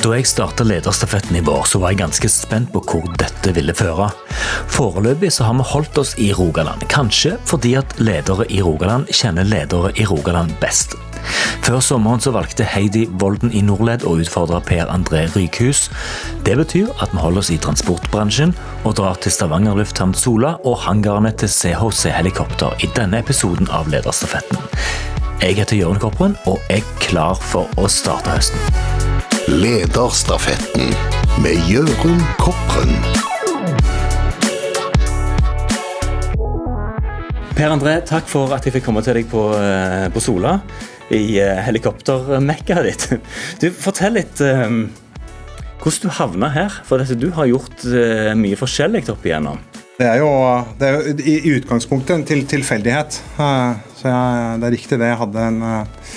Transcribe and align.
Da 0.00 0.14
jeg 0.16 0.30
starta 0.30 0.64
lederstafetten 0.64 1.36
i 1.36 1.42
vår, 1.44 1.66
så 1.68 1.78
var 1.82 1.92
jeg 1.92 1.98
ganske 2.00 2.28
spent 2.32 2.70
på 2.72 2.80
hvor 2.88 3.04
dette 3.20 3.52
ville 3.52 3.74
føre. 3.76 4.06
Foreløpig 4.72 5.28
så 5.34 5.44
har 5.44 5.58
vi 5.58 5.66
holdt 5.74 6.00
oss 6.00 6.14
i 6.16 6.30
Rogaland, 6.32 6.86
kanskje 6.88 7.34
fordi 7.44 7.74
at 7.76 7.92
ledere 8.00 8.46
i 8.48 8.62
Rogaland 8.64 9.12
kjenner 9.12 9.44
ledere 9.44 9.92
i 10.00 10.06
Rogaland 10.08 10.54
best. 10.62 10.96
Før 11.66 11.82
sommeren 11.84 12.24
så 12.24 12.32
valgte 12.32 12.64
Heidi 12.64 13.04
Volden 13.20 13.52
i 13.52 13.60
Norled 13.60 14.06
å 14.08 14.14
utfordre 14.22 14.62
Per 14.64 14.88
André 14.88 15.26
Rykhus. 15.34 15.90
Det 16.48 16.56
betyr 16.56 16.88
at 16.96 17.12
vi 17.12 17.20
holder 17.20 17.44
oss 17.44 17.52
i 17.52 17.60
transportbransjen 17.60 18.56
og 18.88 18.96
drar 19.02 19.20
til 19.20 19.36
Stavanger 19.36 19.76
lufthavn 19.82 20.16
Sola 20.16 20.56
og 20.64 20.80
hangarene 20.86 21.34
til 21.36 21.52
CHC 21.52 22.08
Helikopter 22.16 22.72
i 22.80 22.88
denne 22.96 23.20
episoden 23.20 23.68
av 23.68 23.92
Lederstafetten. 23.92 24.64
Jeg 25.44 25.60
heter 25.60 25.84
Jørgen 25.84 26.00
Kopperen 26.00 26.40
og 26.48 26.72
er 26.72 26.84
klar 27.04 27.36
for 27.52 27.68
å 27.76 27.88
starte 27.92 28.32
høsten. 28.32 29.09
Lederstafetten 29.50 30.92
med 31.42 31.56
Jørund 31.66 32.20
Kopren. 32.38 32.92
Per 37.56 37.72
André, 37.74 37.96
takk 38.06 38.28
for 38.30 38.54
at 38.54 38.68
jeg 38.68 38.76
fikk 38.76 38.84
komme 38.86 39.02
til 39.02 39.16
deg 39.18 39.26
på, 39.32 39.42
eh, 39.58 40.06
på 40.14 40.22
Sola 40.22 40.52
i 41.10 41.40
helikoptermekka 41.42 41.64
helikoptermekkaet 41.66 42.86
ditt. 42.92 43.32
Du, 43.58 43.66
Fortell 43.74 44.14
litt 44.20 44.38
um, 44.38 44.84
hvordan 45.82 46.04
du 46.04 46.14
havna 46.20 46.52
her. 46.54 46.76
For 46.86 47.02
dette, 47.02 47.18
du 47.18 47.32
har 47.34 47.50
gjort 47.50 47.82
uh, 47.90 48.30
mye 48.38 48.58
forskjellig 48.60 49.02
opp 49.10 49.26
igjennom. 49.26 49.58
Det 49.98 50.06
er 50.12 50.20
jo 50.22 50.28
det 50.78 50.92
er 50.92 51.10
i, 51.24 51.40
i 51.40 51.56
utgangspunktet 51.56 52.20
en 52.20 52.28
til, 52.28 52.44
tilfeldighet. 52.54 53.18
Uh, 53.34 53.74
så 53.98 54.12
jeg, 54.12 54.62
det 54.62 54.70
er 54.70 54.76
riktig 54.76 55.00
det. 55.02 55.10
Jeg 55.10 55.20
hadde 55.24 55.48
en, 55.48 55.58
uh, 55.66 56.14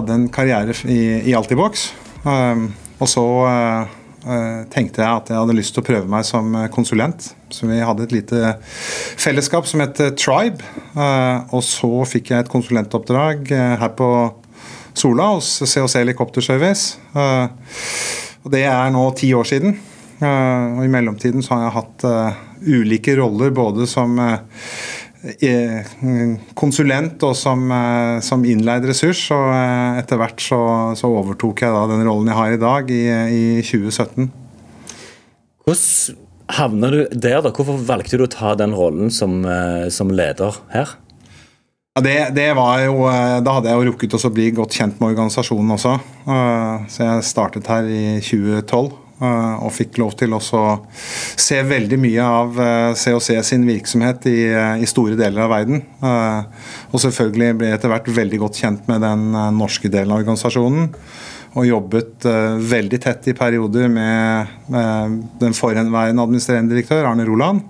hadde 0.00 0.18
en 0.18 0.26
karriere 0.34 0.74
i, 0.82 1.30
i 1.30 1.38
Altibox. 1.38 1.92
Ehm, 2.26 2.70
og 2.98 3.10
så 3.10 3.24
eh, 3.46 3.94
eh, 4.26 4.62
tenkte 4.72 5.02
jeg 5.02 5.20
at 5.20 5.30
jeg 5.30 5.38
hadde 5.38 5.56
lyst 5.56 5.76
til 5.76 5.84
å 5.84 5.86
prøve 5.86 6.10
meg 6.10 6.26
som 6.26 6.54
eh, 6.58 6.68
konsulent. 6.72 7.30
Så 7.52 7.68
vi 7.70 7.78
hadde 7.78 8.06
et 8.06 8.14
lite 8.16 8.56
fellesskap 9.20 9.68
som 9.70 9.84
het 9.84 10.00
Tribe. 10.18 10.64
Og 11.54 11.62
så 11.64 11.92
fikk 12.10 12.32
jeg 12.32 12.44
et 12.44 12.52
konsulentoppdrag 12.52 13.52
her 13.80 13.92
på 13.98 14.10
Sola 14.96 15.28
hos 15.34 15.58
COC 15.60 16.00
Helikopterservice. 16.00 16.96
Og 18.42 18.50
det 18.52 18.64
er 18.66 18.90
nå 18.94 19.04
ti 19.18 19.30
år 19.36 19.46
siden. 19.46 19.76
Og 20.18 20.82
i 20.82 20.90
mellomtiden 20.90 21.44
så 21.44 21.54
har 21.54 21.66
jeg 21.66 21.76
hatt 21.76 22.06
ulike 22.66 23.14
roller 23.20 23.52
både 23.54 23.86
som 23.88 24.16
konsulent 26.54 27.22
og 27.26 27.36
som, 27.38 27.64
eh, 27.72 28.18
som 28.24 28.44
innleid 28.44 28.86
ressurs. 28.88 29.22
Og 29.34 29.48
eh, 29.54 30.00
etter 30.02 30.20
hvert 30.20 30.42
så, 30.42 30.60
så, 30.98 31.10
overtok 31.10 31.64
jeg 31.64 31.74
da 31.74 31.86
den 31.90 32.04
rollen 32.06 32.30
jeg 32.30 32.38
har 32.38 32.52
i 32.54 32.60
dag, 32.62 32.92
i, 32.92 33.02
i 33.32 33.62
2017. 33.64 34.30
Hvordan 35.66 36.22
havna 36.56 36.92
du 36.92 37.00
der, 37.10 37.40
da? 37.42 37.50
Hvorfor 37.50 37.80
valgte 37.88 38.20
du 38.20 38.26
å 38.26 38.30
ta 38.30 38.54
den 38.58 38.76
rollen 38.76 39.10
som, 39.10 39.40
eh, 39.44 39.88
som 39.90 40.12
leder 40.14 40.60
her? 40.74 40.94
Ja, 41.96 42.02
det, 42.04 42.16
det, 42.36 42.50
var 42.58 42.82
jo, 42.84 43.06
Da 43.40 43.54
hadde 43.56 43.70
jeg 43.70 43.80
jo 43.80 43.88
rukket 43.88 44.14
å 44.20 44.30
bli 44.30 44.50
godt 44.52 44.76
kjent 44.76 44.98
med 45.00 45.14
organisasjonen 45.14 45.72
også. 45.78 45.94
Så 46.92 47.06
jeg 47.06 47.24
startet 47.24 47.70
her 47.72 47.88
i 47.88 48.18
2012. 48.20 49.05
Eh, 49.16 49.64
og 49.64 49.72
fikk 49.72 49.96
lov 49.96 50.12
til 50.20 50.34
å 50.36 50.40
se 50.44 51.62
veldig 51.64 51.98
mye 52.02 52.24
av 52.24 52.58
COC 53.00 53.30
eh, 53.32 53.44
sin 53.48 53.64
virksomhet 53.64 54.26
i, 54.28 54.42
eh, 54.50 54.82
i, 54.84 54.88
store 54.88 55.16
deler 55.16 55.46
av 55.46 55.54
verden. 55.54 55.80
Og 56.92 57.00
selvfølgelig 57.00 57.56
ble 57.56 57.70
jeg 57.70 57.78
etter 57.78 57.92
hvert 57.94 58.12
veldig 58.18 58.42
godt 58.44 58.60
kjent 58.60 58.84
med 58.90 59.00
den 59.04 59.30
norske 59.56 59.88
delen 59.92 60.12
av 60.12 60.20
organisasjonen. 60.20 60.92
Og 61.56 61.64
jobbet 61.64 62.26
veldig 62.68 62.98
tett 63.00 63.30
i 63.30 63.36
perioder 63.36 63.88
med 63.88 64.50
den 65.40 65.54
forhenværende 65.56 66.26
administrerende 66.26 66.74
direktør, 66.74 67.06
Arne 67.08 67.24
Roland. 67.24 67.62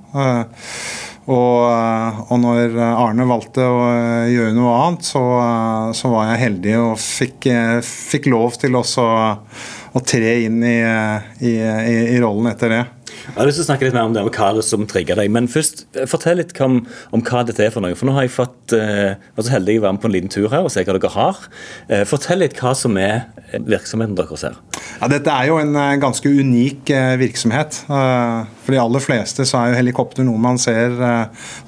Og, 1.31 1.62
og, 1.62 2.34
når 2.43 2.75
Arne 2.82 3.28
valgte 3.31 3.62
å 3.62 3.84
gjøre 4.32 4.56
noe 4.59 4.75
annet, 4.81 5.06
så, 5.06 5.22
så 5.94 6.10
var 6.10 6.32
jeg 6.32 6.43
heldig 6.43 6.75
og 6.82 6.99
fikk, 7.03 7.47
fikk 7.87 8.26
lov 8.34 8.59
til 8.59 8.78
også 8.82 9.06
å 9.96 10.02
tre 10.04 10.34
inn 10.44 10.60
i, 10.60 10.76
i, 11.40 11.56
i, 11.56 11.96
i 12.14 12.20
rollen 12.20 12.52
etter 12.52 12.74
det. 12.74 12.84
Jeg 13.26 13.34
har 13.34 13.48
lyst 13.48 13.58
til 13.58 13.64
å 13.64 13.66
snakke 13.70 13.86
litt 13.88 13.96
mer 13.96 14.06
om 14.06 14.14
det, 14.14 14.22
om 14.22 14.30
hva 14.30 14.48
det 14.54 14.62
som 14.66 14.84
trigger 14.88 15.18
deg. 15.18 15.30
Men 15.34 15.48
først, 15.50 15.86
eh, 15.96 16.06
fortell 16.10 16.38
litt 16.40 16.52
om, 16.62 16.78
om, 17.14 17.22
hva 17.26 17.42
dette 17.46 17.64
er 17.64 17.72
for 17.74 17.82
noe. 17.82 17.96
For 17.98 18.08
nå 18.08 18.14
har 18.14 18.26
jeg 18.26 18.34
fått, 18.36 18.74
eh, 18.76 19.16
var 19.34 19.46
så 19.46 19.54
heldig 19.56 19.78
å 19.80 19.84
være 19.86 19.96
med 19.96 20.02
på 20.02 20.10
en 20.10 20.14
liten 20.14 20.32
tur 20.32 20.48
her 20.52 20.66
og 20.66 20.70
se 20.70 20.84
hva 20.84 20.94
dere 20.94 21.12
har. 21.16 21.40
Eh, 21.88 22.04
fortell 22.06 22.42
litt 22.44 22.54
hva 22.60 22.74
som 22.78 22.96
er 23.00 23.26
eh, 23.50 23.58
virksomheten 23.58 24.14
deres 24.18 24.46
her. 24.46 24.60
Ja, 25.00 25.10
dette 25.10 25.32
er 25.32 25.50
jo 25.50 25.58
en 25.58 25.74
eh, 25.74 25.96
ganske 26.02 26.30
unik 26.30 26.94
eh, 26.94 27.16
virksomhet. 27.18 27.82
For 27.88 28.74
de 28.74 28.82
aller 28.82 29.02
fleste 29.02 29.46
så 29.48 29.58
er 29.60 29.72
jo 29.72 29.80
helikopter 29.80 30.26
noe 30.26 30.38
man 30.42 30.58
ser 30.60 30.94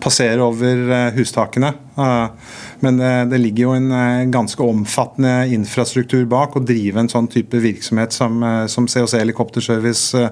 passere 0.02 0.44
over 0.44 1.12
hustakene. 1.16 1.74
Men 1.98 3.00
det 3.30 3.40
ligger 3.42 3.64
jo 3.64 3.72
en 3.74 4.30
ganske 4.30 4.62
omfattende 4.62 5.48
infrastruktur 5.50 6.22
bak 6.30 6.54
å 6.54 6.62
drive 6.62 7.02
en 7.02 7.10
sånn 7.10 7.26
type 7.32 7.58
virksomhet 7.58 8.14
som, 8.14 8.38
som 8.70 8.86
COC 8.86 9.16
Helikopterservice 9.18 10.22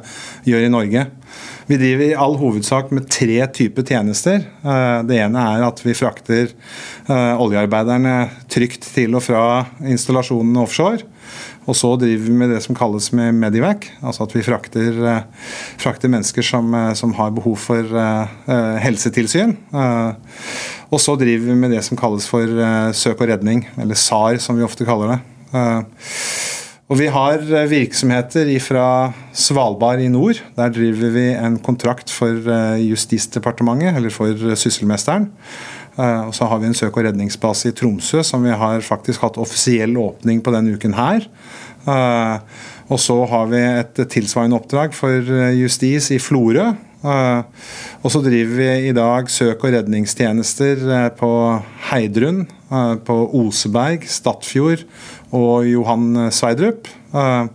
gjør 0.46 0.66
i 0.68 0.70
Norge. 0.70 1.06
Vi 1.66 1.78
driver 1.80 2.04
i 2.06 2.14
all 2.14 2.36
hovedsak 2.38 2.92
med 2.94 3.08
tre 3.10 3.40
typer 3.50 3.82
tjenester. 3.86 4.44
Eh, 4.62 4.98
det 5.08 5.18
ene 5.18 5.42
er 5.56 5.64
at 5.66 5.80
vi 5.82 5.96
frakter 5.98 6.52
eh, 6.52 7.42
oljearbeiderne 7.42 8.14
trygt 8.52 8.86
til 8.94 9.16
og 9.18 9.24
fra 9.26 9.42
installasjonene 9.82 10.62
offshore. 10.62 11.02
Og 11.66 11.76
så 11.78 11.92
driver 12.00 12.26
vi 12.28 12.36
med 12.40 12.52
det 12.54 12.62
som 12.64 12.76
kalles 12.78 13.10
med 13.16 13.34
Medivac, 13.34 13.88
altså 14.00 14.26
at 14.26 14.34
vi 14.36 14.44
frakter, 14.46 14.98
eh, 15.12 15.52
frakter 15.82 16.12
mennesker 16.12 16.46
som, 16.46 16.74
som, 16.94 17.14
har 17.18 17.34
behov 17.34 17.56
for 17.58 17.96
uh, 17.96 18.78
helsetilsyn. 18.82 19.56
Og 20.86 21.00
så 21.02 21.16
driver 21.18 21.50
vi 21.50 21.58
med 21.58 21.74
det 21.74 21.82
som 21.86 21.98
kalles 21.98 22.28
for 22.30 22.46
søk 22.94 23.20
og 23.24 23.30
redning, 23.32 23.64
eller 23.80 23.98
SAR 23.98 24.38
som 24.42 24.58
vi 24.58 24.66
ofte 24.66 24.86
kaller 24.86 25.16
det. 25.16 25.20
Og 26.86 27.00
vi 27.00 27.08
har 27.10 27.40
eh, 27.42 27.66
virksomheter 27.66 28.46
fra 28.62 28.88
Svalbard 29.34 30.02
i 30.04 30.10
nord. 30.10 30.38
Der 30.54 30.70
driver 30.70 31.10
vi 31.16 31.24
en 31.34 31.58
kontrakt 31.58 32.12
for 32.14 32.30
eh, 32.30 32.84
Justisdepartementet, 32.86 33.96
eller 33.98 34.14
for 34.14 34.30
eh, 34.30 34.54
sysselmesteren. 34.54 35.32
Og 35.96 36.32
så 36.36 36.44
har 36.44 36.58
vi 36.60 36.68
en 36.68 36.76
søk- 36.76 36.98
og 36.98 37.06
redningsbase 37.06 37.70
i 37.70 37.74
Tromsø 37.76 38.20
som 38.26 38.42
vi 38.44 38.52
har 38.52 38.82
faktisk 38.84 39.22
hatt 39.24 39.38
offisiell 39.40 39.96
åpning 39.96 40.42
på 40.44 40.52
denne 40.52 40.74
uken 40.76 40.92
her. 40.92 41.24
Og 42.92 43.00
så 43.00 43.16
har 43.30 43.48
vi 43.48 43.62
et 43.64 44.02
tilsvarende 44.12 44.58
oppdrag 44.58 44.92
for 44.92 45.32
justis 45.56 46.10
i 46.12 46.18
Florø. 46.20 46.66
Og 47.06 48.12
så 48.12 48.20
driver 48.20 48.52
vi 48.58 48.68
i 48.90 48.92
dag 48.92 49.30
søk- 49.32 49.64
og 49.64 49.72
redningstjenester 49.72 50.84
på 51.16 51.32
Heidrun, 51.88 52.44
på 53.08 53.18
Oseberg, 53.40 54.04
Stadfjord 54.10 54.84
og 55.32 55.66
Johan 55.70 56.28
Sverdrup. 56.34 56.88
Eh, 57.16 57.46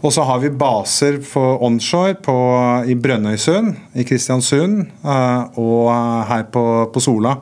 og 0.00 0.12
så 0.14 0.24
har 0.26 0.40
vi 0.42 0.52
baser 0.52 1.20
på 1.24 1.42
onshore 1.66 2.16
på, 2.24 2.36
i 2.88 2.96
Brønnøysund, 2.98 3.74
i 3.94 4.04
Kristiansund 4.08 4.82
eh, 5.04 5.60
og 5.60 5.90
her 6.30 6.46
på, 6.52 6.64
på 6.92 7.02
Sola. 7.04 7.36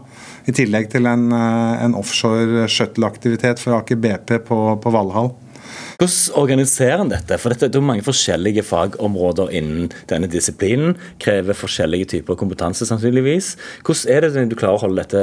I 0.48 0.54
tillegg 0.56 0.88
til 0.94 1.08
en, 1.08 1.28
eh, 1.32 1.84
en 1.84 1.96
offshore 1.98 2.64
shuttle-aktivitet 2.72 3.60
for 3.60 3.76
Aker 3.76 4.00
BP 4.00 4.38
på, 4.48 4.58
på 4.80 4.94
Valhall. 4.94 5.34
Hvordan 5.98 6.38
organiserer 6.40 7.02
en 7.02 7.10
dette? 7.10 7.36
For 7.42 7.52
dette 7.52 7.68
er 7.74 7.84
mange 7.84 8.04
forskjellige 8.06 8.62
fagområder 8.64 9.50
innen 9.58 9.90
denne 10.08 10.30
disiplinen. 10.30 10.96
Krever 11.20 11.58
forskjellige 11.58 12.12
typer 12.14 12.38
kompetanse, 12.38 12.86
sannsynligvis. 12.88 13.56
Hvordan 13.84 14.14
er 14.14 14.28
det 14.28 14.46
du 14.48 14.56
klarer 14.56 14.78
å 14.78 14.84
holde 14.86 15.04
dette, 15.04 15.22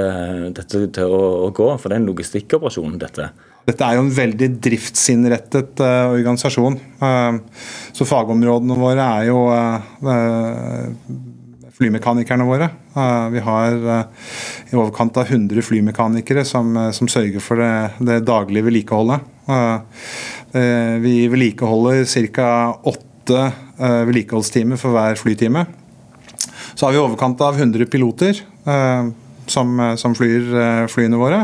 dette 0.59 0.85
til 0.99 1.15
å, 1.15 1.21
å, 1.47 1.51
gå? 1.55 1.69
For 1.79 1.89
det 1.89 1.97
er 1.97 2.03
en 2.03 2.09
logistikkoperasjon, 2.11 2.99
dette. 3.01 3.29
Dette 3.65 3.87
er 3.87 3.97
jo 3.97 4.03
en 4.05 4.11
veldig 4.13 4.49
driftsinnrettet 4.61 5.81
uh, 5.81 6.11
organisasjon. 6.13 6.75
Uh, 7.01 7.39
så 7.95 8.05
fagområdene 8.05 8.77
våre 8.77 9.07
er 9.15 9.31
jo 9.31 9.47
uh, 9.49 9.79
flymekanikerne 11.75 12.45
våre. 12.47 12.69
vi 13.31 13.41
har 13.43 13.73
i 14.71 14.75
overkant 14.75 15.17
av 15.17 15.27
100 15.27 15.61
flymekanikere 15.61 16.45
som, 16.47 16.71
som 16.95 17.09
sørger 17.11 17.43
for 17.43 17.59
det, 17.59 17.71
det 17.99 18.21
daglige 18.23 18.63
vedlikeholdet. 18.69 19.19
vi 21.03 21.27
vedlikeholder 21.27 22.05
ca. 22.31 22.47
åtte 22.79 23.51
vedlikeholdstimer 23.75 24.79
for 24.79 24.95
hver 24.95 25.19
flytime. 25.19 25.65
Så 26.75 26.85
har 26.85 26.95
vi 26.95 27.01
i 27.01 27.03
overkant 27.03 27.43
av 27.43 27.59
100 27.59 27.91
piloter 27.91 28.39
som, 29.45 29.75
som 29.99 30.15
flyr 30.15 30.87
flyene 30.87 31.19
våre. 31.19 31.43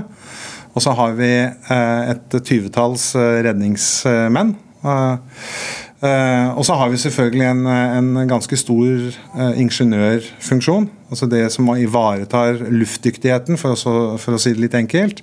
Og 0.72 0.84
så 0.84 0.94
har 0.95 1.16
vi 1.19 1.31
eh, 1.44 2.12
et 2.13 2.38
tyvetalls 2.48 3.12
eh, 3.19 3.42
redningsmenn. 3.48 4.56
Eh, 6.01 6.48
og 6.57 6.65
så 6.65 6.74
har 6.80 6.89
vi 6.89 6.98
selvfølgelig 6.98 7.45
en, 7.45 7.68
en 7.69 8.30
ganske 8.30 8.57
stor 8.57 9.19
ingeniørfunksjon. 9.62 10.88
Altså 11.13 11.27
det 11.30 11.44
som 11.53 11.69
ivaretar 11.75 12.63
luftdyktigheten, 12.71 13.59
for 13.62 13.75
å, 13.75 14.00
for 14.21 14.38
å 14.38 14.42
si 14.42 14.56
det 14.56 14.65
litt 14.65 14.77
enkelt. 14.80 15.21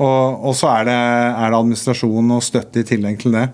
Og, 0.00 0.44
og 0.48 0.54
så 0.56 0.70
er 0.76 0.88
det, 0.88 0.98
er 0.98 1.52
det, 1.52 1.58
administrasjon 1.58 2.36
og 2.36 2.44
støtte 2.44 2.82
i 2.82 2.86
tillegg 2.88 3.20
til 3.22 3.36
det. 3.36 3.48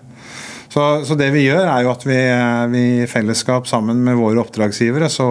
Så, 0.69 0.83
så, 1.07 1.15
det 1.17 1.31
vi 1.33 1.47
gjør, 1.47 1.63
er 1.65 1.81
jo 1.81 1.89
at 1.89 2.03
vi, 2.05 2.17
vi 2.69 2.83
i 3.01 3.07
fellesskap 3.09 3.65
sammen 3.67 4.03
med 4.05 4.19
våre 4.19 4.43
oppdragsgivere, 4.43 5.07
så, 5.09 5.25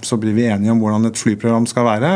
så, 0.00 0.16
blir 0.20 0.32
vi 0.38 0.48
enige 0.48 0.72
om 0.72 0.80
hvordan 0.80 1.10
et 1.10 1.20
flyprogram 1.20 1.68
skal 1.68 1.84
være. 1.84 2.14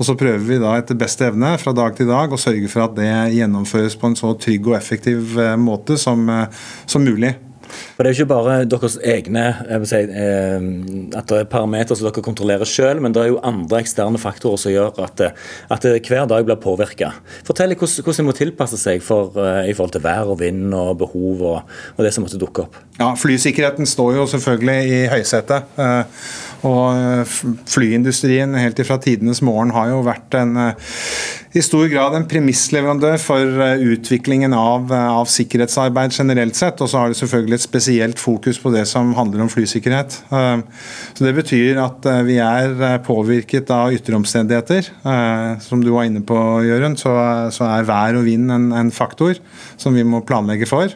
Og 0.00 0.08
så 0.08 0.16
prøver 0.16 0.46
vi 0.46 0.56
da 0.62 0.78
etter 0.80 0.96
beste 0.96 1.26
evne 1.28 1.52
fra 1.60 1.74
dag 1.76 1.92
til 1.98 2.08
dag 2.08 2.32
å 2.32 2.40
sørge 2.40 2.70
for 2.72 2.86
at 2.86 2.96
det 2.96 3.10
gjennomføres 3.36 3.98
på 4.00 4.08
en 4.08 4.16
så 4.16 4.32
trygg 4.40 4.70
og 4.70 4.78
effektiv 4.78 5.36
måte 5.60 6.00
som, 6.00 6.24
som 6.88 7.04
mulig. 7.04 7.34
For 7.96 8.04
Det 8.04 8.10
er 8.10 8.14
jo 8.14 8.24
ikke 8.24 8.32
bare 8.34 8.56
deres 8.68 8.96
egne 9.04 9.44
si, 9.88 10.00
eh, 10.00 10.66
at 11.18 11.30
det 11.30 11.38
er 11.38 11.50
parametere 11.50 11.98
som 11.98 12.08
dere 12.08 12.24
kontrollerer 12.24 12.68
selv, 12.68 13.02
men 13.04 13.14
det 13.14 13.22
er 13.22 13.32
jo 13.32 13.40
andre 13.46 13.80
eksterne 13.82 14.20
faktorer 14.20 14.60
som 14.60 14.74
gjør 14.74 15.00
at, 15.06 15.24
at 15.70 15.88
hver 16.06 16.28
dag 16.30 16.46
blir 16.46 16.60
påvirka. 16.60 17.12
Fortell 17.46 17.74
hvordan, 17.74 18.04
hvordan 18.04 18.20
det 18.20 18.28
må 18.28 18.36
tilpasse 18.36 18.80
seg 18.80 19.04
for, 19.04 19.34
eh, 19.40 19.70
i 19.70 19.76
forhold 19.76 19.94
til 19.96 20.04
vær 20.04 20.30
og 20.32 20.40
vind 20.42 20.74
og 20.76 20.98
behov 21.00 21.42
og, 21.42 21.74
og, 21.96 22.04
det 22.04 22.14
som 22.14 22.26
måtte 22.26 22.40
dukke 22.40 22.66
opp. 22.66 22.78
Ja, 22.98 23.12
Flysikkerheten 23.18 23.88
står 23.88 24.16
jo 24.18 24.28
selvfølgelig 24.30 24.78
i 24.90 25.02
høysetet. 25.10 25.76
Eh, 26.60 26.66
og 26.70 27.26
flyindustrien 27.70 28.54
helt 28.58 28.80
fra 28.86 28.98
tidenes 29.02 29.42
morgen 29.42 29.74
har 29.76 29.92
jo 29.92 30.02
vært 30.06 30.36
en 30.38 30.56
i 31.50 31.62
stor 31.66 31.88
grad 31.90 32.14
en 32.14 32.26
premissleverandør 32.30 33.16
for 33.18 33.62
eh, 33.64 33.80
utviklingen 33.90 34.52
av, 34.54 34.92
eh, 34.94 35.06
av, 35.10 35.26
sikkerhetsarbeid 35.30 36.14
generelt 36.14 36.54
sett. 36.54 36.78
Og 36.78 36.90
så 36.90 37.00
har 37.00 37.10
det 37.10 37.18
selvfølgelig 37.18 37.56
et 37.58 37.64
spesielt 37.64 38.22
fokus 38.22 38.60
på 38.62 38.70
det 38.70 38.84
som 38.86 39.10
handler 39.18 39.42
om 39.42 39.50
flysikkerhet. 39.50 40.20
Eh, 40.30 40.62
så 41.14 41.26
Det 41.26 41.34
betyr 41.40 41.80
at 41.82 42.06
vi 42.26 42.38
er 42.42 43.00
påvirket 43.06 43.70
av 43.74 43.92
ytteromstendigheter. 43.94 44.90
Som 45.62 45.82
du 45.82 45.90
var 45.90 46.06
inne 46.06 46.22
på, 46.26 46.36
Jørund, 46.64 46.98
så, 46.98 47.12
så 47.54 47.66
er 47.66 47.88
vær 47.88 48.18
og 48.18 48.24
vind 48.24 48.50
en, 48.50 48.70
en 48.72 48.90
faktor 48.94 49.38
som 49.80 49.94
vi 49.94 50.06
må 50.06 50.22
planlegge 50.26 50.68
for. 50.70 50.94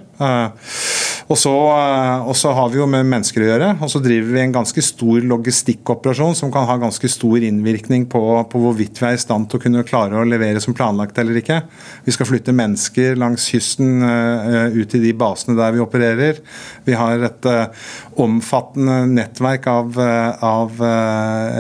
Og 1.24 1.38
så, 1.40 1.52
eh, 1.72 2.26
og 2.28 2.36
så, 2.36 2.52
har 2.54 2.68
vi 2.72 2.78
jo 2.80 2.86
med 2.90 3.06
mennesker 3.08 3.44
å 3.44 3.48
gjøre, 3.48 3.68
og 3.80 3.90
så 3.90 4.00
driver 4.04 4.34
vi 4.34 4.42
en 4.42 4.54
ganske 4.54 4.84
stor 4.84 5.24
logistikkoperasjon 5.24 6.36
som 6.36 6.52
kan 6.52 6.66
ha 6.68 6.76
ganske 6.80 7.08
stor 7.08 7.44
innvirkning 7.48 8.04
på, 8.12 8.20
på, 8.50 8.60
hvorvidt 8.60 9.00
vi 9.00 9.08
er 9.08 9.16
i 9.16 9.22
stand 9.22 9.48
til 9.48 9.60
å 9.60 9.64
kunne 9.64 9.84
klare 9.88 10.20
å 10.20 10.26
levere 10.28 10.60
som 10.60 10.76
planlagt 10.76 11.18
eller 11.20 11.40
ikke. 11.40 11.62
Vi 12.04 12.14
skal 12.14 12.28
flytte 12.28 12.56
mennesker 12.56 13.16
langs 13.20 13.46
kysten 13.48 14.04
uh, 14.04 14.68
ut 14.74 14.94
i 14.96 15.00
de 15.00 15.12
basene 15.16 15.56
der 15.56 15.72
vi 15.74 15.82
opererer. 15.82 16.40
Vi 16.84 16.96
har 16.98 17.24
et 17.24 17.48
uh, 17.48 17.88
omfattende 18.20 19.00
nettverk 19.10 19.66
av, 19.70 19.96
av 20.44 20.78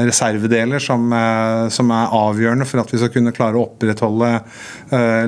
reservedeler 0.06 0.82
som, 0.82 1.08
som, 1.74 1.90
er 1.94 2.14
avgjørende 2.14 2.66
for 2.68 2.82
at 2.82 2.92
vi 2.92 3.00
skal 3.00 3.10
kunne 3.14 3.32
klare 3.34 3.58
å 3.58 3.64
opprettholde 3.66 4.30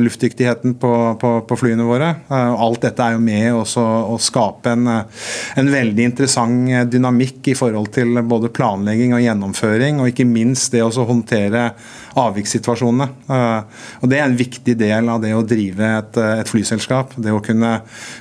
luftdyktigheten 0.03 0.77
på, 0.81 0.93
på, 1.21 1.33
på 1.49 1.59
flyene 1.59 1.87
våre. 1.87 2.13
alt 2.31 2.85
dette 2.87 3.03
er 3.03 3.17
jo 3.17 3.25
med 3.27 3.49
også, 3.57 3.83
å 3.83 4.21
skape 4.27 4.75
en, 4.75 4.91
en, 4.91 5.71
veldig 5.73 6.09
interessant 6.11 6.91
dynamikk 6.91 7.53
i 7.53 7.57
forhold 7.59 7.93
til 7.95 8.21
både 8.27 8.51
planlegging 8.55 9.15
og 9.17 9.23
gjennomføring, 9.25 10.01
og 10.03 10.11
ikke 10.11 10.29
minst 10.29 10.75
det 10.75 10.83
å 10.85 11.07
håndtere 11.07 11.71
avvikssituasjonene. 12.17 13.09
Eh, 13.29 13.83
og 14.01 14.11
Det 14.11 14.19
er 14.19 14.27
en 14.27 14.39
viktig 14.39 14.77
del 14.79 15.11
av 15.13 15.23
det 15.23 15.35
å 15.37 15.45
drive 15.47 15.91
et, 16.01 16.21
et 16.43 16.53
flyselskap. 16.53 17.17
Det 17.17 17.35
å 17.35 17.43
kunne, 17.45 17.79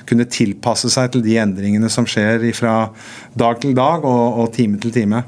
kunne, 0.08 0.28
tilpasse 0.36 0.90
seg 0.92 1.12
til 1.14 1.24
de 1.24 1.38
endringene 1.40 1.90
som 1.92 2.08
skjer 2.08 2.44
fra 2.56 2.76
dag 3.38 3.60
til 3.62 3.76
dag 3.76 4.04
og, 4.04 4.42
og 4.42 4.52
time 4.56 4.80
til 4.82 4.94
time. 4.94 5.22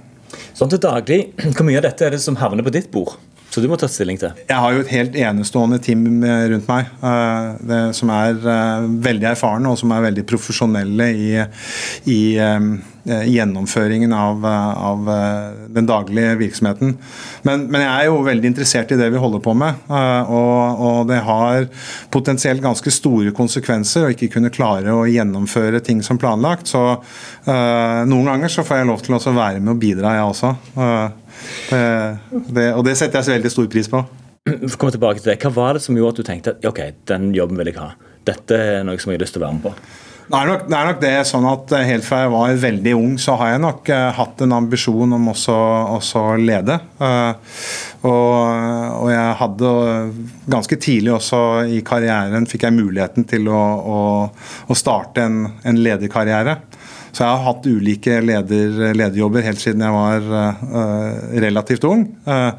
Sånn 0.58 0.70
til 0.72 0.82
daglig, 0.82 1.22
Hvor 1.54 1.64
mye 1.66 1.80
av 1.80 1.88
dette 1.88 2.04
er 2.06 2.16
det 2.16 2.22
som 2.24 2.36
havner 2.40 2.66
på 2.66 2.74
ditt 2.74 2.90
bord? 2.92 3.16
Så 3.48 3.62
du 3.64 3.68
må 3.70 3.78
ta 3.80 3.88
stilling 3.88 4.18
til? 4.20 4.36
Jeg 4.48 4.60
har 4.60 4.74
jo 4.74 4.82
et 4.82 4.92
helt 4.92 5.16
enestående 5.16 5.78
team 5.80 6.04
rundt 6.20 6.68
meg. 6.68 6.90
Eh, 7.00 7.48
det, 7.70 7.80
som 7.96 8.12
er 8.12 8.36
eh, 8.36 8.84
veldig 9.08 9.30
erfarne 9.32 9.72
og 9.72 9.80
som 9.80 9.94
er 9.96 10.04
veldig 10.10 10.24
profesjonelle 10.28 11.08
i, 11.16 11.30
i 12.12 12.20
um, 12.44 12.74
gjennomføringen 13.08 14.12
av, 14.12 14.42
av, 14.44 15.06
den 15.72 15.86
daglige 15.88 16.34
virksomheten. 16.42 16.90
Men, 17.46 17.62
men, 17.70 17.80
jeg 17.86 18.02
er 18.02 18.08
jo 18.10 18.18
veldig 18.26 18.50
interessert 18.50 18.92
i 18.92 18.98
det 19.00 19.06
vi 19.14 19.22
holder 19.22 19.40
på 19.40 19.54
med. 19.56 19.78
Og, 19.88 20.82
og, 20.84 20.98
det 21.08 21.22
har 21.24 21.70
potensielt 22.12 22.60
ganske 22.60 22.92
store 22.92 23.32
konsekvenser 23.32 24.04
å 24.04 24.12
ikke 24.12 24.28
kunne 24.34 24.52
klare 24.52 24.92
å 24.92 25.06
gjennomføre 25.08 25.80
ting 25.86 26.02
som 26.04 26.20
planlagt. 26.20 26.68
Så 26.68 26.82
uh, 26.98 28.02
noen 28.04 28.28
ganger 28.28 28.52
så 28.52 28.66
får 28.66 28.82
jeg 28.82 28.90
lov 28.92 29.06
til 29.06 29.16
å 29.16 29.38
være 29.40 29.62
med 29.62 29.72
og 29.72 29.80
bidra, 29.86 30.18
jeg 30.18 30.28
også. 30.34 30.52
Uh, 30.76 31.27
det, 31.70 32.68
og 32.72 32.82
det 32.86 32.96
setter 32.98 33.20
jeg 33.20 33.28
så 33.28 33.36
veldig 33.36 33.52
stor 33.52 33.70
pris 33.72 33.90
på. 33.92 34.02
Komme 34.80 34.92
tilbake 34.94 35.20
til 35.20 35.32
det, 35.32 35.38
Hva 35.44 35.52
var 35.54 35.76
det 35.76 35.84
som 35.84 35.96
gjorde 35.96 36.16
at 36.16 36.20
du 36.20 36.28
tenkte 36.28 36.56
at 36.56 36.68
ok, 36.68 36.82
den 37.10 37.32
jobben 37.36 37.58
vil 37.60 37.72
jeg 37.72 37.80
ha? 37.80 37.92
Dette 38.28 38.60
er 38.78 38.84
noe 38.86 39.00
som 39.00 39.12
jeg 39.12 39.20
har 39.20 39.26
lyst 39.26 39.36
til 39.36 39.42
å 39.42 39.48
være 39.48 39.58
med 39.58 39.66
på? 39.68 39.74
Det 40.28 40.36
er, 40.36 40.48
nok, 40.50 40.64
det 40.68 40.76
er 40.76 40.88
nok 40.90 40.98
det 41.00 41.12
sånn 41.24 41.46
at 41.48 41.70
eh, 41.72 41.86
Helt 41.88 42.04
fra 42.04 42.18
jeg 42.20 42.32
var 42.34 42.58
veldig 42.60 42.92
ung, 42.98 43.14
så 43.16 43.38
har 43.40 43.54
jeg 43.54 43.62
nok 43.64 43.88
uh, 43.88 44.10
hatt 44.18 44.42
en 44.44 44.54
ambisjon 44.58 45.16
om 45.16 45.30
også 45.32 45.54
å 46.20 46.34
lede. 46.36 46.76
Uh, 47.00 47.32
og, 48.02 48.34
og, 48.98 49.06
jeg 49.08 49.38
hadde 49.40 49.70
ganske 50.52 50.78
tidlig 50.84 51.14
også 51.16 51.40
i 51.72 51.80
karrieren 51.86 52.44
fikk 52.50 52.68
jeg 52.68 52.76
muligheten 52.76 53.24
til 53.30 53.48
å, 53.48 53.62
å, 53.80 54.02
å 54.68 54.76
starte 54.76 55.24
en, 55.24 55.40
en 55.64 55.80
lederkarriere. 55.80 56.58
Så 57.12 57.24
jeg 57.24 57.30
har 57.30 57.46
hatt 57.46 57.68
ulike 57.68 58.18
leder, 58.24 58.92
lederjobber 58.96 59.46
helt 59.46 59.62
siden 59.62 59.84
jeg 59.84 59.94
var 59.94 60.28
uh, 60.28 61.24
relativt 61.40 61.86
ung. 61.88 62.04
Uh, 62.28 62.52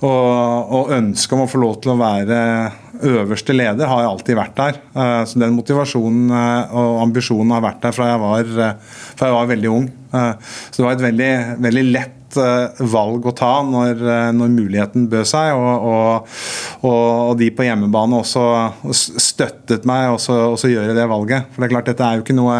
og, 0.00 0.72
og 0.78 0.94
ønsket 0.96 1.36
om 1.36 1.44
å 1.44 1.50
få 1.50 1.60
lov 1.62 1.78
til 1.82 1.94
å 1.94 2.00
være 2.00 2.40
øverste 3.04 3.56
leder 3.56 3.90
har 3.90 4.04
jeg 4.04 4.10
alltid 4.12 4.38
vært 4.38 4.58
der. 4.58 4.80
Uh, 4.96 5.22
så 5.28 5.42
den 5.42 5.56
motivasjonen 5.58 6.32
og 6.32 6.98
ambisjonen 7.04 7.54
har 7.56 7.64
vært 7.64 7.84
der 7.84 7.96
fra 7.96 8.10
jeg 8.12 8.24
var, 8.24 8.52
fra 9.14 9.30
jeg 9.30 9.38
var 9.38 9.54
veldig 9.54 9.72
ung. 9.72 9.88
så 10.14 10.76
det 10.76 10.84
var 10.86 10.94
et 10.94 11.08
veldig, 11.08 11.32
veldig 11.64 11.88
lett 11.90 12.20
valg 12.90 13.26
å 13.30 13.32
ta 13.36 13.50
når, 13.62 14.00
når 14.34 14.50
muligheten 14.50 15.06
bød 15.10 15.28
seg. 15.28 15.52
Og, 15.54 15.86
og, 15.86 16.88
og, 16.88 17.34
de 17.38 17.50
på 17.54 17.66
hjemmebane 17.66 18.18
også 18.18 18.44
støttet 18.90 19.86
meg 19.86 20.16
å 20.16 20.70
gjøre 20.70 20.96
det 20.96 21.06
valget. 21.10 21.50
For 21.52 21.62
det 21.62 21.68
er 21.68 21.74
klart, 21.76 21.90
dette 21.92 22.06
er 22.08 22.18
jo 22.18 22.26
ikke 22.26 22.38
noe 22.38 22.58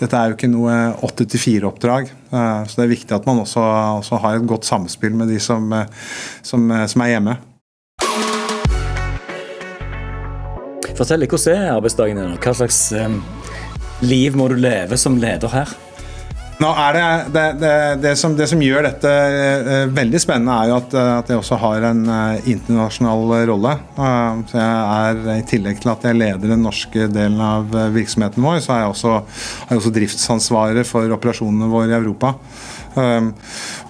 dette 0.00 0.16
er 0.16 0.30
jo 0.30 0.38
ikke 0.38 0.48
noe 0.48 0.74
åtte 1.04 1.26
til 1.28 1.42
fire-oppdrag. 1.42 2.08
Eh, 2.08 2.62
så 2.64 2.78
det 2.78 2.86
er 2.86 2.94
viktig 2.94 3.16
at 3.16 3.26
man 3.28 3.42
også, 3.42 3.60
også, 4.00 4.20
har 4.22 4.38
et 4.38 4.48
godt 4.48 4.68
samspill 4.68 5.12
med 5.16 5.28
de 5.28 5.36
som, 5.42 5.66
eh, 5.76 5.86
som, 6.42 6.64
eh, 6.72 6.86
som 6.88 7.04
er 7.04 7.14
hjemme. 7.14 7.36
Fortell 10.96 11.24
Hvordan 11.24 11.56
er 11.56 11.76
arbeidsdagen 11.76 12.18
din? 12.20 12.32
Hva 12.36 12.52
slags 12.52 12.80
liv 14.04 14.36
må 14.36 14.48
du 14.52 14.56
leve 14.60 14.98
som 15.00 15.16
leder 15.20 15.48
her? 15.48 15.72
Nå 16.60 16.70
er 16.76 16.92
det, 16.96 17.04
det, 17.32 17.44
det, 17.60 17.76
det, 18.02 18.10
som, 18.20 18.34
det 18.36 18.44
som 18.50 18.60
gjør 18.60 18.84
dette 18.84 19.10
uh, 19.10 19.92
veldig 19.96 20.20
spennende, 20.20 20.56
er 20.60 20.68
jo 20.68 20.76
at, 20.76 20.96
uh, 20.96 21.12
at 21.22 21.30
jeg 21.32 21.40
også 21.40 21.56
har 21.62 21.86
en 21.88 22.02
uh, 22.04 22.50
internasjonal 22.52 23.32
rolle. 23.48 23.72
så 24.50 24.58
jeg 24.58 24.74
er, 24.98 25.22
I 25.38 25.46
tillegg 25.48 25.80
til 25.80 25.92
at 25.94 26.04
jeg 26.04 26.18
leder 26.20 26.52
den 26.52 26.60
norske 26.66 27.06
delen 27.08 27.40
av 27.40 27.72
virksomheten 27.94 28.44
vår, 28.44 28.60
så 28.60 28.74
har 28.74 28.82
jeg 28.84 28.92
også, 28.92 29.14
har 29.70 29.80
også 29.80 29.94
driftsansvaret 29.96 30.88
for 30.88 31.16
operasjonene 31.16 31.70
våre 31.72 31.94
i 31.94 31.96
Europa. 31.96 32.34
Um, 32.90 33.28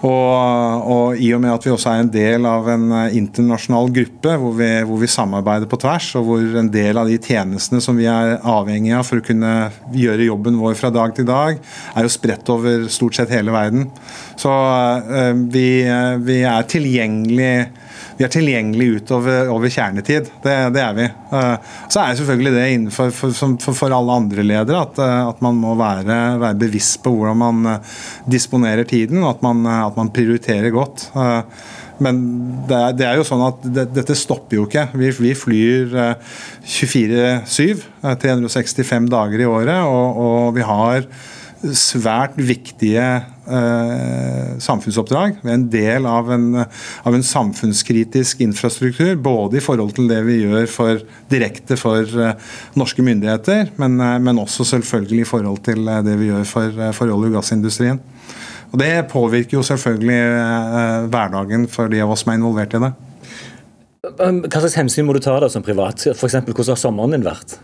og, 0.04 0.84
og, 0.84 1.20
i 1.20 1.30
og 1.32 1.40
med 1.40 1.54
at 1.54 1.64
vi 1.64 1.72
også 1.72 1.88
er 1.94 2.02
en 2.02 2.10
del 2.12 2.44
av 2.48 2.66
en 2.68 2.90
eh, 2.92 3.14
internasjonal 3.16 3.88
gruppe 3.96 4.34
hvor 4.42 4.52
vi, 4.58 4.68
hvor 4.84 5.00
vi, 5.00 5.08
samarbeider 5.08 5.68
på 5.70 5.78
tvers, 5.80 6.10
og 6.20 6.26
hvor 6.28 6.58
en 6.60 6.68
del 6.72 7.00
av 7.00 7.08
de 7.08 7.16
tjenestene 7.16 7.80
som 7.84 7.96
vi 7.96 8.08
er 8.10 8.36
avhengig 8.44 8.92
av 8.96 9.06
for 9.08 9.20
å 9.20 9.24
kunne 9.24 9.54
gjøre 9.96 10.28
jobben 10.28 10.60
vår 10.60 10.76
fra 10.76 10.92
dag 10.92 11.14
til 11.16 11.28
dag, 11.28 11.60
er 11.94 12.06
jo 12.06 12.12
spredt 12.12 12.52
over 12.52 12.84
stort 12.92 13.16
sett 13.16 13.32
hele 13.32 13.54
verden. 13.56 13.88
Så 14.40 14.52
uh, 14.52 15.32
vi, 15.52 15.68
uh, 15.88 16.20
vi 16.20 16.42
er 16.48 16.68
tilgjengelig 16.68 17.54
vi 18.20 18.26
er 18.26 18.32
tilgjengelige 18.34 18.98
utover 19.00 19.48
over 19.48 19.70
kjernetid. 19.72 20.26
Det, 20.44 20.54
det, 20.74 20.80
er 20.84 20.96
vi. 20.98 21.06
Eh, 21.08 21.70
så 21.88 22.02
er 22.02 22.18
selvfølgelig 22.18 22.52
det 22.52 22.66
innenfor 22.74 23.14
for, 23.16 23.32
for, 23.32 23.76
for 23.78 23.96
alle 23.96 24.16
andre 24.20 24.44
ledere 24.44 24.82
at, 24.84 25.00
eh, 25.00 25.20
at 25.30 25.40
man 25.40 25.56
må 25.56 25.72
være, 25.78 26.18
være, 26.42 26.58
bevisst 26.60 27.00
på 27.00 27.14
hvordan 27.16 27.40
man 27.40 27.70
eh, 27.72 27.94
disponerer 28.28 28.84
tiden, 28.84 29.22
og 29.24 29.38
at 29.38 29.46
man, 29.46 29.64
at 29.72 29.96
man 29.96 30.12
prioriterer 30.12 30.68
godt. 30.74 31.06
Men 32.00 32.20
det 32.68 32.76
er, 32.76 32.92
det 32.98 33.08
er, 33.08 33.16
jo 33.16 33.24
sånn 33.28 33.46
at 33.46 33.64
det, 33.64 33.86
dette 33.96 34.16
stopper 34.16 34.58
jo 34.58 34.68
ikke. 34.68 34.86
Vi, 35.00 35.10
vi 35.16 35.32
flyr 35.36 35.96
24-7, 36.60 37.84
365 38.04 39.08
dager 39.12 39.40
i 39.40 39.48
året, 39.48 39.78
og, 39.88 40.20
og 40.26 40.56
vi 40.60 40.68
har 40.68 41.08
svært 41.76 42.38
viktige 42.40 43.04
eh, 43.04 44.52
samfunnsoppdrag. 44.62 45.40
En 45.44 45.66
del 45.72 46.06
av 46.08 46.30
en, 46.32 46.46
av 46.56 47.16
en, 47.16 47.24
samfunnskritisk 47.24 48.40
infrastruktur, 48.44 49.12
både 49.20 49.60
i 49.60 49.64
forhold 49.64 49.92
til 49.98 50.08
det 50.10 50.22
vi 50.24 50.38
gjør 50.40 50.70
for, 50.72 51.02
direkte 51.32 51.76
for 51.80 52.00
eh, 52.06 52.54
norske 52.80 53.04
myndigheter, 53.04 53.74
men, 53.80 54.00
eh, 54.00 54.16
men, 54.22 54.40
også 54.40 54.64
selvfølgelig 54.72 55.26
i 55.26 55.28
forhold 55.28 55.60
til 55.68 55.84
eh, 55.84 56.00
det 56.06 56.16
vi 56.20 56.30
gjør 56.30 56.48
for, 56.48 56.80
eh, 56.80 56.94
for 56.96 57.12
olje- 57.12 57.32
og 57.32 57.38
gassindustrien. 57.40 58.00
Og 58.70 58.78
Det 58.78 58.92
påvirker 59.10 59.58
jo 59.58 59.66
selvfølgelig 59.66 60.20
eh, 60.20 61.06
hverdagen 61.12 61.68
for 61.68 61.92
de 61.92 62.00
av 62.00 62.14
oss 62.14 62.24
som 62.24 62.32
er 62.32 62.40
involvert 62.40 62.76
i 62.78 62.84
det. 62.86 62.94
Hva 64.00 64.60
slags 64.62 64.78
hensyn 64.78 65.04
må 65.04 65.12
du 65.12 65.20
ta 65.20 65.34
da 65.42 65.50
som 65.52 65.64
privat? 65.64 66.06
F.eks. 66.14 66.40
hvordan 66.40 66.72
har 66.72 66.80
sommeren 66.80 67.18
din 67.18 67.26
vært? 67.26 67.58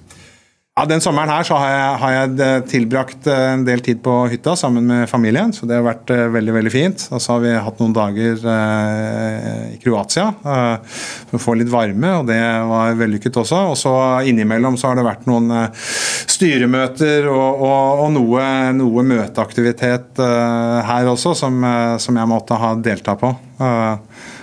Ja, 0.77 0.85
Den 0.85 1.01
sommeren 1.01 1.31
her 1.33 1.45
så 1.49 1.57
har 1.57 1.71
jeg, 1.71 1.93
har 2.03 2.11
jeg, 2.13 2.33
eh, 2.45 2.59
tilbrakt 2.69 3.29
eh, 3.33 3.45
en 3.55 3.63
del 3.65 3.81
tid 3.81 4.03
på 4.05 4.13
hytta 4.29 4.53
sammen 4.61 4.85
med 4.85 5.09
familien. 5.09 5.49
så 5.49 5.65
Det 5.65 5.73
har 5.79 5.87
vært 5.87 6.11
uh, 6.13 6.27
veldig 6.35 6.53
veldig 6.53 6.73
fint. 6.75 7.05
Og 7.17 7.23
så 7.25 7.33
har 7.33 7.41
vi 7.41 7.53
hatt 7.65 7.81
noen 7.81 7.95
dager 7.97 8.45
eh, 8.53 9.63
i 9.73 9.79
Kroatia 9.81 10.27
eh, 10.37 10.99
for 11.31 11.39
å 11.39 11.41
få 11.41 11.55
litt 11.57 11.73
varme, 11.73 12.11
og 12.19 12.29
det 12.29 12.37
var 12.69 12.93
vellykket 13.01 13.39
også. 13.41 13.63
Og 13.73 13.81
så 13.81 13.95
innimellom 14.29 14.77
så 14.77 14.91
har 14.91 15.01
det 15.01 15.07
vært 15.09 15.25
noen 15.25 15.49
styremøter 15.73 17.31
og, 17.33 17.65
og, 17.65 18.05
og 18.05 18.13
noe, 18.19 18.45
noe, 18.77 19.07
møteaktivitet 19.17 20.21
her 20.21 21.09
også 21.09 21.33
som, 21.41 21.57
som, 21.97 22.21
jeg 22.21 22.29
måtte 22.29 22.61
ha 22.61 22.75
delta 22.77 23.17
på. 23.17 23.33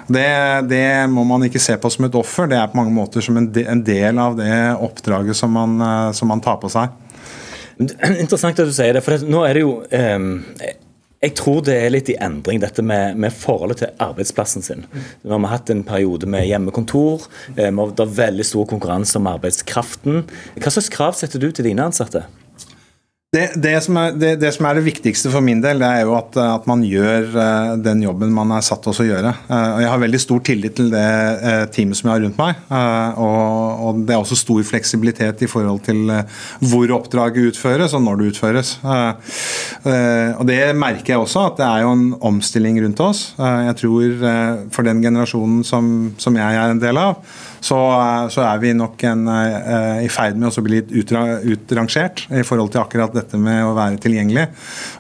Det, 0.08 0.28
det, 0.70 0.86
må 1.12 1.24
man 1.28 1.46
ikke 1.48 1.62
se 1.64 1.78
på 1.80 1.92
som 1.94 2.08
et 2.08 2.18
offer, 2.20 2.50
det 2.52 2.60
er 2.60 2.70
på 2.72 2.80
mange 2.80 2.94
måter 2.96 3.24
som 3.24 3.38
en, 3.40 3.50
del 3.54 4.20
av 4.20 4.38
det 4.40 4.54
oppdraget 4.84 5.38
som 5.38 5.54
man, 5.56 5.78
eh, 5.80 6.12
som 6.18 6.32
man 6.32 6.44
tar 6.44 6.60
på 6.62 6.72
seg. 6.72 6.92
Interessant 8.24 8.60
at 8.60 8.70
du 8.70 8.76
sier 8.76 8.98
det, 8.98 9.04
for 9.06 9.24
nå 9.28 9.46
er 9.48 9.58
det 9.58 9.64
jo 9.64 9.78
um, 9.82 10.34
jeg 11.24 11.38
tror 11.40 11.62
det 11.64 11.76
er 11.80 11.92
litt 11.94 12.10
i 12.12 12.18
endring, 12.20 12.60
dette 12.60 12.84
med, 12.84 13.16
med 13.16 13.32
forholdet 13.32 13.80
til 13.80 13.92
arbeidsplassen 14.04 14.66
sin. 14.66 14.84
Nå 15.24 15.32
har 15.32 15.40
vi 15.40 15.52
hatt 15.54 15.72
en 15.72 15.86
periode 15.88 16.28
med 16.28 16.44
hjemmekontor. 16.50 17.30
Eh, 17.56 17.72
det 17.72 18.04
er 18.04 18.18
veldig 18.18 18.46
stor 18.48 18.68
konkurranse 18.68 19.16
om 19.22 19.30
arbeidskraften. 19.32 20.26
Hva 20.58 20.74
slags 20.74 20.92
krav 20.92 21.16
setter 21.16 21.40
du 21.40 21.48
til 21.48 21.70
dine 21.70 21.86
ansatte? 21.88 22.26
Det, 23.34 23.48
det, 23.58 23.80
som 23.82 23.98
er, 23.98 24.12
det, 24.14 24.36
det, 24.44 24.52
som 24.54 24.68
er, 24.70 24.78
det, 24.78 24.84
viktigste 24.86 25.32
for 25.34 25.42
min 25.42 25.62
del, 25.64 25.80
det 25.82 25.88
er 25.90 26.04
jo 26.06 26.12
at, 26.14 26.36
at 26.38 26.68
man 26.70 26.84
gjør 26.86 27.32
uh, 27.34 27.72
den 27.82 28.04
jobben 28.06 28.30
man 28.34 28.52
er 28.54 28.62
satt 28.62 28.84
til 28.86 28.94
å 28.94 29.08
gjøre. 29.08 29.32
Uh, 29.48 29.70
og 29.72 29.80
Jeg 29.82 29.90
har 29.90 30.04
veldig 30.04 30.20
stor 30.22 30.44
tillit 30.46 30.76
til 30.78 30.92
det 30.94 31.08
uh, 31.42 31.64
teamet 31.74 31.98
som 31.98 32.12
jeg 32.12 32.14
har 32.14 32.22
rundt 32.28 32.38
meg. 32.38 32.60
Og, 33.18 33.88
og, 33.88 34.04
Det 34.06 34.14
er 34.14 34.22
også 34.22 34.38
stor 34.38 34.62
fleksibilitet 34.68 35.42
i 35.42 35.50
forhold 35.50 35.82
til 35.88 36.14
hvor 36.70 36.94
oppdraget 37.00 37.50
utføres 37.54 37.96
og 37.98 38.04
når 38.06 38.20
det 38.20 38.28
utføres. 38.34 38.76
og 38.84 40.44
Det 40.50 40.60
merker 40.78 41.16
jeg 41.16 41.24
også, 41.24 41.48
at 41.50 41.58
det 41.58 41.66
er 41.72 41.88
jo 41.88 41.96
en 41.96 42.06
omstilling 42.34 42.78
rundt 42.84 43.02
oss. 43.02 43.24
jeg 43.40 43.76
tror 43.82 44.14
for 44.74 44.86
den 44.86 45.02
generasjonen 45.02 45.64
som, 45.66 46.14
som 46.22 46.38
jeg 46.38 46.62
er 46.62 46.76
en 46.76 46.82
del 46.82 47.02
av, 47.02 47.18
så, 47.64 47.80
så 48.34 48.44
er 48.46 48.60
vi 48.62 48.74
nok 48.76 49.04
en, 49.08 49.28
i 50.04 50.10
ferd 50.12 50.40
med 50.40 50.52
å 50.52 50.64
bli 50.66 50.82
litt 50.82 50.92
utrangert 50.94 52.26
i 52.34 52.44
forhold 52.46 52.74
til 52.74 52.84
akkurat 52.84 53.16
dette 53.16 53.40
med 53.40 53.64
å 53.66 53.74
være 53.78 54.02
tilgjengelig. 54.04 54.48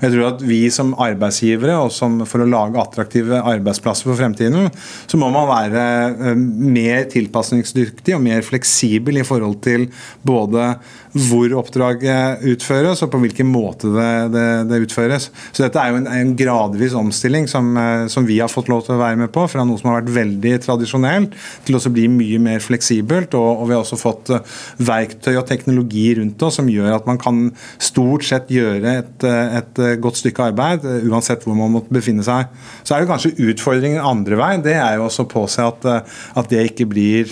Jeg 0.03 0.13
tror 0.13 0.29
at 0.29 0.43
Vi 0.47 0.61
som 0.73 0.93
arbeidsgivere 1.01 1.75
og 1.81 1.91
som 1.93 2.21
for 2.29 2.43
å 2.43 2.49
lage 2.49 2.79
attraktive 2.81 3.41
arbeidsplasser 3.41 4.09
for 4.09 4.19
fremtiden, 4.19 4.69
så 5.07 5.19
må 5.19 5.29
man 5.33 5.49
være 5.49 5.83
eh, 6.31 6.39
mer 6.39 7.07
tilpasningsdyktig 7.11 8.15
og 8.17 8.23
mer 8.25 8.43
fleksibel 8.45 9.19
i 9.19 9.27
forhold 9.27 9.59
til 9.65 9.87
både 10.25 10.73
hvor 11.13 11.51
oppdraget 11.59 12.41
utføres 12.49 13.03
og 13.05 13.11
på 13.13 13.19
hvilken 13.21 13.45
måte 13.49 13.91
det, 13.93 14.09
det, 14.33 14.45
det 14.69 14.79
utføres. 14.87 15.29
Så 15.53 15.65
Dette 15.65 15.81
er 15.81 15.93
jo 15.93 15.99
en, 16.01 16.09
en 16.09 16.31
gradvis 16.37 16.95
omstilling 16.97 17.45
som, 17.49 17.69
eh, 17.77 18.05
som, 18.09 18.25
vi 18.25 18.39
har 18.41 18.49
fått 18.51 18.71
lov 18.71 18.85
til 18.87 18.95
å 18.95 19.01
være 19.01 19.19
med 19.21 19.33
på. 19.33 19.45
Fra 19.51 19.65
noe 19.67 19.77
som 19.77 19.91
har 19.91 20.01
vært 20.01 20.13
veldig 20.15 20.55
tradisjonelt 20.65 21.37
til 21.67 21.77
å 21.77 21.93
bli 21.93 22.07
mye 22.09 22.41
mer 22.41 22.63
fleksibelt. 22.65 23.37
Og, 23.37 23.61
og 23.61 23.69
vi 23.69 23.77
har 23.77 23.85
også 23.85 24.01
fått 24.01 24.33
eh, 24.33 24.57
verktøy 24.81 25.35
og 25.35 25.45
teknologi 25.49 26.07
rundt 26.17 26.47
oss 26.47 26.57
som 26.61 26.71
gjør 26.71 26.97
at 26.97 27.09
man 27.09 27.21
kan 27.21 27.45
stort 27.77 28.25
sett 28.25 28.49
gjøre 28.53 28.97
et, 29.03 29.29
eh, 29.29 29.59
et 29.61 29.85
godt 30.01 30.21
stykke 30.23 30.49
arbeid 30.49 30.85
uansett 31.05 31.45
hvor 31.45 31.57
man 31.57 31.75
måtte 31.77 31.93
befinne 31.93 32.25
seg. 32.25 32.49
Så 32.81 32.95
er 32.95 33.03
det 33.03 33.13
kanskje 33.13 33.35
utfordringen 33.51 34.01
andre 34.01 34.39
vei. 34.39 34.53
Det 34.65 34.77
er 34.79 34.97
jo 34.97 35.07
også 35.11 35.27
å 35.27 35.33
påse 35.37 35.61
at, 35.61 35.85
at 35.93 36.49
det 36.49 36.71
ikke 36.71 36.89
blir 36.89 37.29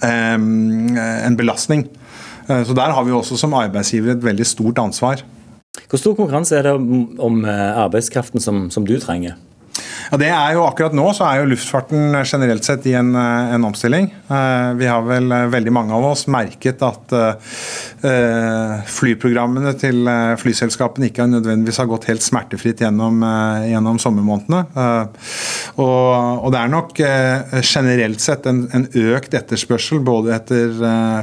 um, 0.00 0.96
en 0.96 1.36
belastning. 1.38 1.84
Eh, 2.52 2.64
så 2.66 2.74
Der 2.74 2.92
har 2.92 3.04
vi 3.04 3.12
også 3.12 3.36
som 3.36 3.54
arbeidsgiver 3.54 4.12
et 4.12 4.24
veldig 4.24 4.46
stort 4.46 4.78
ansvar. 4.78 5.22
Hvor 5.88 5.98
stor 5.98 6.14
konkurranse 6.14 6.56
er 6.56 6.62
det 6.62 6.72
om 7.18 7.44
eh, 7.44 7.78
arbeidskraften 7.84 8.40
som, 8.40 8.70
som 8.70 8.86
du 8.86 8.98
trenger? 9.00 9.38
Ja, 10.12 10.18
det 10.20 10.26
er 10.28 10.50
jo 10.58 10.66
Akkurat 10.66 10.92
nå 10.92 11.06
så 11.16 11.24
er 11.24 11.38
jo 11.40 11.46
luftfarten 11.48 12.12
generelt 12.28 12.66
sett 12.66 12.84
i 12.84 12.92
en, 12.98 13.14
eh, 13.16 13.54
en 13.54 13.64
omstilling. 13.64 14.10
Vi 14.76 14.86
har 14.88 15.02
vel 15.04 15.32
veldig 15.52 15.72
mange 15.72 15.92
av 15.96 16.04
oss 16.10 16.26
merket 16.30 16.80
at 16.84 17.12
flyprogrammene 18.88 19.72
til 19.78 20.08
flyselskapene 20.40 21.10
ikke 21.10 21.26
nødvendigvis 21.28 21.78
har 21.82 21.88
gått 21.90 22.08
helt 22.08 22.24
smertefritt 22.24 22.80
gjennom, 22.82 23.20
gjennom 23.68 24.00
sommermånedene. 24.00 24.62
Og, 25.76 25.84
og, 25.84 26.48
det 26.54 26.60
er 26.62 26.72
nok 26.72 27.02
generelt 27.60 28.24
sett 28.24 28.48
en, 28.48 28.64
en, 28.72 28.88
økt 29.12 29.36
etterspørsel 29.36 30.00
både 30.04 30.32
etter 30.38 30.72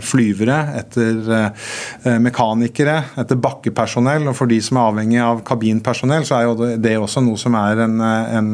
flyvere, 0.06 0.60
etter 0.80 2.14
mekanikere, 2.22 3.00
etter 3.20 3.42
bakkepersonell. 3.42 4.30
Og 4.30 4.38
for 4.38 4.52
de 4.52 4.62
som 4.64 4.80
er 4.80 4.94
avhengig 4.94 5.22
av 5.26 5.44
kabinpersonell, 5.50 6.30
så 6.30 6.40
er 6.40 6.48
jo 6.48 6.72
det 6.78 6.96
også 7.02 7.26
noe 7.26 7.42
som 7.42 7.58
er 7.60 7.84
en, 7.88 8.00
en 8.06 8.54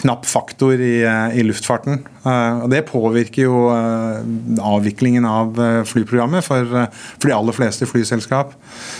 knapp 0.00 0.24
faktor 0.26 0.80
i, 0.80 1.02
eh, 1.04 1.38
i, 1.38 1.42
luftfarten. 1.44 1.98
Eh, 2.24 2.62
og 2.64 2.70
Det 2.70 2.80
påvirker 2.88 3.44
jo 3.44 3.68
avviklingen 4.62 5.26
av 5.28 5.58
flyprogrammet 5.86 6.44
for, 6.44 6.64
for 7.18 7.28
de 7.28 7.34
aller 7.36 7.56
fleste 7.56 7.86
flyselskap. 7.86 8.54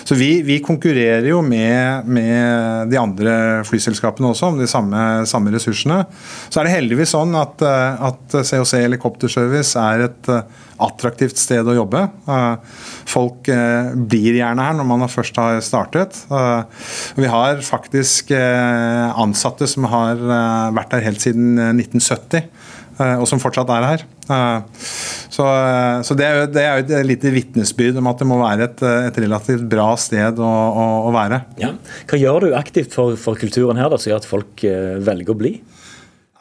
Så 0.04 0.18
vi, 0.18 0.42
vi 0.44 0.58
konkurrerer 0.64 1.30
jo 1.30 1.40
med, 1.42 2.06
med, 2.06 2.90
de 2.92 2.98
andre 3.00 3.34
flyselskapene 3.64 4.32
også 4.32 4.52
om 4.52 4.60
de 4.60 4.68
samme, 4.68 5.24
samme, 5.28 5.54
ressursene. 5.54 6.02
Så 6.50 6.60
er 6.60 6.68
det 6.68 6.76
heldigvis 6.76 7.14
sånn 7.16 7.32
at, 7.40 7.62
at 7.62 8.36
COC 8.42 8.76
Helikopterservice 8.82 9.80
er 9.80 10.06
et 10.10 10.32
attraktivt 10.82 11.40
sted 11.40 11.66
å 11.66 11.76
jobbe. 11.76 12.04
Eh, 12.26 12.78
folk 13.10 13.48
eh, 13.52 13.92
blir 13.94 14.38
gjerne 14.38 14.66
her 14.66 14.76
når 14.78 14.88
man 14.88 15.06
først 15.10 15.38
har 15.40 15.60
startet. 15.64 16.18
Eh, 16.32 16.86
vi 17.20 17.30
har 17.30 17.62
faktisk 17.64 18.32
ansatte 18.32 19.66
som 19.68 19.84
har 19.90 20.20
vært 20.74 20.81
her 20.90 21.04
helt 21.06 21.22
siden 21.22 21.54
1970, 21.78 22.48
og 23.02 23.24
som 23.30 23.40
fortsatt 23.42 23.70
er 23.72 23.86
her. 23.86 24.02
Så, 25.32 25.46
så 26.06 26.16
det, 26.18 26.26
er 26.26 26.34
jo, 26.36 26.48
det, 26.52 26.62
er 26.62 26.80
jo, 26.80 26.84
et 26.98 27.06
lite 27.08 27.32
vitnesbyrd 27.34 27.96
om 28.02 28.10
at 28.10 28.20
det 28.20 28.28
må 28.28 28.36
være 28.42 28.66
et, 28.68 28.82
et 29.08 29.20
relativt 29.24 29.64
bra 29.70 29.88
sted 29.98 30.42
å, 30.42 30.50
å, 30.50 30.86
å 31.08 31.14
være. 31.14 31.40
Ja. 31.62 31.72
Hva 32.10 32.20
gjør 32.20 32.46
du 32.46 32.56
aktivt 32.58 32.94
for, 32.94 33.14
for 33.20 33.38
kulturen 33.40 33.80
her, 33.80 33.90
da, 33.92 33.98
som 34.02 34.12
gjør 34.12 34.22
at 34.22 34.28
folk 34.28 34.66
velger 35.06 35.32
å 35.32 35.38
bli? 35.38 35.56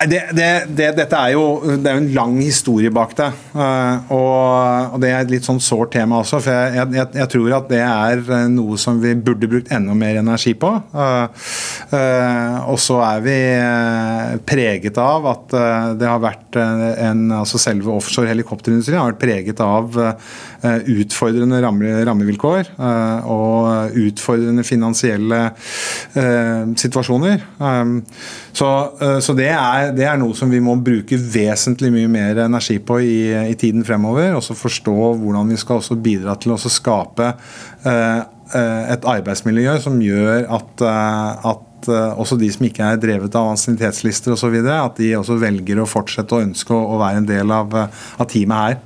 Det, 0.09 0.21
det, 0.33 0.47
det, 0.73 0.87
dette 0.97 1.17
er 1.17 1.35
jo, 1.35 1.43
det 1.77 1.89
er 1.89 1.99
en 1.99 2.09
lang 2.15 2.37
historie 2.41 2.89
bak 2.93 3.13
det. 3.17 3.27
Uh, 3.53 4.11
og, 4.13 4.95
og, 4.95 4.97
det 5.03 5.11
er 5.11 5.19
et 5.21 5.33
litt 5.35 5.45
sånn 5.45 5.61
sårt 5.61 5.91
tema 5.93 6.21
også. 6.23 6.39
For 6.41 6.49
jeg, 6.49 6.87
jeg, 6.97 7.07
jeg, 7.19 7.29
tror 7.35 7.55
at 7.59 7.67
det 7.69 7.81
er 7.85 8.21
eh, 8.23 8.47
noe 8.49 8.79
som 8.81 8.97
vi 9.01 9.13
burde 9.13 9.49
brukt 9.51 9.69
enda 9.73 9.93
mer 9.97 10.17
energi 10.23 10.55
på. 10.57 10.71
Uh, 10.95 11.27
og 12.71 12.79
så 12.81 12.97
er 13.05 13.21
vi 13.25 13.37
preget 14.47 14.97
av 15.01 15.27
at 15.29 15.53
det 15.99 16.07
har 16.07 16.21
vært 16.23 16.57
en 16.57 17.27
altså 17.35 17.59
Selve 17.61 17.91
offshore 17.93 18.29
helikopterindustrien 18.31 18.97
har 18.97 19.11
vært 19.11 19.21
preget 19.21 19.59
av 19.61 19.97
utfordrende 20.61 21.59
ramme, 21.61 21.91
rammevilkår 22.07 22.71
og 23.29 23.97
utfordrende 24.01 24.63
finansielle 24.65 25.41
situasjoner. 26.79 27.43
Så, 28.55 28.69
så 29.25 29.35
det 29.37 29.49
er 29.51 29.90
det 29.95 30.05
er 30.07 30.19
noe 30.21 30.35
som 30.37 30.51
vi 30.51 30.61
må 30.63 30.75
bruke 30.83 31.17
vesentlig 31.19 31.91
mye 31.93 32.11
mer 32.11 32.43
energi 32.45 32.77
på 32.83 32.99
i, 33.03 33.15
i 33.51 33.57
tiden 33.59 33.85
fremover. 33.87 34.35
Og 34.37 34.45
så 34.45 34.57
forstå 34.57 34.95
hvordan 35.21 35.51
vi 35.51 35.59
skal 35.61 35.81
også 35.81 35.99
bidra 36.01 36.37
til 36.41 36.55
å 36.55 36.61
skape 36.61 37.33
eh, 37.87 38.21
et 38.91 39.05
arbeidsmiljø 39.07 39.77
som 39.79 39.99
gjør 40.03 40.47
at, 40.51 40.81
uh, 40.83 41.51
at 41.53 41.67
også 41.89 42.35
de 42.37 42.49
som 42.51 42.65
ikke 42.67 42.83
er 42.83 42.99
drevet 43.01 43.35
av 43.37 43.53
ansiennitetslister 43.53 44.35
osv., 44.35 44.57
at 44.59 44.99
de 44.99 45.13
også 45.17 45.39
velger 45.41 45.81
å 45.81 45.87
fortsette 45.89 46.35
å 46.35 46.43
ønske 46.43 46.75
å, 46.75 46.81
å 46.95 46.99
være 47.01 47.21
en 47.21 47.29
del 47.29 47.53
av, 47.55 47.73
av, 47.73 48.25
teamet 48.29 48.57
her. 48.57 48.79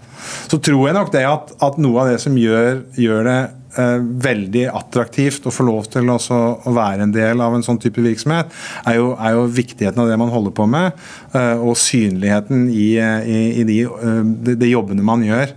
Så 0.50 0.59
tror 0.63 0.88
jeg 0.88 0.97
nok 0.97 1.12
det 1.13 1.25
at, 1.27 1.51
at 1.65 1.81
noe 1.81 2.03
av 2.03 2.13
det 2.13 2.21
som 2.24 2.38
gjør, 2.39 2.83
gjør 2.97 3.27
det 3.27 3.39
eh, 3.41 3.62
veldig 3.75 4.65
attraktivt 4.72 5.46
å 5.48 5.53
få 5.53 5.65
lov 5.67 5.89
til 5.91 6.10
å 6.12 6.74
være 6.75 7.05
en 7.05 7.13
del 7.15 7.41
av 7.44 7.55
en 7.55 7.65
sånn 7.65 7.79
type 7.82 8.01
virksomhet, 8.03 8.51
er 8.88 9.00
jo, 9.00 9.10
er 9.20 9.36
jo 9.38 9.48
viktigheten 9.51 10.03
av 10.03 10.12
det 10.12 10.20
man 10.22 10.32
holder 10.34 10.55
på 10.55 10.67
med, 10.70 10.96
eh, 11.36 11.55
og 11.60 11.77
synligheten 11.79 12.70
i, 12.72 12.94
i, 13.00 13.41
i 13.62 13.67
de, 13.67 13.82
eh, 13.86 14.22
de, 14.53 14.72
jobbene 14.72 15.05
man 15.05 15.25
gjør. 15.25 15.55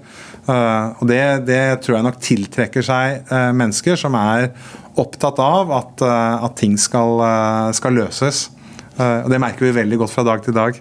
Og 0.49 1.03
det, 1.11 1.21
det, 1.45 1.61
tror 1.85 1.99
jeg 1.99 2.05
nok 2.07 2.21
tiltrekker 2.25 2.85
seg 2.87 3.29
mennesker 3.53 3.99
som 4.01 4.15
er 4.17 4.47
opptatt 4.97 5.43
av 5.45 5.75
at, 5.77 6.05
at 6.09 6.55
ting 6.57 6.79
skal, 6.81 7.21
skal 7.77 7.99
løses. 8.01 8.47
og 8.97 9.29
Det 9.29 9.43
merker 9.45 9.69
vi 9.69 9.77
veldig 9.77 10.01
godt 10.01 10.15
fra 10.15 10.25
dag 10.25 10.41
til 10.47 10.57
dag. 10.57 10.81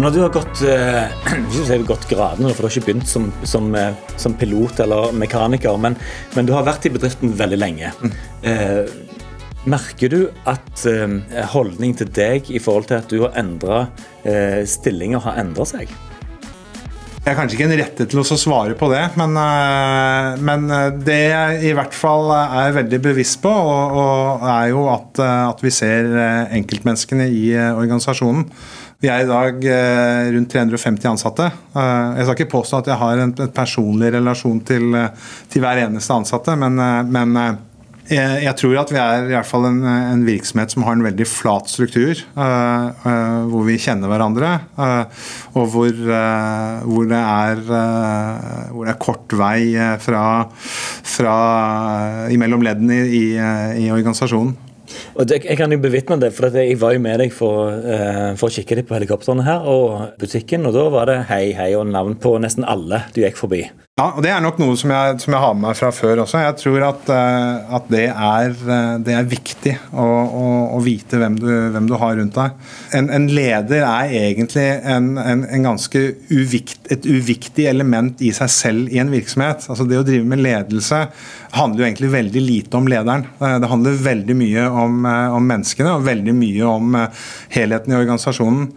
Men 0.00 0.06
når 0.08 0.14
du 0.16 0.22
har 0.22 0.30
gått, 0.32 0.60
eh, 0.64 1.82
gått 1.90 2.06
gradene, 2.08 2.54
for 2.54 2.64
du 2.64 2.66
har 2.70 2.72
ikke 2.72 2.86
begynt 2.86 3.08
som, 3.10 3.26
som, 3.44 3.66
eh, 3.76 3.92
som 4.16 4.32
pilot 4.32 4.80
eller 4.80 5.12
mekaniker, 5.12 5.76
men, 5.76 5.92
men, 6.32 6.48
du 6.48 6.54
har 6.56 6.64
vært 6.64 6.88
i 6.88 6.92
bedriften 6.94 7.34
veldig 7.36 7.58
lenge. 7.60 7.90
Mm. 8.00 8.14
Eh, 8.48 8.94
merker 9.68 10.08
du 10.08 10.18
at 10.48 10.86
eh, 10.88 11.44
holdning 11.52 11.92
til 12.00 12.08
deg 12.16 12.48
i 12.48 12.64
forhold 12.64 12.88
til 12.88 12.96
at 13.02 13.12
du 13.12 13.18
har 13.26 13.36
endra 13.44 13.82
eh, 14.24 14.64
stillinger, 14.64 15.20
har 15.26 15.44
endra 15.44 15.68
seg? 15.68 15.92
Jeg 17.20 17.34
er 17.34 17.36
kanskje 17.36 17.60
ikke 17.60 17.68
en 17.68 17.78
rette 17.84 18.08
til 18.08 18.24
å 18.24 18.40
svare 18.40 18.80
på 18.80 18.88
det, 18.88 19.04
men, 19.20 19.36
men, 20.40 20.70
det 21.04 21.22
jeg 21.26 21.64
i 21.68 21.76
hvert 21.76 21.92
fall 21.92 22.32
er 22.40 22.72
veldig 22.80 23.04
bevisst 23.04 23.42
på, 23.44 23.52
og, 23.52 23.98
og 24.00 24.46
er 24.48 24.70
jo 24.72 24.88
at, 24.96 25.20
at, 25.20 25.60
vi 25.60 25.76
ser 25.76 26.08
enkeltmenneskene 26.56 27.28
i 27.28 27.50
organisasjonen. 27.60 28.48
Vi 29.00 29.08
er 29.08 29.24
i 29.24 29.28
dag 29.28 29.64
rundt 30.34 30.52
350 30.52 31.08
ansatte. 31.08 31.46
Jeg 31.72 32.26
skal 32.26 32.36
ikke 32.36 32.52
påstå 32.52 32.82
at 32.82 32.90
jeg 32.90 33.00
har 33.00 33.22
en, 33.22 33.32
personlig 33.56 34.12
relasjon 34.12 34.60
til, 34.60 34.92
til, 35.48 35.64
hver 35.64 35.86
eneste 35.86 36.18
ansatte, 36.20 36.52
men, 36.60 36.76
men 37.08 37.38
jeg, 38.10 38.42
jeg, 38.44 38.54
tror 38.58 38.76
at 38.82 38.92
vi 38.92 39.00
er 39.00 39.24
i 39.24 39.32
hvert 39.32 39.48
fall 39.48 39.70
en, 39.70 39.80
en, 39.86 40.26
virksomhet 40.26 40.74
som 40.74 40.84
har 40.84 40.98
en 40.98 41.06
veldig 41.06 41.26
flat 41.30 41.72
struktur. 41.72 42.20
Hvor 42.34 43.64
vi 43.64 43.80
kjenner 43.80 44.12
hverandre, 44.12 44.54
og 45.54 45.72
hvor, 45.72 45.92
hvor, 45.96 47.08
det 47.08 47.20
er, 47.24 47.62
hvor, 47.64 48.84
det 48.84 48.92
er, 48.92 49.00
kort 49.00 49.36
vei 49.40 49.62
fra, 50.04 50.24
fra 51.16 51.36
imellom 52.34 52.68
leddene 52.68 53.06
i, 53.06 53.30
i, 53.30 53.86
i 53.86 53.94
organisasjonen. 53.94 54.58
Og 55.16 55.30
jeg 55.30 55.58
kan 55.58 55.72
jo 55.72 55.80
bevitne 55.82 56.20
det, 56.22 56.32
for 56.36 56.52
jeg 56.54 56.78
var 56.80 56.94
jo 56.96 57.02
med 57.02 57.20
deg 57.22 57.34
for, 57.34 57.74
eh, 57.74 58.32
for, 58.40 58.48
å 58.48 58.54
kikke 58.54 58.80
litt 58.80 58.88
på 58.88 58.96
helikoptrene 58.98 59.46
her 59.46 59.66
og 59.68 60.16
butikken, 60.20 60.66
og 60.66 60.76
da 60.76 60.88
var 60.92 61.10
det 61.10 61.20
hei, 61.30 61.44
hei 61.56 61.72
og 61.78 61.88
navn 61.90 62.18
på 62.20 62.36
nesten 62.42 62.66
alle 62.68 63.04
du 63.14 63.22
gikk 63.24 63.40
forbi. 63.40 63.64
Ja, 64.00 64.06
og 64.16 64.22
Det 64.24 64.30
er 64.32 64.40
nok 64.40 64.56
noe 64.56 64.76
som 64.80 64.88
jeg, 64.94 65.16
som 65.20 65.34
jeg 65.34 65.42
har 65.42 65.56
med 65.56 65.66
meg 65.66 65.76
fra 65.76 65.90
før 65.92 66.22
også. 66.22 66.40
Jeg 66.40 66.56
tror 66.56 66.84
at, 66.86 67.10
uh, 67.12 67.74
at 67.76 67.88
det, 67.92 68.06
er, 68.08 68.54
uh, 68.64 68.94
det, 69.04 69.12
er, 69.12 69.26
viktig 69.28 69.74
å, 69.92 70.06
å, 70.40 70.44
å 70.72 70.78
vite 70.80 71.20
hvem 71.20 71.36
du, 71.36 71.50
hvem 71.74 71.90
du, 71.90 71.92
har 72.00 72.14
rundt 72.16 72.38
deg. 72.38 72.54
En, 72.96 73.10
en 73.12 73.26
leder 73.28 73.84
er 73.84 74.14
egentlig 74.22 74.64
en, 74.88 75.10
en, 75.20 75.42
en 75.44 75.68
ganske 75.68 76.00
uvikt, 76.30 76.88
et 76.96 77.04
uviktig 77.04 77.66
element 77.68 78.24
i 78.24 78.32
seg 78.32 78.54
selv 78.54 78.88
i 78.88 79.02
en 79.02 79.12
virksomhet. 79.12 79.68
Altså 79.68 79.84
Det 79.90 80.00
å 80.00 80.06
drive 80.08 80.24
med 80.32 80.40
ledelse 80.46 81.02
handler 81.58 81.84
jo 81.84 81.88
egentlig 81.90 82.12
veldig 82.16 82.46
lite 82.46 82.80
om 82.80 82.88
lederen. 82.88 83.28
Uh, 83.42 83.58
det 83.60 83.72
handler 83.74 84.00
veldig 84.08 84.40
mye 84.40 84.66
om, 84.86 85.04
om 85.36 85.52
menneskene 85.52 85.92
og 85.98 86.08
veldig 86.08 86.38
mye 86.40 86.72
om 86.72 87.00
helheten 87.52 87.92
i 87.92 88.00
organisasjonen. 88.00 88.68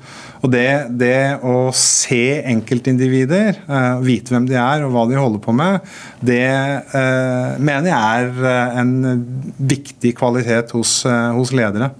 Og 0.44 0.52
det, 0.52 0.92
det 1.00 1.40
å 1.48 1.72
se 1.78 2.42
enkeltindivider, 2.52 3.62
uh, 3.70 4.02
vite 4.04 4.34
hvem 4.34 4.48
de 4.50 4.58
er 4.60 4.84
og 4.84 4.92
hva 4.92 5.06
de 5.08 5.16
holder 5.16 5.40
på 5.44 5.56
med, 5.56 5.86
det 6.20 6.44
uh, 6.92 7.56
mener 7.64 7.88
jeg 7.88 8.26
er 8.26 8.42
uh, 8.44 8.82
en 8.82 8.92
viktig 9.56 10.12
kvalitet 10.20 10.76
hos, 10.76 10.98
hos 11.08 11.54
ledere. 11.56 11.94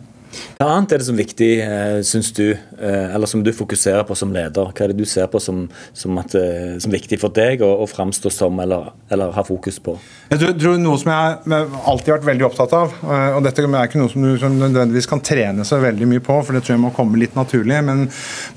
Hva 0.58 0.70
annet 0.74 0.94
er 0.94 1.02
det 1.02 1.08
som 1.08 1.18
er 1.18 1.24
viktig, 1.24 1.50
eh, 1.64 2.00
syns 2.08 2.32
du, 2.36 2.46
eh, 2.52 3.14
eller 3.16 3.30
som 3.30 3.44
du 3.44 3.52
fokuserer 3.56 4.06
på 4.08 4.16
som 4.18 4.34
leder? 4.34 4.72
Hva 4.72 4.86
er 4.86 4.94
det 4.94 4.98
du 4.98 5.06
ser 5.10 5.28
på 5.32 5.42
som, 5.44 5.66
som, 5.94 6.18
at, 6.22 6.36
eh, 6.36 6.76
som 6.84 6.94
viktig 6.94 7.20
for 7.22 7.34
deg 7.34 7.64
å, 7.66 7.70
å 7.84 7.88
framstå 7.90 8.32
som, 8.34 8.60
eller, 8.64 8.92
eller, 9.14 9.34
ha 9.36 9.46
fokus 9.48 9.80
på? 9.84 9.96
Jeg 10.32 10.42
tror, 10.42 10.56
tror 10.60 10.82
Noe 10.84 11.00
som 11.00 11.14
jeg 11.14 11.64
alltid 11.86 12.12
har 12.12 12.20
vært 12.20 12.30
veldig 12.32 12.48
opptatt 12.50 12.76
av, 12.78 12.96
og 13.38 13.42
dette 13.46 13.64
er 13.64 13.88
ikke 13.88 14.02
noe 14.02 14.12
som 14.12 14.24
du 14.26 14.48
nødvendigvis 14.58 15.10
kan 15.10 15.22
trene 15.24 15.66
seg 15.68 15.84
veldig 15.84 16.10
mye 16.10 16.24
på, 16.24 16.40
for 16.44 16.56
det 16.56 16.64
tror 16.66 16.76
jeg 16.76 16.84
må 16.84 16.94
komme 16.96 17.20
litt 17.22 17.38
naturlig, 17.38 17.80
men, 17.86 18.08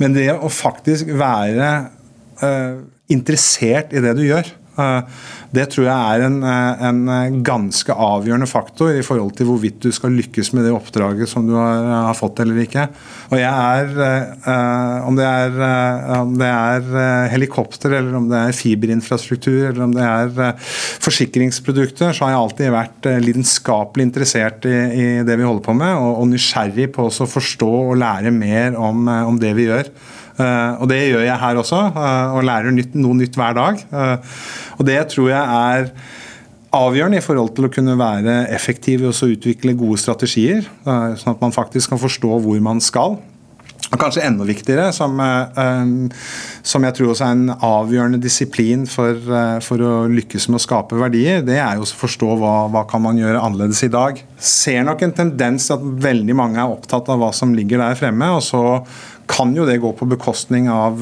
men 0.00 0.16
det 0.16 0.30
å 0.34 0.50
faktisk 0.52 1.12
være 1.16 1.70
uh, 2.42 2.78
interessert 3.12 3.92
i 3.94 4.02
det 4.02 4.14
du 4.18 4.24
gjør. 4.26 4.48
Uh, 4.76 5.00
det 5.56 5.70
tror 5.72 5.86
jeg 5.86 5.96
er 5.96 6.22
en, 6.26 6.34
eh, 6.44 6.82
en, 6.84 7.38
ganske 7.46 7.94
avgjørende 7.94 8.48
faktor 8.50 8.92
i 8.92 9.04
forhold 9.06 9.30
til 9.38 9.46
hvorvidt 9.48 9.78
du 9.86 9.88
skal 9.94 10.12
lykkes 10.12 10.50
med 10.52 10.66
det 10.66 10.72
oppdraget 10.74 11.30
som 11.30 11.46
du 11.46 11.54
har, 11.56 11.86
har 12.08 12.16
fått 12.18 12.42
eller 12.42 12.58
ikke. 12.60 12.84
Og 13.30 13.38
jeg 13.40 13.48
er, 13.48 15.06
om 15.06 15.16
det 15.16 15.24
er, 15.24 15.56
om 16.18 16.34
det 16.36 16.50
er 16.50 17.30
helikopter, 17.32 17.94
eller 17.98 18.18
om 18.18 18.26
det 18.28 18.42
er 18.42 18.58
fiberinfrastruktur, 18.58 19.70
eller 19.70 19.86
om 19.86 19.94
det 19.96 20.04
er 20.04 20.58
forsikringsprodukter, 21.06 22.12
så 22.12 22.26
har 22.26 22.34
jeg 22.34 22.42
alltid 22.42 22.74
vært 22.74 23.10
lidenskapelig 23.24 24.08
interessert 24.10 24.68
i, 24.68 24.76
i, 24.76 25.08
det 25.26 25.38
vi 25.38 25.48
holder 25.48 25.64
på 25.64 25.76
med, 25.78 25.94
og, 25.94 26.20
og 26.20 26.30
nysgjerrig 26.34 26.90
på 26.98 27.08
å 27.08 27.30
forstå 27.30 27.72
og 27.86 27.96
lære 28.02 28.34
mer 28.34 28.76
om, 28.76 29.08
om 29.30 29.40
det 29.40 29.56
vi 29.56 29.70
gjør. 29.70 29.90
Uh, 30.36 30.82
og 30.82 30.90
det 30.90 31.00
gjør 31.08 31.24
jeg 31.24 31.40
her 31.40 31.58
også, 31.62 31.80
uh, 31.96 32.36
og 32.36 32.44
lærer 32.44 32.74
noe 32.74 33.16
nytt 33.16 33.38
hver 33.38 33.56
dag. 33.56 33.80
Uh, 33.88 34.40
og 34.76 34.88
det 34.88 34.98
tror 35.12 35.30
jeg 35.32 35.40
er 35.40 35.88
avgjørende 36.76 37.22
i 37.22 37.24
forhold 37.24 37.54
til 37.56 37.68
å 37.68 37.72
kunne 37.72 37.94
være 37.96 38.42
effektiv 38.52 39.04
i 39.04 39.08
å 39.08 39.14
utvikle 39.14 39.72
gode 39.78 39.96
strategier, 40.02 40.66
sånn 40.84 41.32
at 41.32 41.40
man 41.40 41.54
faktisk 41.54 41.94
kan 41.94 42.00
forstå 42.02 42.40
hvor 42.44 42.58
man 42.60 42.82
skal. 42.84 43.16
Og 43.86 44.00
kanskje 44.02 44.24
enda 44.26 44.42
viktigere, 44.46 44.88
som, 44.94 45.20
som, 46.66 46.84
jeg 46.86 46.94
tror 46.96 47.12
også 47.12 47.26
er 47.28 47.34
en 47.36 47.52
avgjørende 47.54 48.18
disiplin 48.18 48.82
for, 48.90 49.20
for, 49.62 49.82
å 49.82 49.92
lykkes 50.10 50.48
med 50.50 50.58
å 50.58 50.64
skape 50.64 50.98
verdier, 50.98 51.44
det 51.46 51.60
er 51.62 51.78
jo 51.78 51.86
å 51.86 51.98
forstå 52.02 52.32
hva, 52.40 52.54
hva 52.74 52.82
kan 52.90 53.04
man 53.04 53.20
gjøre 53.20 53.44
annerledes 53.46 53.84
i 53.86 53.92
dag. 53.94 54.18
Ser 54.42 54.82
nok 54.88 55.06
en 55.06 55.14
tendens 55.22 55.68
til 55.68 55.78
at 55.78 55.86
veldig 56.08 56.36
mange 56.38 56.58
er 56.62 56.74
opptatt 56.74 57.12
av 57.14 57.22
hva 57.22 57.30
som 57.36 57.54
ligger 57.54 57.84
der 57.84 57.98
fremme, 57.98 58.32
og 58.34 58.42
så 58.44 58.64
kan 59.30 59.54
jo 59.54 59.66
det 59.66 59.78
gå 59.82 59.94
på 59.94 60.10
bekostning 60.10 60.68
av 60.70 61.00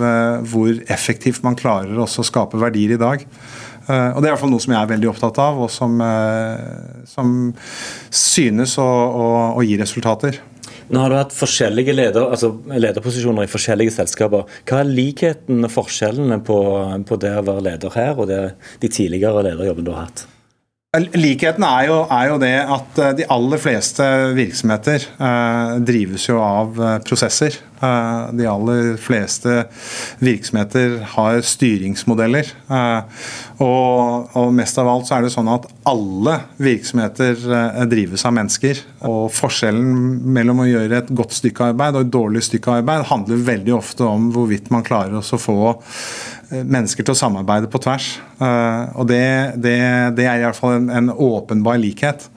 hvor 0.48 0.76
effektivt 0.92 1.44
man 1.44 1.56
klarer 1.56 1.98
å 2.00 2.08
skape 2.08 2.60
verdier 2.60 2.96
i 2.96 3.00
dag. 3.00 3.24
Og 3.84 4.20
Det 4.20 4.24
er 4.24 4.30
i 4.30 4.32
hvert 4.32 4.40
fall 4.40 4.52
noe 4.52 4.64
som 4.64 4.72
jeg 4.72 4.80
er 4.80 4.92
veldig 4.94 5.10
opptatt 5.10 5.40
av, 5.44 5.60
og 5.60 5.72
som, 5.72 6.00
som 7.08 7.34
synes 8.08 8.78
å, 8.80 8.88
gi 9.64 9.76
resultater. 9.80 10.40
Nå 10.92 11.00
har 11.00 11.10
du 11.12 11.16
hatt 11.16 11.32
forskjellige 11.32 11.94
leder, 11.96 12.26
altså 12.28 12.52
lederposisjoner 12.68 13.46
i 13.46 13.50
forskjellige 13.50 13.94
selskaper. 13.94 14.44
Hva 14.68 14.82
er 14.82 14.90
likheten 14.90 15.64
og 15.64 15.72
forskjellene 15.72 16.42
på, 16.44 16.58
på 17.08 17.20
det 17.22 17.32
å 17.38 17.46
være 17.46 17.66
leder 17.70 17.96
her 17.96 18.20
og 18.20 18.28
det, 18.30 18.42
de 18.82 18.92
tidligere 18.92 19.46
lederjobbene 19.48 19.88
du 19.88 19.94
har 19.94 20.08
hatt? 20.08 20.26
Likheten 20.94 21.64
er 21.66 21.88
jo, 21.88 21.96
er 22.06 22.28
jo, 22.30 22.38
det 22.38 22.54
at 22.76 22.98
eh, 23.02 23.14
de 23.18 23.26
aller 23.34 23.58
fleste 23.58 24.04
virksomheter 24.36 25.02
eh, 25.18 25.78
drives 25.82 26.28
jo 26.28 26.38
av 26.38 26.78
eh, 26.78 26.98
prosesser. 27.02 27.56
Eh, 27.82 28.34
de 28.38 28.46
aller 28.46 28.92
fleste 29.02 29.64
virksomheter 30.22 31.00
har 31.16 31.40
styringsmodeller. 31.44 32.52
Eh, 32.70 33.24
og, 33.64 34.30
og, 34.36 34.52
mest 34.54 34.78
av 34.78 34.90
alt 34.92 35.08
så 35.08 35.18
er 35.18 35.26
det 35.26 35.32
sånn 35.34 35.50
at 35.50 35.66
alle 35.90 36.36
virksomheter 36.62 37.42
eh, 37.42 37.82
drives 37.90 38.24
av 38.28 38.36
mennesker. 38.38 38.84
Og 39.10 39.26
forskjellen 39.34 40.22
mellom 40.36 40.62
å 40.62 40.68
gjøre 40.70 41.02
et 41.02 41.10
godt 41.16 41.34
stykke 41.40 41.72
arbeid 41.72 41.98
og 41.98 42.06
et 42.06 42.14
dårlig 42.14 42.44
stykke 42.46 42.78
arbeid 42.80 43.08
handler 43.10 43.42
veldig 43.50 43.76
ofte 43.80 44.06
om 44.06 44.30
hvorvidt 44.34 44.70
man 44.74 44.86
klarer 44.86 45.18
å 45.18 45.42
få 45.42 45.58
mennesker 46.62 47.06
til 47.06 47.14
å 47.14 47.18
samarbeide 47.18 47.70
på 47.70 47.80
tvers. 47.82 48.14
Uh, 48.38 48.92
og 49.00 49.08
det, 49.10 49.24
det, 49.62 49.78
det, 50.18 50.28
er 50.28 50.40
i 50.40 50.46
hvert 50.46 50.58
fall 50.58 50.76
en, 50.78 50.88
en, 50.92 51.10
åpenbar 51.10 51.80
likhet. 51.82 52.28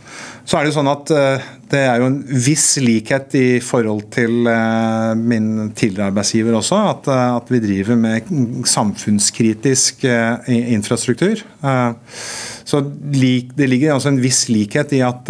Så 0.48 0.58
er 0.58 0.66
det 0.66 0.72
jo 0.72 0.78
sånn 0.80 0.90
at 0.92 1.14
uh, 1.14 1.48
det 1.68 1.82
er 1.84 2.00
jo 2.00 2.08
en 2.08 2.18
viss 2.46 2.66
likhet 2.80 3.36
i 3.36 3.60
forhold 3.60 4.06
til 4.16 4.48
min 5.20 5.74
tidligere 5.76 6.14
arbeidsgiver 6.14 6.56
også. 6.56 6.78
At, 6.94 7.10
at 7.12 7.52
vi 7.52 7.60
driver 7.60 8.00
med 8.00 8.30
samfunnskritisk 8.72 10.06
infrastruktur. 10.48 11.44
så 12.64 12.82
det 12.88 13.68
ligger 13.68 13.98
altså 13.98 14.14
en 14.14 14.22
viss 14.24 14.46
likhet 14.48 14.96
i 14.96 15.04
at 15.04 15.28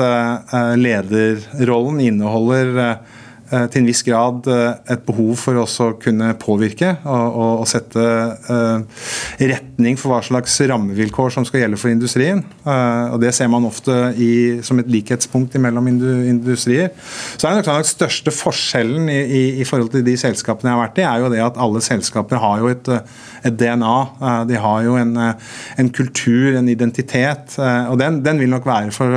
lederrollen 0.77 2.03
inneholder 2.05 2.77
Eh, 2.77 3.16
til 3.47 3.81
en 3.81 3.87
viss 3.87 4.03
grad 4.03 4.47
eh, 4.51 4.93
et 4.93 5.03
behov 5.07 5.37
for 5.39 5.59
også 5.61 5.89
å 5.91 5.95
kunne 6.01 6.33
påvirke 6.41 6.89
og, 7.07 7.25
og, 7.27 7.51
og 7.61 7.69
sette 7.69 8.03
uh, 8.49 9.05
retning 9.39 9.95
for 9.99 10.11
hva 10.11 10.19
slags 10.25 10.57
rammevilkår 10.67 11.31
som 11.35 11.45
skal 11.47 11.63
gjelde 11.63 11.79
for 11.79 11.93
industrien. 11.93 12.43
Uh, 12.65 13.13
og 13.15 13.21
Det 13.23 13.31
ser 13.35 13.49
man 13.51 13.67
ofte 13.67 13.95
i, 14.19 14.31
som 14.65 14.81
et 14.81 14.89
likhetspunkt 14.91 15.55
mellom 15.63 15.87
industrier. 15.87 16.91
Så 17.37 17.47
er 17.47 17.55
det 17.55 17.61
nok 17.61 17.69
Den 17.69 17.87
største 17.87 18.33
forskjellen 18.35 19.07
i, 19.13 19.19
i, 19.23 19.43
i, 19.61 19.67
forhold 19.67 19.93
til 19.95 20.05
de 20.07 20.17
selskapene 20.19 20.71
jeg 20.71 20.77
har 20.77 20.83
vært 20.83 21.01
i, 21.01 21.07
er 21.07 21.23
jo 21.23 21.31
det 21.33 21.43
at 21.45 21.61
alle 21.63 21.83
selskaper 21.85 22.41
har 22.43 22.63
jo 22.63 22.71
et, 22.73 22.91
et 23.47 23.57
DNA. 23.63 23.95
Uh, 24.19 24.43
de 24.49 24.59
har 24.67 24.83
jo 24.87 24.99
en, 24.99 25.15
en, 25.23 25.93
kultur, 25.95 26.57
en 26.59 26.67
identitet. 26.71 27.55
og 27.57 27.95
den, 27.99 28.21
den 28.25 28.39
vil 28.41 28.51
nok 28.51 28.67
være 28.67 28.91
for, 28.95 29.15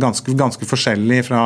ganske, 0.00 0.34
ganske 0.38 0.68
forskjellig 0.68 1.24
fra 1.28 1.44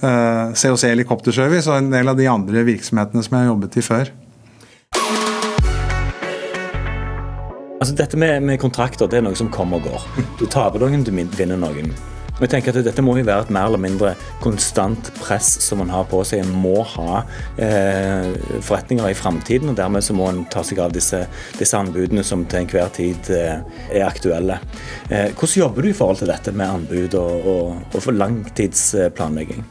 COC 0.00 0.84
eh, 0.84 0.90
Helikopterservice 0.94 1.70
og 1.70 1.78
en 1.78 1.92
del 1.92 2.08
av 2.10 2.18
de 2.18 2.28
andre 2.30 2.64
virksomhetene 2.68 3.24
som 3.24 3.36
jeg 3.36 3.46
har 3.46 3.52
jobbet 3.52 3.80
i 3.80 3.84
før. 3.84 4.12
Altså 7.80 7.96
Dette 7.96 8.18
med, 8.20 8.42
med, 8.44 8.60
kontrakter 8.60 9.08
det 9.08 9.20
er 9.20 9.24
noe 9.24 9.36
som 9.38 9.48
kommer 9.52 9.80
og 9.80 9.88
går. 9.88 10.24
Du 10.40 10.44
taper 10.44 10.82
noen, 10.82 11.04
du 11.04 11.14
vinner 11.16 11.56
noen. 11.56 11.94
Og 12.40 12.46
jeg 12.46 12.52
tenker 12.54 12.72
at 12.72 12.86
Dette 12.86 13.02
må 13.04 13.18
jo 13.18 13.24
være 13.28 13.44
et 13.44 13.52
mer 13.52 13.68
eller 13.68 13.80
mindre 13.80 14.10
konstant 14.40 15.10
press 15.18 15.48
som 15.60 15.82
man 15.82 15.92
har 15.92 16.06
på 16.08 16.22
seg. 16.24 16.40
En 16.44 16.60
må 16.62 16.84
ha 16.94 17.22
eh, 17.60 18.30
forretninger 18.64 19.10
i 19.12 19.16
framtiden, 19.16 19.72
og 19.72 19.76
dermed 19.80 20.04
så 20.04 20.16
må 20.16 20.30
en 20.30 20.46
ta 20.52 20.64
seg 20.64 20.80
av 20.80 20.94
disse, 20.96 21.26
disse 21.58 21.76
anbudene 21.76 22.24
som 22.24 22.46
til 22.48 22.62
enhver 22.62 22.88
tid 22.96 23.28
eh, 23.36 23.60
er 23.92 24.06
aktuelle. 24.08 24.56
Eh, 25.08 25.34
hvordan 25.34 25.58
jobber 25.64 25.84
du 25.84 25.92
i 25.92 25.96
forhold 25.96 26.22
til 26.22 26.32
dette 26.32 26.56
med 26.56 26.80
anbud 26.80 27.20
og, 27.20 27.52
og, 27.52 28.00
og 28.00 28.10
langtidsplanlegging? 28.16 29.68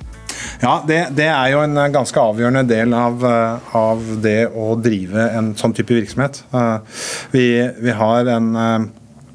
Ja, 0.62 0.80
det, 0.88 1.00
det, 1.18 1.28
er 1.32 1.52
jo 1.54 1.64
en 1.64 1.80
ganske 1.94 2.22
avgjørende 2.22 2.66
del 2.70 2.94
av, 2.96 3.24
av, 3.76 4.06
det 4.24 4.50
å 4.52 4.74
drive 4.80 5.30
en 5.36 5.54
sånn 5.60 5.76
type 5.78 5.96
virksomhet. 5.96 6.42
Vi, 7.34 7.46
vi 7.80 7.96
har 7.96 8.32
en 8.36 8.50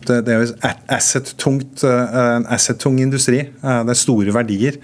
det, 0.05 0.19
det 0.27 0.35
er 0.35 0.43
en 0.69 2.47
asset-tung 2.53 2.99
industri. 3.01 3.41
Det 3.63 3.95
er 3.95 3.99
store 3.99 4.35
verdier. 4.37 4.77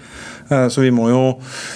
Eh, 0.51 0.67
så 0.71 0.83
vi 0.83 0.91
må, 0.93 1.07
jo, 1.11 1.23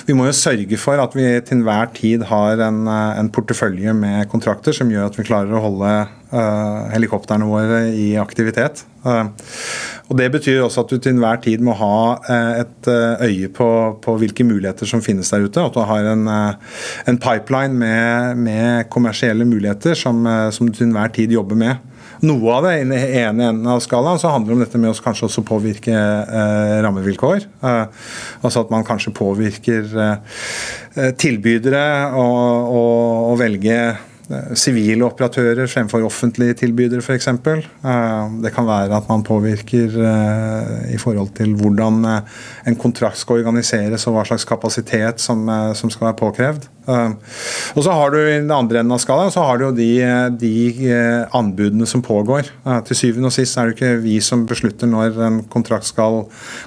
vi 0.08 0.16
må 0.18 0.28
jo 0.28 0.36
sørge 0.36 0.80
for 0.80 1.00
at 1.02 1.16
vi 1.16 1.28
til 1.46 1.60
enhver 1.60 1.92
tid 1.96 2.26
har 2.30 2.62
en, 2.68 2.84
eh, 2.92 3.22
en, 3.22 3.32
portefølje 3.36 3.94
med 3.96 4.28
kontrakter 4.32 4.76
som 4.76 4.92
gjør 4.92 5.10
at 5.10 5.20
vi 5.20 5.28
klarer 5.28 5.56
å 5.56 5.64
holde 5.64 5.94
uh, 6.36 6.92
helikoptrene 6.94 7.48
våre 7.48 7.82
i 7.96 8.14
aktivitet. 8.20 8.84
Og 9.06 10.14
Det 10.18 10.28
betyr 10.34 10.64
også 10.64 10.84
at 10.84 10.92
du 10.92 10.98
til 10.98 11.14
enhver 11.14 11.38
tid 11.44 11.62
må 11.64 11.76
ha 11.78 12.18
et 12.58 12.88
øye 12.90 13.50
på, 13.54 13.68
på, 14.02 14.16
hvilke 14.22 14.46
muligheter 14.46 14.90
som 14.90 15.04
finnes 15.06 15.30
der 15.30 15.46
ute. 15.46 15.62
At 15.62 15.78
du 15.78 15.82
har 15.86 16.10
en, 16.10 16.26
en 16.30 17.20
pipeline 17.22 17.78
med, 17.78 18.42
med, 18.42 18.90
kommersielle 18.90 19.46
muligheter 19.46 19.98
som, 19.98 20.26
som 20.52 20.70
du 20.70 20.74
til 20.74 20.90
enhver 20.90 21.14
tid 21.14 21.38
jobber 21.38 21.60
med 21.60 21.95
noe 22.23 22.56
av 22.56 22.67
det. 22.67 22.73
I 22.78 22.86
den 22.86 22.95
ene 22.95 23.49
enden 23.51 23.69
av 23.71 23.84
skalaen 23.84 24.21
så 24.21 24.32
handler 24.34 24.54
det 24.54 24.58
om 24.58 24.63
dette 24.65 24.82
med 24.82 24.93
å 24.93 25.04
kanskje 25.04 25.28
også 25.30 25.45
påvirke 25.47 25.93
eh, 25.93 26.78
rammevilkår. 26.86 27.45
Eh, 27.65 28.10
altså 28.41 28.65
at 28.65 28.73
man 28.73 28.88
kanskje 28.88 29.15
påvirker 29.15 29.95
eh, 30.08 31.13
tilbydere 31.19 31.86
å 32.15 33.36
velge 33.39 33.80
Eh, 34.25 34.54
sivile 34.58 35.06
operatører 35.06 35.69
fremfor 35.69 36.06
offentlige 36.06 36.58
tilbydere 36.63 37.04
f.eks. 37.04 37.28
Eh, 37.30 38.38
det 38.41 38.51
kan 38.56 38.65
være 38.65 38.97
at 38.97 39.10
man 39.10 39.23
påvirker 39.25 39.97
eh, 40.01 40.93
i 40.95 40.97
forhold 41.01 41.36
til 41.38 41.54
hvordan 41.60 42.01
en 42.06 42.80
kontrakt 42.82 43.21
skal 43.21 43.43
organiseres 43.43 44.08
og 44.08 44.17
hva 44.17 44.25
slags 44.25 44.47
kapasitet 44.49 45.21
som 45.21 45.45
skal 45.45 46.10
være 46.10 46.19
påkrevd. 46.23 46.69
Og 46.86 47.82
så 47.82 47.93
har 47.95 48.13
du 48.13 48.19
I 48.19 48.39
den 48.39 48.52
andre 48.54 48.82
enden 48.82 48.93
av 48.95 49.02
skalaen 49.02 49.34
så 49.34 49.43
har 49.45 49.58
du 49.58 49.65
jo 49.67 49.71
de, 49.76 49.89
de 50.38 50.91
anbudene 51.36 51.88
som 51.89 52.04
pågår. 52.06 52.52
Til 52.88 53.00
syvende 53.00 53.32
og 53.32 53.36
sist 53.36 53.58
er 53.58 53.69
det 53.69 53.78
ikke 53.78 53.93
vi 54.04 54.19
som 54.24 54.45
beslutter 54.50 54.89
når 54.89 55.17
en 55.26 55.39
kontrakt 55.52 55.88
skal 55.89 56.24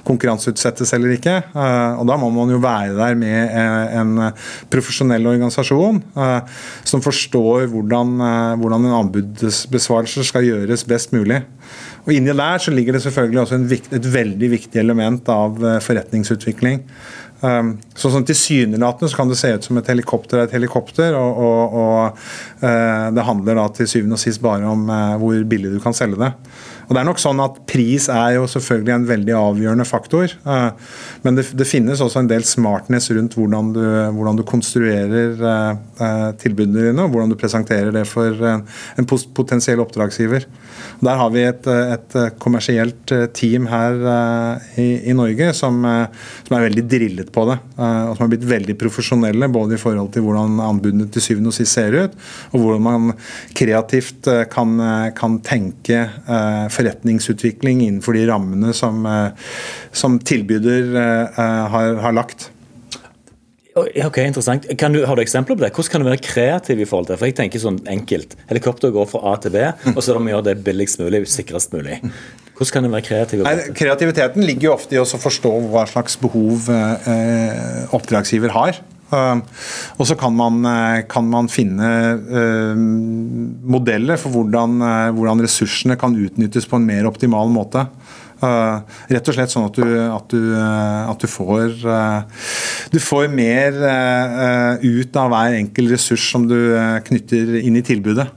konkurranseutsettes 0.07 0.93
eller 0.97 1.15
ikke. 1.15 1.37
Og 1.55 2.05
Da 2.09 2.17
må 2.19 2.31
man 2.35 2.51
jo 2.51 2.61
være 2.63 2.97
der 2.97 3.17
med 3.19 3.55
en 3.95 4.15
profesjonell 4.71 5.27
organisasjon 5.29 6.03
som 6.89 7.03
forstår 7.03 7.69
hvordan, 7.71 8.15
eh, 8.21 8.55
hvordan 8.59 8.85
en 8.85 8.97
anbudsbesvarelse 9.03 10.25
skal 10.27 10.47
gjøres 10.47 10.85
best 10.87 11.13
mulig. 11.15 11.43
Og 12.05 12.13
Inni 12.15 12.33
der 12.33 12.61
så 12.61 12.71
ligger 12.73 12.95
det 12.95 13.03
selvfølgelig 13.03 13.41
også 13.41 13.61
vikt, 13.69 13.93
et 13.93 14.13
veldig 14.13 14.51
viktig 14.55 14.79
element 14.81 15.29
av 15.29 15.59
eh, 15.63 15.79
forretningsutvikling. 15.83 16.83
Um, 17.39 17.77
så 17.95 18.09
sånn 18.11 18.25
Tilsynelatende 18.27 19.07
så 19.07 19.21
kan 19.21 19.29
det 19.31 19.37
se 19.39 19.53
ut 19.55 19.63
som 19.63 19.77
et 19.79 19.87
helikopter 19.87 20.41
er 20.41 20.49
et 20.49 20.55
helikopter, 20.57 21.15
og, 21.15 21.37
og, 21.39 21.77
og 21.79 22.19
uh, 22.65 23.07
det 23.15 23.27
handler 23.27 23.61
da 23.61 23.67
til 23.77 23.87
syvende 23.87 24.17
og 24.17 24.23
sist 24.23 24.43
bare 24.43 24.67
om 24.67 24.89
uh, 24.91 25.15
hvor 25.21 25.39
billig 25.47 25.71
du 25.75 25.79
kan 25.83 25.95
selge 25.95 26.19
det. 26.19 26.33
Og 26.89 26.95
det 26.95 27.03
er 27.03 27.05
nok 27.05 27.19
sånn 27.21 27.37
at 27.43 27.57
Pris 27.69 28.07
er 28.09 28.33
jo 28.39 28.47
selvfølgelig 28.49 28.93
en 28.95 29.05
veldig 29.05 29.33
avgjørende 29.37 29.85
faktor. 29.85 30.25
Eh, 30.25 30.95
men 31.21 31.35
det, 31.37 31.45
det 31.53 31.67
finnes 31.69 32.01
også 32.01 32.23
en 32.23 32.29
del 32.31 32.45
smartness 32.47 33.11
rundt 33.13 33.37
hvordan 33.37 33.69
du, 33.75 33.83
hvordan 34.15 34.39
du 34.39 34.43
konstruerer 34.49 35.37
eh, 35.37 35.69
eh, 36.01 36.23
tilbudene 36.41 36.87
dine, 36.87 37.05
og 37.05 37.13
hvordan 37.13 37.29
du 37.29 37.37
presenterer 37.37 37.93
det 37.93 38.07
for 38.09 38.33
en 38.41 39.09
potensiell 39.37 39.83
oppdragsgiver. 39.83 40.47
Der 41.05 41.19
har 41.21 41.29
vi 41.33 41.43
et, 41.45 41.69
et 41.69 42.17
kommersielt 42.41 43.13
team 43.37 43.67
her 43.69 43.99
i, 44.79 44.87
i 45.11 45.15
Norge 45.15 45.51
som, 45.55 45.77
som, 45.83 46.55
er 46.55 46.65
veldig 46.65 46.85
drillet 46.89 47.29
på 47.35 47.45
det. 47.51 47.59
Og 47.77 48.15
som 48.15 48.23
har 48.23 48.31
blitt 48.31 48.47
veldig 48.49 48.75
profesjonelle 48.79 49.49
både 49.53 49.77
i 49.77 49.81
forhold 49.81 50.09
til 50.15 50.25
hvordan 50.25 50.57
anbudene 50.63 51.07
til 51.11 51.23
syvende 51.23 51.53
og 51.53 51.57
sist 51.57 51.77
ser 51.77 51.95
ut, 51.95 52.17
og 52.53 52.63
hvordan 52.63 52.85
man 52.85 53.13
kreativt 53.57 54.29
kan, 54.51 54.75
kan 55.15 55.37
tenke 55.45 56.01
forretningsutvikling 56.79 57.83
innenfor 57.85 58.17
de 58.17 58.25
rammene 58.29 58.73
som, 58.75 59.03
eh, 59.05 59.51
som 59.91 60.19
tilbyder 60.19 60.95
eh, 60.95 61.43
har, 61.75 61.99
har 62.05 62.15
lagt. 62.15 62.49
Ok, 63.79 64.17
interessant. 64.17 64.65
Du, 64.67 64.99
har 65.05 65.15
du 65.15 65.21
eksempler 65.21 65.55
på 65.55 65.63
det? 65.63 65.71
Hvordan 65.75 65.91
kan 65.93 66.03
du 66.03 66.09
være 66.09 66.23
kreativ 66.25 66.81
i 66.81 66.87
forhold 66.89 67.07
til 67.07 67.15
det? 67.15 67.19
For 67.21 67.29
jeg 67.29 67.37
tenker 67.37 67.61
sånn 67.61 67.79
enkelt. 67.87 68.35
Helikopter 68.49 68.91
går 68.91 69.07
fra 69.07 69.21
A 69.31 69.35
til 69.39 69.53
B, 69.55 69.63
og 69.93 70.01
så 70.03 70.17
må 70.17 70.25
vi 70.27 70.33
gjøre 70.33 70.47
det 70.49 70.55
billigst 70.65 70.99
mulig, 70.99 71.21
sikrest 71.31 71.75
mulig. 71.75 71.99
Hvordan 72.57 72.73
kan 72.73 72.87
du 72.87 72.91
være 72.91 73.07
kreativ? 73.07 73.43
Nei, 73.45 73.69
kreativiteten 73.77 74.43
ligger 74.43 74.71
jo 74.71 74.75
ofte 74.75 74.97
i 74.97 74.99
å 74.99 75.05
forstå 75.07 75.51
hva 75.71 75.85
slags 75.87 76.17
behov 76.19 76.67
eh, 76.73 77.85
oppdragsgiver 77.95 78.51
har. 78.57 78.81
Uh, 79.09 79.41
og 79.97 80.05
så 80.05 80.13
kan 80.19 80.37
uh, 80.37 81.01
kan 81.09 81.25
man 81.25 81.49
finne 81.49 81.89
uh, 82.29 82.77
modeller 82.77 84.19
for 84.21 84.35
hvordan, 84.35 84.77
hvordan, 85.17 85.41
ressursene 85.45 85.97
kan 85.97 86.13
utnyttes 86.13 86.69
på 86.69 86.77
en 86.77 86.85
mer 86.85 87.09
optimal 87.09 87.49
måte. 87.53 87.87
rett 88.39 89.27
og 89.27 89.35
slett 89.35 89.51
sånn 89.51 89.65
at 89.67 89.75
du, 89.75 89.87
at 89.99 90.31
du, 90.31 90.43
at 90.55 91.19
du 91.19 91.27
får 91.27 91.73
Du 92.93 92.99
får 93.03 93.27
mer 93.27 93.75
ut 94.79 95.17
av 95.19 95.33
hver 95.33 95.57
enkel 95.57 95.89
ressurs 95.91 96.29
som 96.31 96.45
du 96.47 96.55
knytter 97.03 97.57
inn 97.59 97.75
i 97.75 97.83
tilbudet. 97.83 98.29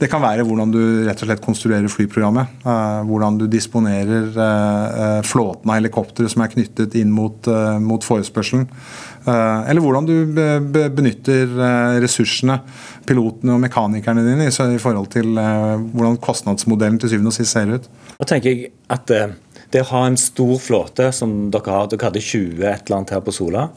Det 0.00 0.08
kan 0.10 0.24
være 0.24 0.42
hvordan 0.42 0.72
du 0.74 0.80
rett 1.06 1.22
og 1.22 1.28
slett 1.28 1.44
konstruerer 1.44 1.86
flyprogrammet. 1.88 2.66
hvordan 3.06 3.38
du 3.38 3.46
disponerer 3.46 5.22
flåten 5.22 5.70
av 5.70 5.78
helikoptre 5.78 6.26
som 6.28 6.42
er 6.42 6.50
knyttet 6.50 6.98
inn 6.98 7.14
mot, 7.14 7.46
mot 7.78 8.02
forespørselen. 8.02 8.66
Eh, 9.24 9.70
eller 9.70 9.80
hvordan 9.80 10.04
du 10.08 10.14
benytter 10.92 11.48
eh, 11.48 11.94
ressursene, 12.04 12.58
pilotene 13.08 13.56
og 13.56 13.62
mekanikerne 13.62 14.24
dine, 14.26 14.50
i 14.50 14.82
forhold 14.82 15.08
til 15.14 15.38
eh, 15.40 15.80
hvordan 15.94 16.20
kostnadsmodellen 16.24 17.00
til 17.00 17.14
syvende 17.14 17.32
og 17.32 17.38
sist 17.38 17.56
ser 17.56 17.72
ut. 17.72 17.88
Da 18.18 18.28
tenker 18.28 18.52
jeg 18.52 18.72
at 18.92 19.08
det 19.74 19.82
å 19.82 19.90
ha 19.94 20.04
en 20.06 20.20
stor 20.20 20.58
flåte 20.62 21.08
som 21.16 21.48
dere 21.52 21.72
har, 21.72 21.88
dere 21.90 22.10
hadde 22.10 22.22
20 22.22 22.60
et 22.68 22.84
eller 22.84 23.00
annet 23.00 23.14
her 23.16 23.24
på 23.24 23.34
Sola. 23.34 23.68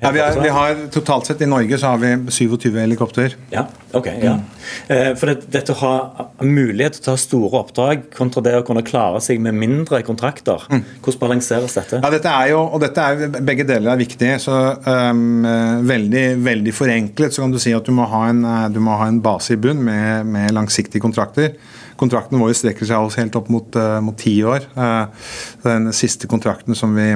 Ja, 0.00 0.10
vi, 0.10 0.20
er, 0.20 0.40
vi, 0.42 0.50
har 0.52 0.76
Totalt 0.92 1.28
sett 1.28 1.42
i 1.44 1.48
Norge 1.48 1.78
så 1.80 1.94
har 1.94 2.00
vi 2.02 2.12
27 2.30 2.74
helikopter. 2.76 3.36
Ja, 3.52 3.66
ok, 3.94 4.08
ja. 4.20 4.34
Mm. 4.38 5.16
For 5.18 5.30
det, 5.30 5.48
dette 5.52 5.74
å 5.74 5.78
ha 5.80 6.26
mulighet 6.42 6.98
til 6.98 7.04
å 7.04 7.06
ta 7.10 7.14
store 7.20 7.60
oppdrag 7.62 8.08
kontra 8.16 8.42
det 8.44 8.54
å 8.58 8.64
kunne 8.66 8.84
klare 8.86 9.20
seg 9.24 9.42
med 9.44 9.56
mindre 9.58 10.00
kontrakter, 10.06 10.64
mm. 10.70 10.82
hvordan 11.04 11.22
balanseres 11.22 11.76
dette? 11.78 12.00
Ja, 12.02 12.10
dette 12.12 12.32
er 12.32 12.50
jo, 12.54 12.62
og 12.64 12.82
dette 12.84 13.04
er, 13.04 13.38
Begge 13.44 13.66
deler 13.68 13.94
er 13.94 14.00
viktig. 14.00 14.32
så 14.42 14.58
um, 14.86 15.44
veldig, 15.86 16.24
veldig 16.44 16.74
forenklet 16.74 17.34
så 17.34 17.44
kan 17.44 17.54
du 17.54 17.60
si 17.62 17.74
at 17.76 17.86
du 17.86 17.94
må 17.94 18.08
ha 18.10 18.26
en, 18.30 18.42
eh, 18.48 18.80
må 18.82 18.98
ha 19.00 19.08
en 19.10 19.22
base 19.24 19.54
i 19.54 19.60
bunn 19.60 19.82
med, 19.84 20.26
med 20.26 20.54
langsiktige 20.56 21.02
kontrakter. 21.04 21.54
Kontrakten 22.00 22.40
vår 22.42 22.54
strekker 22.58 22.88
seg 22.88 23.18
helt 23.20 23.38
opp 23.38 23.50
mot, 23.52 23.78
uh, 23.78 24.00
mot 24.04 24.16
ti 24.18 24.36
år. 24.46 24.66
Uh, 24.76 25.06
den 25.64 25.92
siste 25.96 26.30
kontrakten 26.30 26.76
som 26.78 26.96
vi 26.96 27.12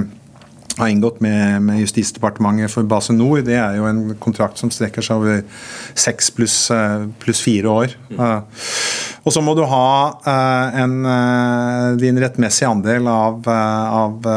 har 0.79 0.88
inngått 0.88 1.21
med, 1.25 1.62
med, 1.62 1.81
Justisdepartementet 1.83 2.73
for 2.73 2.87
Base 2.88 3.14
Nor, 3.14 3.41
det 3.47 3.57
er 3.59 3.79
jo 3.79 3.87
en 3.88 4.03
kontrakt 4.23 4.61
som 4.61 4.71
strekker 4.73 5.05
seg 5.05 5.21
over 5.21 5.41
seks 5.99 6.31
pluss 6.35 6.57
eh, 6.75 7.07
plus 7.23 7.43
fire 7.43 7.73
år. 7.73 7.95
Mm. 8.12 8.21
Uh, 8.21 8.67
og 9.27 9.35
så 9.35 9.43
må 9.45 9.53
du 9.59 9.64
ha 9.69 9.88
uh, 10.25 10.79
en, 10.81 10.95
uh, 11.05 11.99
din 12.01 12.21
rettmessige 12.23 12.71
andel 12.71 13.09
av, 13.11 13.49
av 13.49 14.29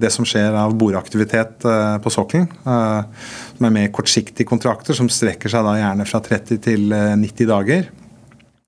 det 0.00 0.10
som 0.10 0.26
skjer 0.26 0.56
av 0.58 0.74
boreaktivitet 0.78 1.64
på 2.02 2.12
sokkelen. 2.12 2.48
som 2.64 3.66
er 3.68 3.74
mer 3.74 3.92
kortsiktige 3.94 4.48
kontrakter, 4.48 4.96
som 4.96 5.10
strekker 5.10 5.52
seg 5.52 5.66
da 5.66 5.76
gjerne 5.78 6.06
fra 6.08 6.20
30 6.24 6.62
til 6.64 6.88
90 6.90 7.50
dager. 7.50 7.92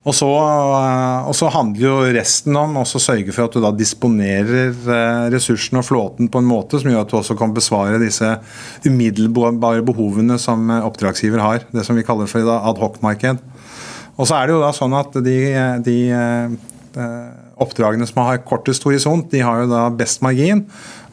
Og 0.06 0.14
så, 0.14 0.28
og 0.30 1.34
så, 1.34 1.48
handler 1.50 1.82
jo 1.82 1.94
resten 2.14 2.54
om 2.54 2.76
å 2.78 2.84
sørge 2.86 3.32
for 3.34 3.48
at 3.48 3.56
du 3.56 3.62
da 3.64 3.72
disponerer 3.74 4.70
eh, 4.70 5.24
ressursene 5.34 5.80
og 5.82 5.88
flåten 5.88 6.30
på 6.30 6.38
en 6.38 6.46
måte 6.46 6.78
som 6.78 6.92
gjør 6.92 7.02
at 7.02 7.10
du 7.10 7.16
også 7.18 7.34
kan 7.38 7.54
besvare 7.56 7.98
disse 7.98 8.36
umiddelbare 8.86 9.82
behovene 9.86 10.38
som 10.38 10.70
oppdragsgiver 10.76 11.42
har. 11.42 11.66
Det 11.74 11.82
som 11.88 11.98
vi 11.98 12.06
kaller 12.06 12.30
for 12.30 12.46
adhoc-marked. 12.54 13.42
Og 14.16 14.28
så 14.28 14.38
er 14.38 14.46
det 14.46 14.54
jo 14.54 14.62
da 14.62 14.70
sånn 14.76 14.94
at 14.96 15.18
de, 15.26 15.36
de, 15.84 15.98
eh, 16.14 17.26
oppdragene 17.60 18.06
som 18.08 18.22
har 18.24 18.42
kortest 18.46 18.84
horisont, 18.86 19.28
de 19.32 19.42
har 19.44 19.64
jo 19.64 19.70
da 19.70 19.86
best 19.92 20.22
margin. 20.24 20.64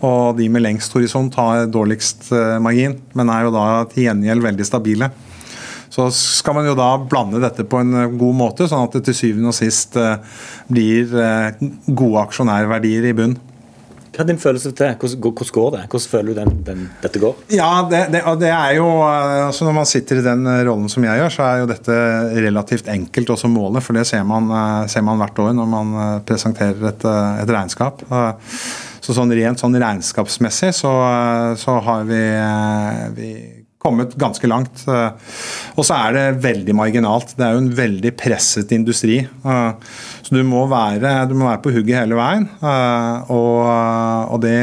Og 0.03 0.37
de 0.37 0.49
med 0.51 0.65
lengst 0.65 0.93
horisont 0.95 1.35
har 1.39 1.67
dårligst 1.71 2.29
eh, 2.35 2.57
margin, 2.63 2.97
men 3.17 3.31
er 3.31 3.47
jo 3.47 3.55
da 3.55 3.67
til 3.91 4.09
gjengjeld 4.09 4.43
veldig 4.51 4.67
stabile. 4.67 5.11
Så 5.93 6.07
skal 6.15 6.57
man 6.57 6.65
jo 6.65 6.73
da 6.77 6.95
blande 6.97 7.41
dette 7.43 7.65
på 7.69 7.83
en 7.83 7.93
eh, 7.93 8.11
god 8.17 8.37
måte, 8.37 8.67
sånn 8.69 8.87
at 8.87 8.95
det 8.97 9.05
til 9.09 9.17
syvende 9.17 9.51
og 9.51 9.57
sist 9.57 9.97
eh, 9.99 10.21
blir 10.71 11.11
eh, 11.21 11.65
gode 11.85 12.23
aksjonærverdier 12.23 13.11
i 13.11 13.17
bunn. 13.17 13.35
Hva 14.13 14.21
er 14.21 14.29
din 14.29 14.41
følelse 14.41 14.71
til? 14.77 14.93
Hvordan, 15.01 15.21
går 15.53 15.69
det? 15.73 15.83
Hvordan 15.89 16.09
føler 16.09 16.33
du 16.33 16.39
den, 16.39 16.57
den, 16.65 16.81
dette 17.01 17.21
går? 17.21 17.37
Ja, 17.53 17.69
det, 17.89 18.03
det, 18.13 18.21
det, 18.41 18.49
er 18.53 18.75
jo, 18.77 18.85
altså 19.01 19.65
Når 19.65 19.75
man 19.79 19.89
sitter 19.89 20.21
i 20.21 20.25
den 20.25 20.45
rollen 20.67 20.85
som 20.93 21.05
jeg 21.05 21.17
gjør, 21.17 21.33
så 21.33 21.47
er 21.47 21.63
jo 21.63 21.69
dette 21.71 21.97
relativt 22.45 22.91
enkelt 22.93 23.33
også 23.33 23.49
målet. 23.49 23.81
For 23.81 23.97
det 23.97 24.05
ser 24.05 24.21
man, 24.29 24.53
ser 24.89 25.01
man 25.05 25.17
hvert 25.21 25.41
år 25.41 25.57
når 25.57 25.71
man 25.71 25.97
presenterer 26.29 26.91
et, 26.91 27.07
et 27.09 27.55
regnskap. 27.57 28.05
så 29.01 29.17
sånn 29.17 29.33
rent 29.33 29.65
sånn 29.65 29.81
regnskapsmessig 29.81 30.69
så, 30.77 30.93
så 31.57 31.81
har 31.89 32.05
vi, 32.05 32.23
vi 33.17 33.33
kommet 33.83 34.15
ganske 34.19 34.47
langt. 34.49 34.83
Og 34.87 35.83
så 35.85 35.97
er 35.97 36.15
det 36.15 36.43
veldig 36.43 36.75
marginalt. 36.77 37.35
Det 37.37 37.45
er 37.45 37.57
jo 37.57 37.63
en 37.65 37.73
veldig 37.77 38.13
presset 38.19 38.71
industri. 38.75 39.19
Så 39.43 40.31
du 40.31 40.41
må 40.47 40.63
være, 40.71 41.11
du 41.27 41.35
må 41.35 41.49
være 41.49 41.61
på 41.63 41.73
hugget 41.75 41.99
hele 41.99 42.15
veien, 42.17 42.45
og, 42.63 43.59
og 44.31 44.39
det, 44.43 44.55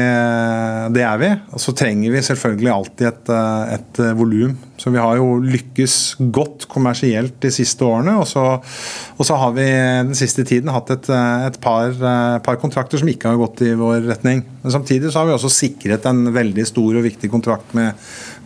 det, 0.97 1.05
er 1.05 1.21
vi. 1.21 1.31
Og 1.53 1.61
så 1.61 1.75
trenger 1.77 2.15
vi 2.15 2.25
selvfølgelig 2.25 2.73
alltid 2.73 3.09
et, 3.11 3.33
et 3.77 4.03
volum. 4.17 4.57
Så 4.81 4.89
vi 4.89 4.97
har 4.97 5.19
jo 5.19 5.35
lykkes 5.43 5.95
godt 6.33 6.65
kommersielt 6.71 7.35
de 7.43 7.51
siste 7.53 7.85
årene. 7.85 8.15
Og 8.17 8.25
så, 8.29 8.43
og 8.57 9.27
så 9.27 9.37
har 9.37 9.53
vi 9.53 9.67
den 9.67 10.17
siste 10.17 10.45
tiden 10.47 10.71
hatt 10.73 10.89
et, 10.95 11.09
et 11.11 11.59
par, 11.61 11.93
par, 12.41 12.57
kontrakter 12.61 13.01
som 13.01 13.11
ikke 13.11 13.29
har 13.29 13.41
gått 13.41 13.61
i 13.67 13.75
vår 13.77 14.07
retning. 14.09 14.41
Men 14.63 14.73
samtidig 14.73 15.11
så 15.11 15.21
har 15.21 15.29
vi 15.29 15.35
også 15.35 15.53
sikret 15.53 16.07
en 16.09 16.31
veldig 16.33 16.65
stor 16.65 16.97
og 16.97 17.05
viktig 17.05 17.29
kontrakt 17.29 17.75
med, 17.77 17.93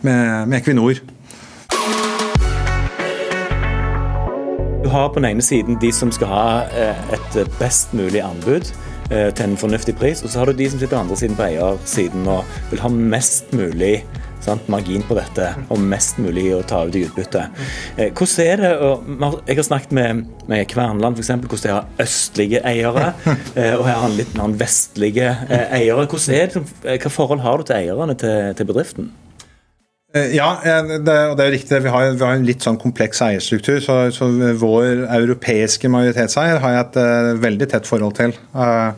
med, 0.02 0.48
med 0.48 0.58
Equinor. 0.60 1.00
Du 4.86 4.90
har 4.90 5.08
på 5.08 5.18
den 5.18 5.24
ene 5.32 5.42
siden 5.42 5.80
de 5.82 5.88
som 5.90 6.12
skal 6.14 6.28
ha 6.30 6.42
eh, 6.78 7.08
et 7.16 7.38
best 7.58 7.90
mulig 7.96 8.20
anbud 8.22 8.68
eh, 9.10 9.32
til 9.34 9.48
en 9.48 9.58
fornuftig 9.58 9.96
pris, 9.98 10.22
og 10.22 10.30
så 10.30 10.38
har 10.38 10.46
du 10.46 10.60
de 10.60 10.68
som 10.70 10.78
sitter 10.78 10.94
på 10.94 11.00
andre 11.00 11.18
siden 11.18 11.34
på 11.34 11.42
eiersiden 11.48 12.28
og 12.30 12.46
vil 12.70 12.84
ha 12.84 12.92
mest 12.94 13.50
mulig 13.50 13.96
sant, 14.46 14.68
margin 14.70 15.02
på 15.02 15.16
dette 15.18 15.48
og 15.74 15.82
mest 15.82 16.22
mulig 16.22 16.46
å 16.54 16.62
ta 16.62 16.84
ut 16.86 16.94
i 16.94 17.02
utbytte. 17.08 17.48
Eh, 17.96 18.14
hvordan 18.14 18.46
er 18.46 18.62
det, 18.62 18.72
og 18.78 19.42
Jeg 19.48 19.58
har 19.58 19.68
snakket 19.72 19.98
med, 19.98 20.24
med 20.46 20.64
Kverneland 20.70 21.18
f.eks. 21.18 21.34
hvordan 21.34 21.66
de 21.66 21.74
har 21.74 22.06
østlige 22.06 22.62
eiere, 22.62 23.12
og 23.80 23.86
her 23.90 24.02
har 24.06 24.14
litt 24.14 24.38
mer 24.38 24.54
vestlige 24.54 25.34
eiere. 25.50 26.06
Hvordan 26.06 26.34
er 26.38 26.54
det, 26.54 26.98
Hva 27.02 27.16
forhold 27.18 27.42
har 27.42 27.58
du 27.58 27.66
til 27.66 27.80
eierne 27.82 28.14
til, 28.14 28.54
til 28.54 28.70
bedriften? 28.70 29.14
Eh, 30.16 30.32
ja, 30.36 30.48
det, 30.64 31.16
og 31.30 31.36
det 31.36 31.44
er 31.46 31.52
riktig. 31.52 31.82
Vi 31.84 31.92
har, 31.92 32.08
vi 32.14 32.24
har, 32.24 32.38
en 32.38 32.46
litt 32.46 32.64
sånn 32.64 32.80
kompleks 32.80 33.20
eierstruktur. 33.26 33.78
Så, 33.84 33.98
så 34.14 34.30
vår 34.60 35.06
europeiske 35.18 35.90
majoritetseier 35.92 36.62
har 36.62 36.76
jeg 36.76 36.86
et 36.86 36.98
uh, 37.02 37.30
veldig 37.42 37.70
tett 37.72 37.88
forhold 37.88 38.16
til. 38.18 38.34
Uh, 38.56 38.94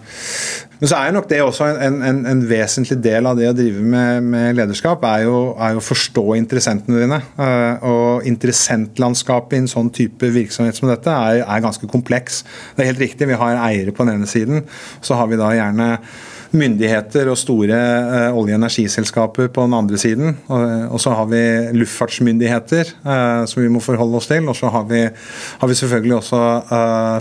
men 0.78 0.90
så 0.92 1.00
er 1.00 1.14
nok 1.14 1.26
det 1.26 1.40
også 1.42 1.66
en, 1.72 1.96
en, 2.06 2.20
en, 2.30 2.42
vesentlig 2.46 3.00
del 3.02 3.26
av 3.26 3.38
det 3.38 3.48
å 3.50 3.56
drive 3.56 3.82
med, 3.82 4.28
med 4.30 4.54
lederskap, 4.60 5.02
er 5.08 5.24
jo, 5.26 5.40
å 5.58 5.82
forstå 5.82 6.24
interessentene 6.38 7.02
dine. 7.02 7.20
Uh, 7.40 7.88
og 7.90 8.28
interessentlandskapet 8.30 9.58
i 9.58 9.64
en 9.64 9.70
sånn 9.70 9.90
type 9.94 10.30
virksomhet 10.38 10.78
som 10.78 10.90
dette 10.92 11.10
er, 11.10 11.42
er 11.42 11.64
ganske 11.64 11.90
kompleks. 11.90 12.44
Det 12.76 12.84
er 12.84 12.92
helt 12.92 13.06
riktig, 13.08 13.30
vi 13.30 13.40
har 13.40 13.58
eiere 13.66 13.94
på 13.94 14.06
den 14.06 14.20
ene 14.20 14.30
siden. 14.30 14.62
Så 15.02 15.18
har 15.18 15.30
vi 15.32 15.40
da 15.40 15.50
gjerne 15.56 15.96
myndigheter 16.56 17.28
og 17.28 17.38
store 17.38 17.76
uh, 17.76 18.36
olje- 18.36 18.56
og 18.56 18.60
energiselskaper 18.62 19.50
på 19.52 19.64
den 19.66 19.76
andre 19.76 19.98
siden. 20.00 20.36
Og, 20.48 20.94
og 20.94 21.02
så 21.02 21.12
har 21.16 21.28
vi 21.30 21.42
luftfartsmyndigheter 21.76 22.92
uh, 23.04 23.44
som 23.48 23.62
vi 23.62 23.70
må 23.72 23.82
forholde 23.84 24.20
oss 24.20 24.30
til. 24.30 24.48
Og 24.48 24.56
så 24.56 24.70
har 24.72 24.86
vi, 24.88 25.02
har 25.60 25.70
vi 25.70 25.78
selvfølgelig 25.78 26.16
også 26.18 26.40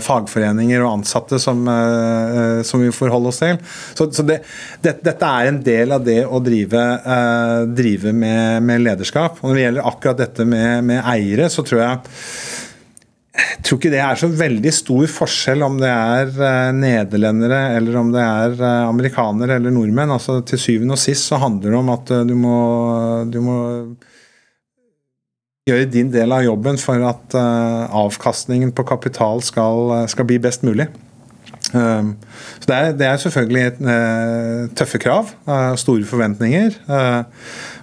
fagforeninger 0.04 0.82
og 0.84 0.98
ansatte 0.98 1.38
som, 1.42 1.66
som 2.64 2.82
vi 2.82 2.92
forholder 2.94 3.32
oss 3.32 3.40
til. 3.42 3.58
Så, 3.98 4.08
så 4.14 4.24
det, 4.26 4.40
det, 4.84 4.98
dette 5.04 5.32
er 5.40 5.50
en 5.50 5.60
del 5.64 5.94
av 5.94 6.04
det 6.06 6.20
å 6.26 6.40
drive, 6.44 6.84
drive 7.76 8.14
med, 8.14 8.64
med, 8.64 8.84
lederskap. 8.84 9.42
Og 9.42 9.50
når 9.50 9.58
det 9.58 9.66
gjelder 9.66 9.90
akkurat 9.92 10.22
dette 10.24 10.48
med, 10.48 10.88
med 10.88 11.02
eiere, 11.02 11.50
så 11.52 11.64
tror 11.66 11.84
jeg 11.84 12.67
jeg 13.38 13.64
tror 13.66 13.78
ikke 13.78 13.92
det 13.92 14.00
er 14.02 14.18
så 14.18 14.28
veldig 14.32 14.70
stor 14.74 15.10
forskjell 15.12 15.62
om 15.66 15.78
det 15.80 15.90
er 15.90 16.30
uh, 16.34 16.74
nederlendere 16.74 17.60
eller 17.76 17.98
om 18.00 18.12
det 18.14 18.22
er 18.24 18.54
uh, 18.58 18.88
amerikanere 18.88 19.58
eller 19.58 19.74
nordmenn. 19.74 20.14
Altså, 20.14 20.40
til 20.46 20.60
syvende 20.62 20.96
og 20.96 21.02
sist 21.02 21.28
så 21.30 21.40
handler 21.42 21.70
det 21.70 21.80
om 21.80 21.90
at 21.94 22.14
uh, 22.14 22.22
du, 22.26 22.34
må, 22.38 22.58
du 23.30 23.40
må 23.44 23.58
gjøre 25.68 25.90
din 25.92 26.10
del 26.10 26.32
av 26.34 26.46
jobben 26.46 26.80
for 26.80 27.02
at 27.04 27.34
avkastningen 27.36 28.72
på 28.72 28.86
kapital 28.88 29.42
skal, 29.44 29.92
skal 30.08 30.24
bli 30.24 30.38
best 30.40 30.64
mulig. 30.64 30.86
så 31.68 32.64
det 32.64 32.76
er, 32.76 32.94
det 32.96 33.04
er 33.04 33.20
selvfølgelig 33.20 34.72
tøffe 34.80 35.02
krav, 35.02 35.28
store 35.76 36.08
forventninger. 36.08 36.78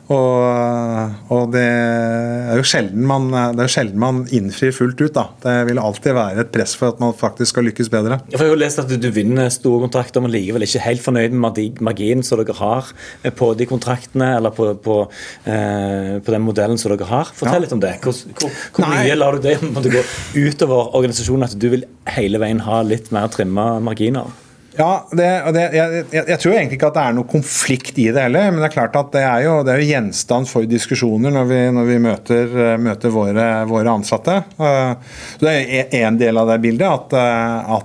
Og, 0.05 1.15
og, 1.33 1.47
det 1.55 1.63
er 1.65 2.59
jo 2.59 2.65
sjelden 2.67 3.07
man, 3.09 3.31
det 3.57 3.65
sjelden 3.73 3.97
man 4.01 4.21
innfrir 4.35 4.73
fullt 4.75 5.01
ut. 5.01 5.15
da. 5.15 5.25
Det 5.41 5.55
vil 5.71 5.81
alltid 5.81 6.13
være 6.17 6.43
et 6.45 6.51
press 6.53 6.75
for 6.77 6.93
at 6.93 7.01
man 7.01 7.15
faktisk 7.17 7.55
skal 7.55 7.65
lykkes 7.69 7.89
bedre. 7.93 8.19
Jeg 8.29 8.41
har 8.41 8.51
jo 8.51 8.59
lest 8.59 8.83
at 8.83 8.91
du 8.91 9.09
vinner 9.15 9.49
store 9.53 9.81
kontrakter, 9.87 10.21
men 10.21 10.33
likevel 10.33 10.67
ikke 10.67 10.83
helt 10.85 11.05
fornøyd 11.05 11.33
med 11.33 11.81
marginen 11.85 12.23
som 12.25 12.41
dere 12.41 12.57
har 12.59 12.93
på 13.37 13.51
de 13.57 13.69
kontraktene, 13.69 14.35
eller 14.37 14.53
på, 14.53 14.69
på, 14.85 15.01
eh, 15.49 16.15
på 16.21 16.37
den 16.37 16.45
modellen 16.45 16.81
som 16.81 16.93
dere 16.93 17.09
har. 17.09 17.33
Fortell 17.33 17.61
ja. 17.61 17.65
litt 17.65 17.75
om 17.75 17.83
det. 17.83 17.95
Hvor, 18.05 18.21
hvor, 18.37 18.55
hvor 18.77 18.93
mye 18.93 19.17
lar 19.17 19.39
du 19.39 19.49
det 19.49 19.57
gå 19.95 20.05
utover 20.37 20.95
organisasjonen 20.97 21.49
at 21.49 21.57
du 21.57 21.69
vil 21.73 21.89
hele 22.13 22.41
veien 22.41 22.61
ha 22.65 22.83
litt 22.85 23.09
mer 23.15 23.31
trimma 23.33 23.75
marginer? 23.83 24.44
Ja, 24.75 25.07
det, 25.11 25.27
det, 25.55 25.63
jeg, 25.75 26.03
jeg, 26.11 26.23
jeg, 26.27 26.39
tror 26.41 26.53
egentlig 26.55 26.77
ikke 26.79 26.89
at 26.91 26.97
det 26.97 27.03
er 27.05 27.15
noe 27.15 27.29
konflikt 27.31 27.99
i 28.01 28.09
det 28.11 28.25
heller. 28.25 28.49
Men 28.51 28.59
det 28.61 28.69
er 28.69 28.75
klart 28.75 28.97
at 28.99 29.11
det 29.15 29.23
er 29.23 29.45
jo, 29.45 29.57
det 29.63 29.73
er 29.73 29.81
jo 29.81 29.89
gjenstand 29.93 30.49
for 30.51 30.67
diskusjoner 30.69 31.33
når 31.33 31.49
vi, 31.51 31.59
når 31.77 31.89
vi 31.89 31.99
møter, 32.03 32.55
møter 32.81 33.13
våre, 33.15 33.49
våre, 33.69 33.95
ansatte. 33.95 34.41
Eh, 34.59 35.19
så 35.35 35.45
Det 35.45 35.55
er 35.55 35.99
én 36.03 36.19
del 36.19 36.41
av 36.41 36.51
det 36.51 36.59
bildet. 36.65 36.87
at, 36.87 37.15
eh, 37.15 37.75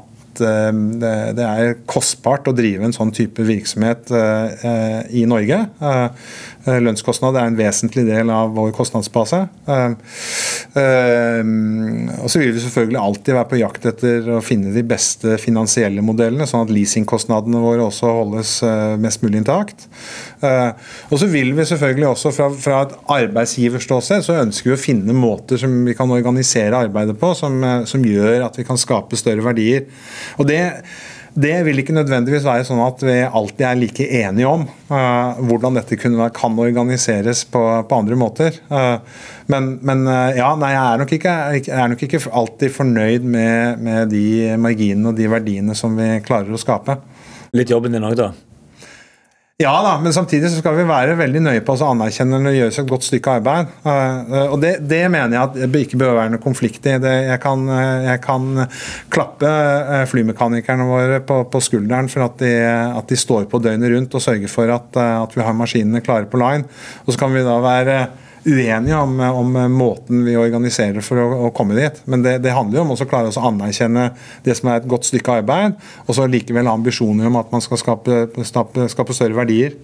Eh, 0.44 0.72
det 1.36 1.46
er 1.46 1.76
kostbart 1.90 2.48
å 2.50 2.56
drive 2.56 2.86
en 2.86 2.96
sånn 2.96 3.12
type 3.14 3.44
virksomhet 3.46 4.10
eh, 4.14 5.00
i 5.20 5.22
Norge. 5.28 5.58
Eh, 5.80 6.08
lønnskostnad 6.84 7.38
er 7.38 7.46
en 7.48 7.58
vesentlig 7.58 8.04
del 8.08 8.26
av 8.34 8.46
vår 8.56 8.70
kostnadsbase. 8.76 9.40
Og 9.70 12.28
så 12.28 12.42
vil 12.42 12.52
vi 12.52 12.62
selvfølgelig 12.62 13.00
alltid 13.00 13.36
være 13.38 13.50
på 13.50 13.60
jakt 13.62 13.86
etter 13.88 14.28
å 14.36 14.44
finne 14.44 14.74
de 14.74 14.84
beste 14.86 15.38
finansielle 15.40 16.04
modellene, 16.04 16.48
sånn 16.48 16.66
at 16.66 16.74
leasingkostnadene 16.74 17.64
våre 17.64 17.86
også 17.88 18.06
holdes 18.18 18.50
mest 19.00 19.24
mulig 19.24 19.38
intakt. 19.40 19.78
Og 20.42 21.20
så 21.20 21.26
vil 21.28 21.52
vi 21.56 21.66
selvfølgelig 21.68 22.08
også 22.08 22.32
fra, 22.32 22.48
fra 22.56 22.82
et 22.86 22.96
arbeidsgiverståsted 23.18 24.24
så 24.24 24.38
ønsker 24.40 24.70
vi 24.70 24.76
å 24.76 24.80
finne 24.80 25.16
måter 25.16 25.60
som 25.60 25.74
vi 25.84 25.94
kan 25.98 26.10
organisere 26.14 26.80
arbeidet 26.86 27.18
på, 27.20 27.34
som, 27.36 27.60
som 27.88 28.04
gjør 28.06 28.46
at 28.46 28.56
vi 28.56 28.64
kan 28.68 28.80
skape 28.80 29.18
større 29.20 29.44
verdier. 29.44 29.84
Og 30.40 30.48
det, 30.48 30.62
det 31.38 31.60
vil 31.66 31.78
ikke 31.78 31.94
nødvendigvis 31.94 32.44
være 32.46 32.64
sånn 32.66 32.80
at 32.82 33.02
vi 33.06 33.16
alltid 33.22 33.62
er 33.66 33.78
like 33.78 34.06
enige 34.20 34.50
om 34.50 34.64
uh, 34.90 35.38
hvordan 35.46 35.78
dette 35.78 35.98
kunne, 36.00 36.26
kan 36.34 36.58
organiseres 36.58 37.44
på, 37.46 37.62
på 37.86 38.00
andre 38.02 38.18
måter. 38.18 38.58
Uh, 38.70 38.98
men, 39.52 39.76
men 39.86 40.02
uh, 40.10 40.34
ja, 40.34 40.50
nei, 40.58 40.72
jeg 40.74 40.82
er, 40.82 41.02
nok 41.02 41.14
ikke, 41.16 41.36
er 41.70 41.92
nok 41.92 42.04
ikke 42.06 42.22
alltid 42.42 42.74
fornøyd 42.74 43.26
med, 43.36 43.82
med 43.86 44.14
de 44.14 44.56
marginene 44.58 45.12
og 45.12 45.18
de 45.20 45.30
verdiene 45.30 45.78
som 45.78 45.94
vi 45.98 46.16
klarer 46.26 46.50
å 46.50 46.60
skape. 46.60 46.98
Litt 47.54 47.70
jobben 47.70 47.94
din 47.94 48.06
òg, 48.06 48.18
da? 48.18 48.32
Ja 49.60 49.74
da, 49.84 49.98
men 50.00 50.14
samtidig 50.16 50.48
så 50.48 50.62
skal 50.62 50.72
vi 50.78 50.86
være 50.88 51.18
veldig 51.18 51.40
nøye 51.44 51.60
på 51.60 51.74
å 51.76 51.88
anerkjenne 51.90 52.38
når 52.40 52.48
det 52.48 52.60
gjøres 52.62 52.78
et 52.80 52.86
godt 52.88 53.04
stykke 53.04 53.34
arbeid. 53.40 53.74
Uh, 53.84 54.46
og 54.54 54.54
det, 54.62 54.70
det, 54.88 55.02
mener 55.12 55.36
jeg 55.36 55.42
at 55.42 55.58
det 55.74 55.82
ikke 55.84 56.00
bør 56.00 56.14
være 56.16 56.32
noe 56.32 56.40
konflikt 56.40 56.88
i. 56.88 56.94
Jeg, 56.96 57.36
kan, 57.42 57.66
jeg, 58.06 58.22
kan, 58.24 58.62
klappe 59.12 59.50
flymekanikerne 60.08 60.88
våre 60.88 61.20
på, 61.28 61.42
på 61.52 61.60
skulderen 61.60 62.08
for 62.08 62.24
at 62.24 62.40
de, 62.40 62.54
at 62.70 63.12
de, 63.12 63.20
står 63.20 63.50
på 63.52 63.60
døgnet 63.60 63.92
rundt 63.92 64.16
og 64.16 64.24
sørger 64.24 64.48
for 64.48 64.72
at, 64.72 64.96
at 64.96 65.36
vi 65.36 65.44
har 65.44 65.56
maskinene 65.58 66.00
klare 66.04 66.30
på 66.30 66.40
line. 66.40 66.64
Og 67.04 67.12
så 67.12 67.20
kan 67.20 67.36
vi 67.36 67.44
da 67.44 67.60
være 67.60 68.00
uenige 68.44 68.96
om, 68.96 69.20
om, 69.20 69.52
måten 69.72 70.24
vi 70.24 70.36
organiserer 70.38 71.04
for 71.04 71.20
å, 71.20 71.28
å 71.46 71.52
komme 71.56 71.76
dit. 71.76 72.00
Men 72.10 72.24
det, 72.24 72.38
det 72.44 72.54
handler 72.56 72.80
jo 72.80 72.86
om 72.86 72.94
å 72.94 73.08
klare 73.08 73.32
å 73.32 73.46
anerkjenne 73.50 74.10
det 74.46 74.56
som 74.58 74.70
er 74.70 74.80
et 74.80 74.88
godt 74.90 75.08
stykke 75.08 75.40
arbeid, 75.42 75.76
og 76.06 76.16
så 76.16 76.28
likevel 76.30 76.70
ha 76.70 76.76
ambisjoner 76.78 77.28
om 77.28 77.40
at 77.40 77.52
man 77.52 77.64
skal 77.64 77.80
skape, 77.80 78.26
skape, 78.48 78.88
skape 78.92 79.16
større 79.16 79.36
verdier. 79.42 79.76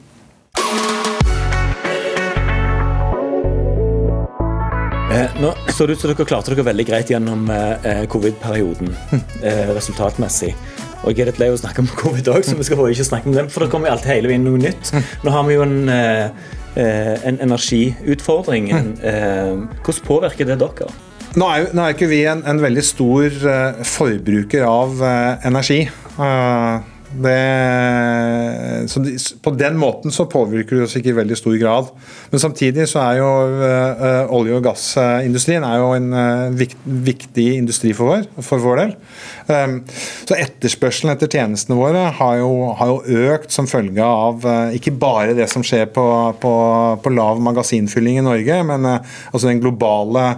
Eh, 5.16 5.37
nå 5.40 5.53
så 5.73 5.87
det 5.87 5.97
ut 5.97 6.03
som 6.03 6.11
dere 6.11 6.27
klarte 6.29 6.53
dere 6.53 6.66
veldig 6.66 6.85
greit 6.88 7.12
gjennom 7.12 7.47
eh, 7.53 8.05
covid-perioden 8.12 8.90
eh, 9.47 9.71
resultatmessig. 9.77 10.53
Og 11.07 11.12
jeg 11.12 11.23
er 11.23 11.31
litt 11.31 11.40
lei 11.40 11.49
av 11.53 11.57
å 11.57 11.61
snakke 11.61 11.85
om 11.85 11.97
covid 12.03 12.33
òg, 12.33 12.45
så 12.45 12.57
vi 12.59 12.66
skal 12.66 12.88
ikke 12.88 13.11
snakke 13.12 13.31
om 13.31 13.37
den, 13.37 13.51
for 13.53 13.64
det 13.64 13.73
kommer 13.73 13.92
alltid 13.92 14.16
hele 14.16 14.33
veien 14.33 14.49
noe 14.49 14.61
nytt. 14.61 14.92
Nå 15.25 15.33
har 15.33 15.45
vi 15.49 15.59
jo 15.59 15.64
en 15.64 15.83
eh, 15.92 16.31
Eh, 16.31 16.65
en 16.77 17.39
energiutfordring. 17.41 18.71
Mm. 18.73 19.69
Hvordan 19.81 20.03
påvirker 20.07 20.49
det 20.49 20.59
dere? 20.61 20.89
Nå 21.37 21.49
er, 21.53 21.71
nå 21.77 21.85
er 21.85 21.95
ikke 21.95 22.09
vi 22.09 22.23
en, 22.29 22.43
en 22.49 22.61
veldig 22.62 22.85
stor 22.85 23.33
uh, 23.45 23.81
forbruker 23.85 24.65
av 24.69 25.01
energi. 25.45 25.83
Det, 27.07 28.88
så 28.90 29.01
de, 29.01 29.12
på 29.42 29.53
den 29.55 29.77
måten 29.79 30.12
så 30.12 30.27
påvirker 30.29 30.77
det 30.77 30.87
oss 30.88 30.97
ikke 30.99 31.12
i 31.12 31.16
veldig 31.21 31.38
stor 31.38 31.55
grad. 31.61 31.92
Men 32.33 32.42
samtidig 32.42 32.88
så 32.90 33.01
er 33.05 33.21
jo 33.21 33.29
uh, 33.62 34.35
olje- 34.35 34.59
og 34.59 34.64
gassindustrien 34.66 35.64
er 35.66 35.79
jo 35.81 35.92
en 35.95 36.11
ø, 36.11 36.27
vikt, 36.59 36.83
viktig 37.07 37.47
industri 37.61 37.92
for 37.97 38.11
vår, 38.11 38.27
for 38.45 38.62
vår 38.62 38.83
del. 38.83 38.92
Um, 39.47 39.79
så 40.27 40.38
etterspørselen 40.40 41.14
etter 41.14 41.31
tjenestene 41.31 41.79
våre 41.79 42.09
har 42.19 42.40
jo, 42.42 42.51
har 42.77 42.92
jo 42.92 43.23
økt 43.31 43.55
som 43.55 43.71
følge 43.71 44.03
av 44.03 44.45
ikke 44.77 44.97
bare 44.99 45.37
det 45.38 45.47
som 45.53 45.64
skjer 45.66 45.87
på, 45.95 46.07
på, 46.42 46.55
på 47.03 47.14
lav 47.14 47.40
magasinfylling 47.45 48.21
i 48.21 48.27
Norge, 48.27 48.61
men 48.66 48.90
altså 48.97 49.47
den 49.47 49.62
globale 49.62 50.33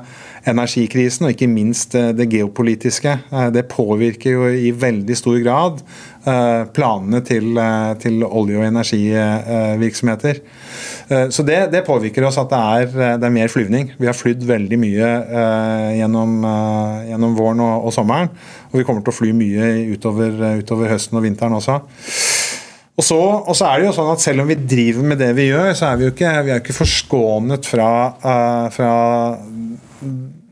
energikrisen 0.50 1.28
og 1.28 1.34
ikke 1.34 1.50
minst 1.50 1.92
det 1.92 2.28
geopolitiske. 2.32 3.14
Det 3.54 3.66
påvirker 3.70 4.36
jo 4.36 4.48
i 4.48 4.72
veldig 4.74 5.16
stor 5.18 5.38
grad 5.44 5.82
Eh, 6.28 6.64
planene 6.74 7.20
til, 7.24 7.56
eh, 7.56 7.94
til 8.02 8.24
olje- 8.24 8.58
og 8.58 8.64
energivirksomheter. 8.66 10.40
Eh, 11.10 11.28
så 11.28 11.44
det, 11.46 11.70
det, 11.72 11.86
påvirker 11.86 12.26
oss 12.26 12.38
at 12.38 12.50
det 12.50 12.58
er, 12.58 13.18
det 13.18 13.24
er, 13.24 13.30
mer 13.30 13.48
flyvning. 13.48 13.92
Vi 13.98 14.06
har 14.06 14.16
flydd 14.16 14.42
veldig 14.44 14.78
mye 14.78 15.08
gjennom, 15.96 16.42
gjennom 17.08 17.36
våren 17.38 17.62
og, 17.64 17.86
og, 17.86 17.92
sommeren. 17.94 18.28
Og 18.72 18.80
vi 18.80 18.84
kommer 18.84 19.04
til 19.04 19.14
å 19.14 19.18
fly 19.18 19.32
mye 19.32 19.94
utover, 19.94 20.58
utover 20.60 20.92
høsten 20.92 21.16
og 21.16 21.24
vinteren 21.24 21.56
også. 21.56 21.78
Og 22.98 23.06
så, 23.06 23.20
og 23.46 23.54
så, 23.54 23.68
er 23.68 23.78
det 23.78 23.86
jo 23.86 23.94
sånn 23.94 24.10
at 24.10 24.20
Selv 24.20 24.42
om 24.42 24.48
vi 24.50 24.58
driver 24.58 25.06
med 25.06 25.20
det 25.22 25.30
vi 25.38 25.48
gjør, 25.52 25.70
så 25.78 25.92
er 25.92 26.00
vi 26.00 26.08
jo 26.08 26.12
ikke, 26.16 26.34
vi 26.44 26.50
er 26.50 26.60
ikke 26.64 26.80
forskånet 26.80 27.70
fra, 27.70 27.92
fra 28.74 28.92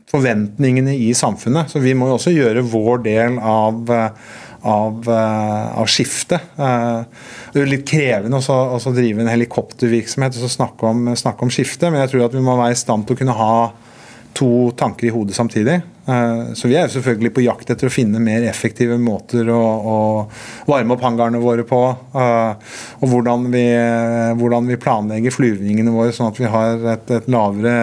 forventningene 0.07 0.95
i 0.95 1.13
samfunnet. 1.17 1.71
Så 1.71 1.81
vi 1.83 1.95
må 1.97 2.07
jo 2.09 2.17
også 2.17 2.35
gjøre 2.35 2.65
vår 2.67 3.01
del 3.07 3.39
av 3.43 3.91
uh, 3.91 4.35
av, 4.61 5.09
eh, 5.09 5.79
av 5.79 5.85
skiftet. 5.85 6.41
Eh, 6.57 7.01
det 7.53 7.61
er 7.61 7.69
litt 7.71 7.87
krevende 7.87 8.39
å 8.41 8.93
drive 8.95 9.23
en 9.23 9.31
helikoptervirksomhet 9.31 10.39
og 10.41 10.51
snakke 10.51 10.89
om, 10.91 11.11
snakke 11.15 11.45
om 11.45 11.53
skifte, 11.53 11.91
men 11.91 12.03
jeg 12.03 12.13
tror 12.13 12.27
at 12.27 12.37
vi 12.37 12.43
må 12.43 12.57
være 12.59 12.75
i 12.75 12.79
stand 12.79 13.07
til 13.07 13.15
å 13.15 13.21
kunne 13.21 13.37
ha 13.37 13.53
to 14.37 14.71
tanker 14.77 15.07
i 15.07 15.13
hodet 15.13 15.37
samtidig. 15.37 15.79
Eh, 16.07 16.53
så 16.55 16.69
vi 16.71 16.77
er 16.79 16.91
selvfølgelig 16.91 17.33
på 17.35 17.43
jakt 17.43 17.71
etter 17.73 17.89
å 17.89 17.93
finne 17.93 18.21
mer 18.23 18.45
effektive 18.47 18.97
måter 19.01 19.49
å, 19.51 19.61
å 19.61 19.97
varme 20.69 20.95
opp 20.95 21.03
hangarene 21.03 21.41
våre 21.43 21.65
på. 21.67 21.81
Og 22.17 23.07
hvordan 23.11 23.49
vi, 23.53 23.65
hvordan 24.39 24.69
vi 24.71 24.79
planlegger 24.81 25.35
flyvningene 25.35 25.93
våre 25.93 26.15
sånn 26.15 26.31
at 26.31 26.39
vi 26.41 26.51
har 26.51 26.87
et, 26.95 27.11
et 27.19 27.27
lavere 27.31 27.75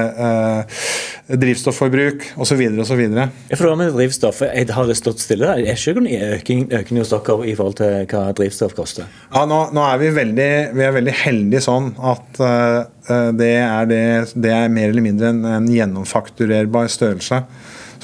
drivstofforbruk 1.27 2.25
osv. 2.37 2.61
osv. 2.85 3.03
Det 3.49 3.77
med 3.77 3.93
drivstoff, 3.93 4.43
Har 4.71 4.87
det 4.87 4.97
stått 4.99 5.21
stille? 5.21 5.49
Er 5.49 5.73
ikke 5.73 5.95
noen 5.97 6.35
økning, 6.37 6.67
økning 6.73 7.01
hos 7.01 7.13
dere 7.13 7.39
i 7.49 7.55
forhold 7.57 7.79
til 7.81 8.09
hva 8.11 8.25
drivstoff 8.37 8.75
koster? 8.77 9.09
Ja, 9.33 9.45
nå, 9.49 9.61
nå 9.75 9.85
er 9.89 10.01
vi 10.03 10.11
veldig, 10.19 10.51
vi 10.77 10.85
er 10.85 10.97
veldig 10.99 11.17
heldige 11.25 11.65
sånn 11.65 11.95
at 11.97 12.43
eh, 12.45 13.31
det, 13.37 13.55
er 13.63 13.89
det, 13.89 14.03
det, 14.35 14.53
er 14.53 14.73
mer 14.73 14.93
eller 14.93 15.07
mindre 15.07 15.33
en, 15.33 15.41
en 15.49 15.71
gjennomfakturerbar 15.73 16.93
størrelse. 16.93 17.41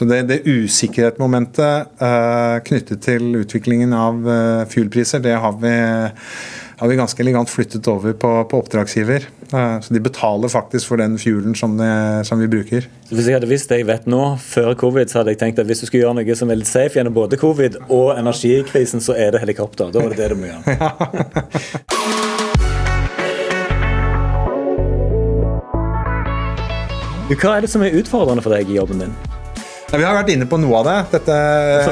Så 0.01 0.07
det, 0.09 0.23
det 0.31 0.39
usikkerhetsmomentet 0.49 1.91
uh, 2.01 2.57
knyttet 2.65 3.03
til 3.05 3.35
utviklingen 3.43 3.93
av 3.93 4.25
uh, 4.25 4.63
fuelpriser, 4.73 5.21
det 5.21 5.35
har 5.37 5.59
vi 5.61 5.75
har 6.81 6.89
vi 6.89 6.97
ganske 6.97 7.21
elegant 7.21 7.51
flyttet 7.53 7.85
over 7.93 8.15
på, 8.17 8.29
på 8.49 8.59
oppdragsgiver. 8.63 9.27
Eh, 9.53 9.81
så 9.85 9.93
de 9.93 10.01
betaler 10.01 10.49
faktisk 10.49 10.89
for 10.89 10.97
den 10.97 11.19
fuelen 11.21 11.53
som, 11.55 11.75
det, 11.77 12.25
som, 12.25 12.41
vi 12.41 12.49
bruker. 12.49 12.87
Så 13.05 13.13
Hvis 13.19 13.27
jeg 13.29 13.37
hadde 13.37 13.51
visst 13.51 13.69
det 13.69 13.83
jeg 13.83 13.89
vet 13.91 14.09
nå, 14.09 14.39
før 14.41 14.73
covid, 14.81 15.13
så 15.13 15.21
hadde 15.21 15.35
jeg 15.35 15.43
tenkt 15.43 15.61
at 15.61 15.69
hvis 15.69 15.85
du 15.85 15.87
skulle 15.91 16.07
gjøre 16.07 16.17
noe 16.17 16.37
som 16.41 16.49
er 16.49 16.57
litt 16.63 16.71
safe 16.71 16.97
gjennom 16.97 17.13
både 17.13 17.37
covid 17.37 17.77
og 17.91 18.17
energikrisen, 18.17 19.05
så 19.05 19.13
er 19.13 19.37
det 19.37 19.45
helikopter. 19.45 19.93
Da 19.93 20.01
var 20.01 20.17
det 20.17 20.25
det 20.25 20.33
du 20.33 20.41
må 20.41 20.49
gjøre. 20.49 20.65
Hva 27.41 27.59
er 27.59 27.69
det 27.69 27.71
som 27.71 27.85
er 27.85 27.93
utfordrende 28.01 28.41
for 28.41 28.57
deg 28.57 28.73
i 28.73 28.81
jobben 28.81 29.05
din? 29.05 29.13
Vi 29.91 30.05
har 30.07 30.15
vært 30.15 30.31
inne 30.31 30.47
på 30.47 30.59
noe 30.63 30.81
av 30.81 30.87
det. 30.87 30.97
Dette... 31.17 31.37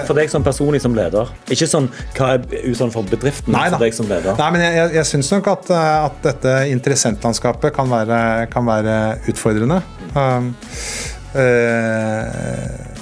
For, 0.07 0.15
deg 0.19 0.31
som 0.31 0.45
personlig 0.47 0.81
som 0.85 0.95
leder? 0.95 1.33
Ikke 1.51 1.67
sånn 1.67 1.89
hva 2.15 2.37
er 2.37 2.45
utfordrende 2.45 2.95
for 2.95 3.11
bedriften, 3.11 3.55
Nei, 3.55 3.65
for 3.73 3.83
deg 3.83 3.97
som 3.97 4.07
leder? 4.11 4.39
Nei, 4.39 4.49
men 4.55 4.63
Jeg, 4.63 4.77
jeg, 4.77 4.93
jeg 5.01 5.11
syns 5.11 5.31
nok 5.35 5.51
at, 5.51 5.73
eh, 5.75 6.07
at, 6.07 6.21
dette 6.29 6.55
interessentlandskapet 6.75 7.75
kan 7.75 7.91
være, 7.91 8.21
kan 8.53 8.69
være 8.69 8.95
utfordrende. 9.33 9.81
Um, 10.15 10.53
uh, 11.35 12.99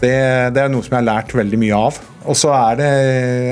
det, 0.00 0.14
det, 0.54 0.62
er 0.62 0.72
noe 0.72 0.86
som 0.86 0.96
jeg 0.96 1.02
har 1.02 1.08
lært 1.10 1.36
veldig 1.36 1.60
mye 1.60 1.82
av. 1.88 2.00
Og 2.28 2.36
så 2.36 2.52
er 2.56 2.80
det, 2.80 2.92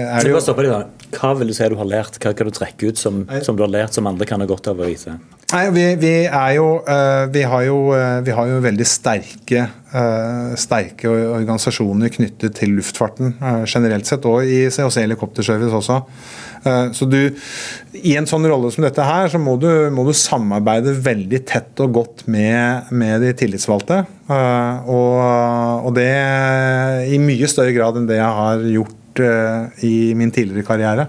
er 0.09 0.24
det 0.24 0.32
jo 0.32 0.85
Hva 1.14 1.33
vil 1.38 1.51
du 1.51 1.57
si 1.57 1.69
du 1.71 1.79
har 1.79 1.88
lært? 1.88 2.19
Hva 2.23 2.35
kan 2.37 2.49
du 2.49 2.55
trekke 2.55 2.90
ut 2.90 3.01
som, 3.01 3.25
som 3.47 3.57
du 3.57 3.64
har 3.64 3.73
lært 3.73 3.97
som 3.97 4.09
andre 4.09 4.27
kan 4.29 4.42
ha 4.42 4.49
godt 4.49 4.71
av 4.73 4.81
å 4.81 4.88
vite? 4.88 5.16
Nei, 5.47 5.66
vi, 5.71 5.83
vi, 6.03 6.14
er 6.27 6.57
jo, 6.57 6.81
uh, 6.83 7.29
vi, 7.31 7.45
har 7.47 7.62
jo 7.69 7.77
uh, 7.95 8.19
vi 8.27 8.33
har 8.35 8.49
jo 8.51 8.57
veldig 8.64 8.87
sterke, 8.90 9.69
uh, 9.92 10.57
sterke 10.59 11.07
organisasjoner 11.07 12.11
knyttet 12.16 12.57
til 12.59 12.75
luftfarten 12.75 13.37
generelt 13.71 14.11
sett, 14.11 14.27
og 14.27 14.42
i 14.42 14.64
COC 14.75 14.99
Helikopterservice 15.05 15.79
også. 15.79 16.01
så 16.66 17.07
du, 17.07 17.21
I 18.03 18.16
en 18.19 18.27
sånn 18.27 18.47
rolle 18.51 18.73
som 18.75 18.83
dette 18.83 19.07
her, 19.07 19.31
så 19.31 19.38
må 19.38 19.55
du, 19.62 19.69
må 19.95 20.03
du 20.09 20.11
samarbeide 20.19 20.97
veldig 20.99 21.40
tett 21.47 21.85
og 21.85 21.95
godt 21.95 22.27
med, 22.27 22.90
med 22.90 23.23
de 23.23 23.31
tillitsvalgte. 23.38 24.03
Og, 24.27 25.21
og, 25.87 25.90
det 25.95 26.11
i 27.14 27.21
mye 27.23 27.47
større 27.51 27.77
grad 27.77 28.01
enn 28.01 28.11
det 28.11 28.19
jeg 28.19 28.38
har 28.40 28.66
gjort 28.81 29.06
i 29.20 29.96
min 30.18 30.33
tidligere 30.35 30.66
karriere. 30.66 31.09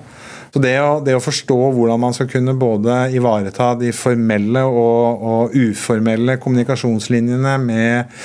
Så 0.54 0.62
det 0.64 0.74
å, 0.82 0.98
det 1.04 1.14
å, 1.18 1.24
forstå 1.24 1.58
hvordan 1.76 2.02
man 2.02 2.16
skal 2.16 2.30
kunne 2.32 2.56
både 2.58 2.96
ivareta 3.16 3.74
de 3.80 3.92
formelle 3.96 4.64
og, 4.66 5.26
og 5.32 5.58
uformelle 5.58 6.38
kommunikasjonslinjene 6.42 7.58
med, 7.62 8.16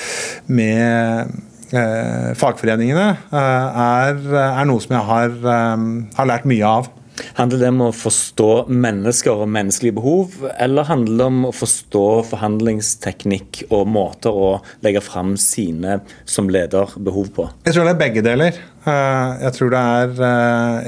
med 0.49 1.35
eh, 1.75 2.31
fagforeningene, 2.39 3.09
eh, 3.29 3.83
er, 3.85 4.25
er, 4.47 4.65
noe 4.71 4.85
som 4.85 4.97
jeg 4.97 5.09
har, 5.11 5.39
eh, 5.57 5.87
har 6.17 6.31
lært 6.31 6.49
mye 6.49 6.75
av. 6.81 6.91
Handler 7.37 7.61
det 7.61 7.71
om 7.73 7.83
å 7.87 7.93
forstå 7.95 8.51
mennesker 8.73 9.45
og 9.45 9.51
menneskelige 9.53 9.97
behov, 9.99 10.37
eller 10.57 10.89
handler 10.89 11.19
det 11.19 11.29
om 11.29 11.41
å 11.49 11.55
forstå 11.55 12.05
forhandlingsteknikk 12.31 13.65
og 13.71 13.89
måter 13.93 14.33
å 14.33 14.53
legge 14.85 15.03
fram 15.05 15.35
sine 15.41 16.01
som 16.25 16.51
leder 16.53 16.95
behov 16.97 17.33
på? 17.37 17.49
Jeg 17.67 17.77
tror 17.77 17.89
det 17.89 17.95
er 17.95 18.03
begge 18.05 18.25
deler. 18.25 18.63
Eh, 18.83 19.43
jeg 19.45 19.55
tror 19.59 19.71
det 19.71 19.83
er 19.97 20.25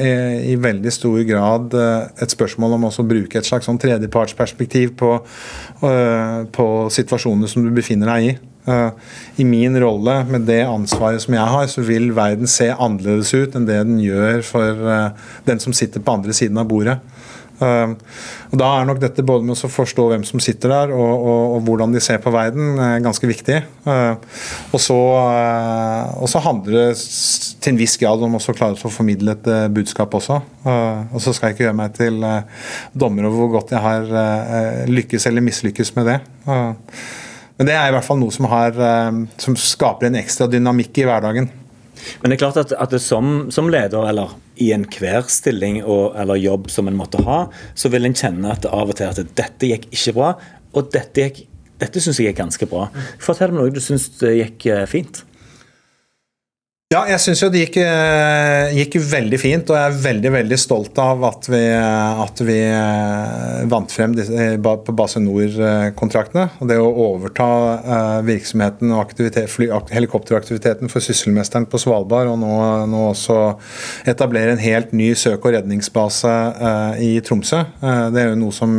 eh, 0.02 0.38
i 0.50 0.56
veldig 0.58 0.92
stor 0.94 1.20
grad 1.28 1.76
eh, 1.78 2.08
et 2.24 2.32
spørsmål 2.32 2.74
om 2.78 2.88
å 2.88 3.06
bruke 3.06 3.38
et 3.38 3.46
slags 3.46 3.68
sånn 3.68 3.78
tredjepartsperspektiv 3.82 4.96
på, 4.98 5.12
på 6.54 6.66
situasjonene 6.90 7.50
som 7.50 7.66
du 7.66 7.70
befinner 7.74 8.10
deg 8.14 8.32
i. 8.32 8.34
Eh, 8.66 8.90
I 9.36 9.44
min 9.44 9.80
rolle 9.80 10.22
med 10.24 10.46
det 10.48 10.62
ansvaret 10.64 11.22
som 11.24 11.36
jeg 11.36 11.52
har, 11.56 11.68
så 11.68 11.84
vil 11.84 12.12
verden 12.16 12.48
se 12.50 12.70
annerledes 12.72 13.34
ut 13.36 13.56
enn 13.56 13.68
det 13.68 13.82
den 13.84 14.00
gjør 14.00 14.44
for 14.46 14.86
eh, 14.94 15.26
den 15.48 15.60
som 15.60 15.76
sitter 15.76 16.04
på 16.04 16.18
andre 16.18 16.36
siden 16.36 16.60
av 16.60 16.70
bordet. 16.70 17.00
Uh, 17.54 17.94
og 18.50 18.58
Da 18.58 18.66
er 18.66 18.86
nok 18.88 18.98
dette 18.98 19.22
både 19.22 19.46
med 19.46 19.54
å 19.54 19.68
forstå 19.70 20.08
hvem 20.10 20.24
som 20.26 20.40
sitter 20.42 20.72
der, 20.72 20.90
og, 20.90 21.12
og, 21.12 21.42
og 21.54 21.68
hvordan 21.68 21.94
de 21.94 22.02
ser 22.02 22.18
på 22.22 22.32
verden, 22.34 22.74
ganske 23.02 23.28
viktig. 23.30 23.60
Og, 23.86 24.74
så, 24.82 24.96
og, 24.98 26.26
så, 26.30 26.42
handler 26.42 26.74
det 26.74 26.88
til 27.62 27.72
en 27.72 27.78
viss 27.78 27.94
grad 28.02 28.26
om 28.26 28.34
å 28.34 28.42
klare 28.42 28.74
å 28.74 28.92
formidle 28.92 29.36
et 29.36 29.50
budskap 29.74 30.18
også. 30.18 30.40
og 30.66 31.18
så 31.22 31.34
skal 31.34 31.50
jeg 31.50 31.56
ikke 31.56 31.66
gjøre 31.68 31.78
meg 31.78 31.94
til 31.94 32.18
dommer 32.90 33.30
over 33.30 33.44
hvor 33.44 33.54
godt 33.56 33.74
jeg 33.74 33.86
har 33.86 34.90
lykkes 34.90 35.30
eller 35.30 35.46
mislykkes 35.46 35.94
med 35.98 36.10
det. 36.10 36.18
Men 37.58 37.68
det 37.68 37.74
er 37.78 37.90
i 37.90 37.94
hvert 37.94 38.06
fall 38.06 38.18
noe 38.18 38.34
som, 38.34 38.48
har, 38.50 38.74
eh, 38.74 39.20
som 39.42 39.58
skaper 39.58 40.08
en 40.08 40.18
ekstra 40.18 40.48
dynamikk 40.50 40.98
i 41.02 41.06
hverdagen. 41.06 41.50
Men 42.20 42.30
det 42.30 42.36
er 42.36 42.42
klart 42.42 42.58
at, 42.60 42.74
at 42.74 42.94
som, 43.02 43.46
som, 43.54 43.70
leder, 43.70 44.08
eller 44.10 44.34
i 44.60 44.70
enhver 44.74 45.28
stilling 45.30 45.80
og, 45.82 46.14
eller 46.20 46.40
jobb 46.40 46.68
som 46.70 46.90
en 46.90 46.98
måtte 46.98 47.22
ha, 47.26 47.44
så 47.78 47.90
vil 47.92 48.06
en 48.08 48.16
kjenne 48.16 48.50
at 48.50 48.66
av 48.68 48.90
og 48.90 48.98
til 48.98 49.10
at 49.10 49.36
dette 49.38 49.70
gikk 49.70 49.86
ikke 49.94 50.16
bra, 50.18 50.32
og 50.74 50.90
dette, 50.94 51.28
gikk, 51.28 51.44
dette 51.82 52.02
syns 52.02 52.20
jeg 52.20 52.32
gikk 52.32 52.42
ganske 52.42 52.68
bra. 52.70 52.88
Fortell 53.22 53.54
meg 53.54 53.62
noe 53.62 53.74
du 53.74 53.82
syns 53.82 54.10
gikk 54.18 54.66
eh, 54.70 54.84
fint. 54.90 55.22
Ja, 56.92 57.00
jeg 57.08 57.18
syns 57.24 57.40
jo 57.42 57.48
det 57.50 57.62
gikk, 57.62 57.78
eh, 57.80 58.74
gikk, 58.76 58.98
veldig 59.08 59.38
fint, 59.40 59.70
og 59.72 59.74
jeg 59.74 59.88
er 59.88 60.02
veldig 60.04 60.30
veldig 60.34 60.58
stolt 60.60 60.98
av 61.02 61.24
at 61.26 61.48
vi, 61.48 61.62
at 61.72 62.42
vi 62.44 62.58
eh, 62.60 63.64
vant 63.72 63.90
frem 63.90 64.12
disse, 64.14 64.50
på 64.62 64.94
Base 64.94 65.22
Nor-kontraktene. 65.24 66.44
og 66.60 66.70
Det 66.70 66.76
å 66.78 66.92
overta 67.06 67.48
eh, 67.80 68.20
virksomheten 68.28 68.94
og 68.94 69.16
helikopteraktiviteten 69.96 70.92
for 70.92 71.02
sysselmesteren 71.02 71.66
på 71.66 71.80
Svalbard, 71.82 72.30
og 72.30 72.38
nå, 72.44 72.52
nå, 72.92 73.02
også 73.10 73.40
etablere 74.14 74.54
en 74.54 74.62
helt 74.62 74.94
ny 74.94 75.14
søk- 75.18 75.48
og 75.48 75.56
redningsbase 75.56 76.36
i 77.02 77.16
Tromsø. 77.26 77.64
Det 78.14 78.22
er 78.22 78.34
jo 78.34 78.40
noe 78.44 78.54
som 78.54 78.78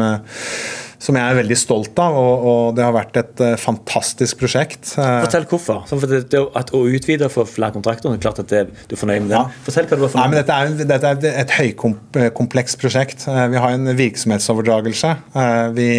som 1.02 1.18
jeg 1.18 1.24
er 1.24 1.38
veldig 1.40 1.58
stolt 1.60 2.00
av. 2.02 2.16
Og, 2.20 2.46
og 2.50 2.78
det 2.78 2.86
har 2.86 2.96
vært 2.96 3.20
et 3.20 3.44
uh, 3.44 3.54
fantastisk 3.60 4.40
prosjekt. 4.42 4.94
Uh, 4.96 5.24
Fortell 5.26 5.48
hvorfor. 5.50 5.84
For 5.90 6.12
det, 6.12 6.42
at 6.60 6.74
Å 6.76 6.82
utvide 6.98 7.30
for 7.32 7.50
flere 7.50 7.76
kontrakter, 7.76 8.10
det 8.10 8.20
er 8.20 8.24
klart 8.26 8.42
at 8.44 8.52
det, 8.52 8.64
du 8.90 8.96
er 8.96 9.02
fornøyd 9.02 9.26
med 9.26 9.34
det. 9.34 9.40
Ja. 9.40 9.64
Fortell 9.68 9.90
hva 9.90 10.00
du 10.00 10.06
var 10.06 10.14
fornøyd 10.16 10.34
med. 10.34 10.40
Dette 10.42 10.60
er, 10.60 10.76
dette 10.94 11.32
er 11.32 11.44
et 11.44 11.56
høykomplekst 11.60 12.80
prosjekt. 12.82 13.28
Uh, 13.30 13.46
vi 13.54 13.62
har 13.62 13.76
en 13.76 13.92
virksomhetsoverdragelse. 13.96 15.14
vi 15.76 15.90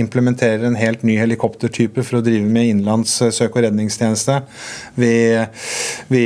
implementerer 0.00 0.66
en 0.66 0.78
helt 0.78 1.02
ny 1.06 1.16
helikoptertype 1.20 2.04
for 2.06 2.20
å 2.20 2.24
drive 2.24 2.46
med 2.46 2.72
innenlands 2.72 3.16
søk- 3.34 3.56
og 3.56 3.64
redningstjeneste. 3.64 4.40
Vi, 5.00 5.12
vi 6.10 6.24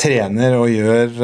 trener 0.00 0.56
og 0.58 0.70
gjør 0.72 1.16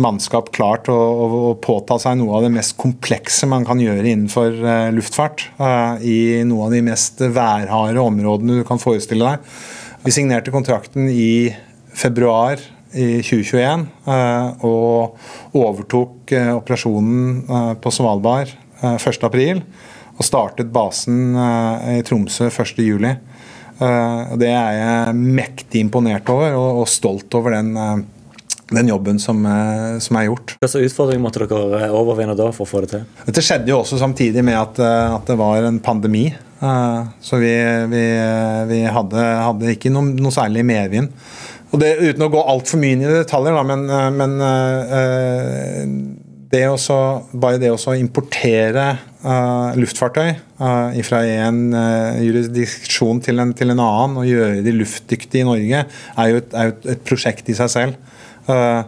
mannskap 0.00 0.50
klart 0.54 0.88
å, 0.90 0.96
å, 0.96 1.26
å, 1.50 1.52
påta 1.60 1.98
seg 2.00 2.18
noe 2.20 2.38
av 2.38 2.46
det 2.46 2.52
mest 2.54 2.76
komplekse 2.80 3.48
man 3.50 3.66
kan 3.68 3.80
gjøre 3.82 4.08
innenfor 4.20 4.52
uh, 4.64 4.90
luftfart. 4.94 5.46
Uh, 5.60 5.96
I 6.04 6.18
noen 6.44 6.68
av 6.68 6.74
de 6.74 6.82
mest 6.90 7.20
værharde 7.20 8.02
områdene 8.02 8.60
du 8.60 8.66
kan 8.68 8.80
forestille 8.82 9.26
deg. 9.26 9.56
Vi 10.04 10.14
signerte 10.14 10.52
kontrakten 10.54 11.08
i 11.12 11.50
februar 11.96 12.60
i 12.90 13.20
2021 13.22 13.84
uh, 14.06 14.14
eh, 14.14 14.64
og 14.66 15.54
overtok 15.58 16.32
operasjonen 16.56 17.76
på 17.82 17.92
Svalbard 17.94 18.52
1.4. 18.82 19.60
Og 20.16 20.26
startet 20.26 20.72
basen 20.72 21.34
i 21.96 22.00
Tromsø 22.06 22.50
1.7. 22.50 23.06
Det 24.40 24.50
er 24.50 24.74
jeg 24.76 25.14
mektig 25.16 25.80
imponert 25.86 26.28
over 26.28 26.56
og 26.58 26.88
stolt 26.92 27.32
over 27.38 27.56
den 27.56 27.72
den 28.70 28.88
jobben 28.88 29.18
som, 29.18 29.46
eh, 29.46 29.98
som, 29.98 30.16
er 30.16 30.28
gjort. 30.28 30.54
Hvilke 30.62 30.84
utfordringer 30.86 31.24
måtte 31.24 31.42
dere 31.44 31.82
eh, 31.84 31.94
overvinne 31.94 32.36
da 32.38 32.50
for 32.54 32.66
å 32.66 32.70
få 32.70 32.84
det 32.84 32.92
til? 32.94 33.04
Dette 33.26 33.44
skjedde 33.44 33.72
jo 33.72 33.80
også 33.82 33.98
samtidig 34.00 34.44
med 34.46 34.58
at, 34.58 34.80
eh, 34.82 35.16
at 35.16 35.26
det 35.30 35.38
var 35.40 35.66
en 35.66 35.82
pandemi. 35.82 36.30
Så 36.60 37.38
vi, 37.40 37.54
vi, 37.88 38.02
vi 38.68 38.80
hadde, 38.92 39.20
hadde, 39.46 39.70
ikke 39.72 39.88
noe, 39.94 40.10
noe 40.12 40.34
særlig 40.34 40.60
medvind. 40.68 41.08
Og 41.72 41.80
det, 41.80 41.94
uten 42.02 42.26
å 42.26 42.28
gå 42.28 42.42
altfor 42.52 42.82
mye 42.82 42.98
inn 42.98 43.04
i 43.06 43.08
detaljer, 43.08 43.56
da, 43.56 43.62
men, 43.64 43.86
men 44.18 44.34
det 46.52 46.60
også, 46.68 46.98
bare 47.32 47.62
det 47.62 47.70
å 47.72 47.94
importere 47.96 48.84
luftfartøy 49.80 50.34
fra 51.08 51.22
en 51.46 51.62
jurisdiksjon 52.26 53.24
til 53.24 53.40
en, 53.40 53.56
til 53.56 53.72
en, 53.72 53.80
annen 53.80 54.20
og 54.20 54.28
gjøre 54.28 54.60
de 54.66 54.76
luftdyktige 54.82 55.46
i 55.46 55.48
Norge, 55.48 55.84
er 55.88 56.34
jo 56.34 56.42
et, 56.42 56.52
er 56.52 56.74
jo 56.74 56.76
et 56.92 57.08
prosjekt 57.08 57.48
i 57.48 57.56
seg 57.56 57.72
selv. 57.72 58.19
Eh, 58.48 58.84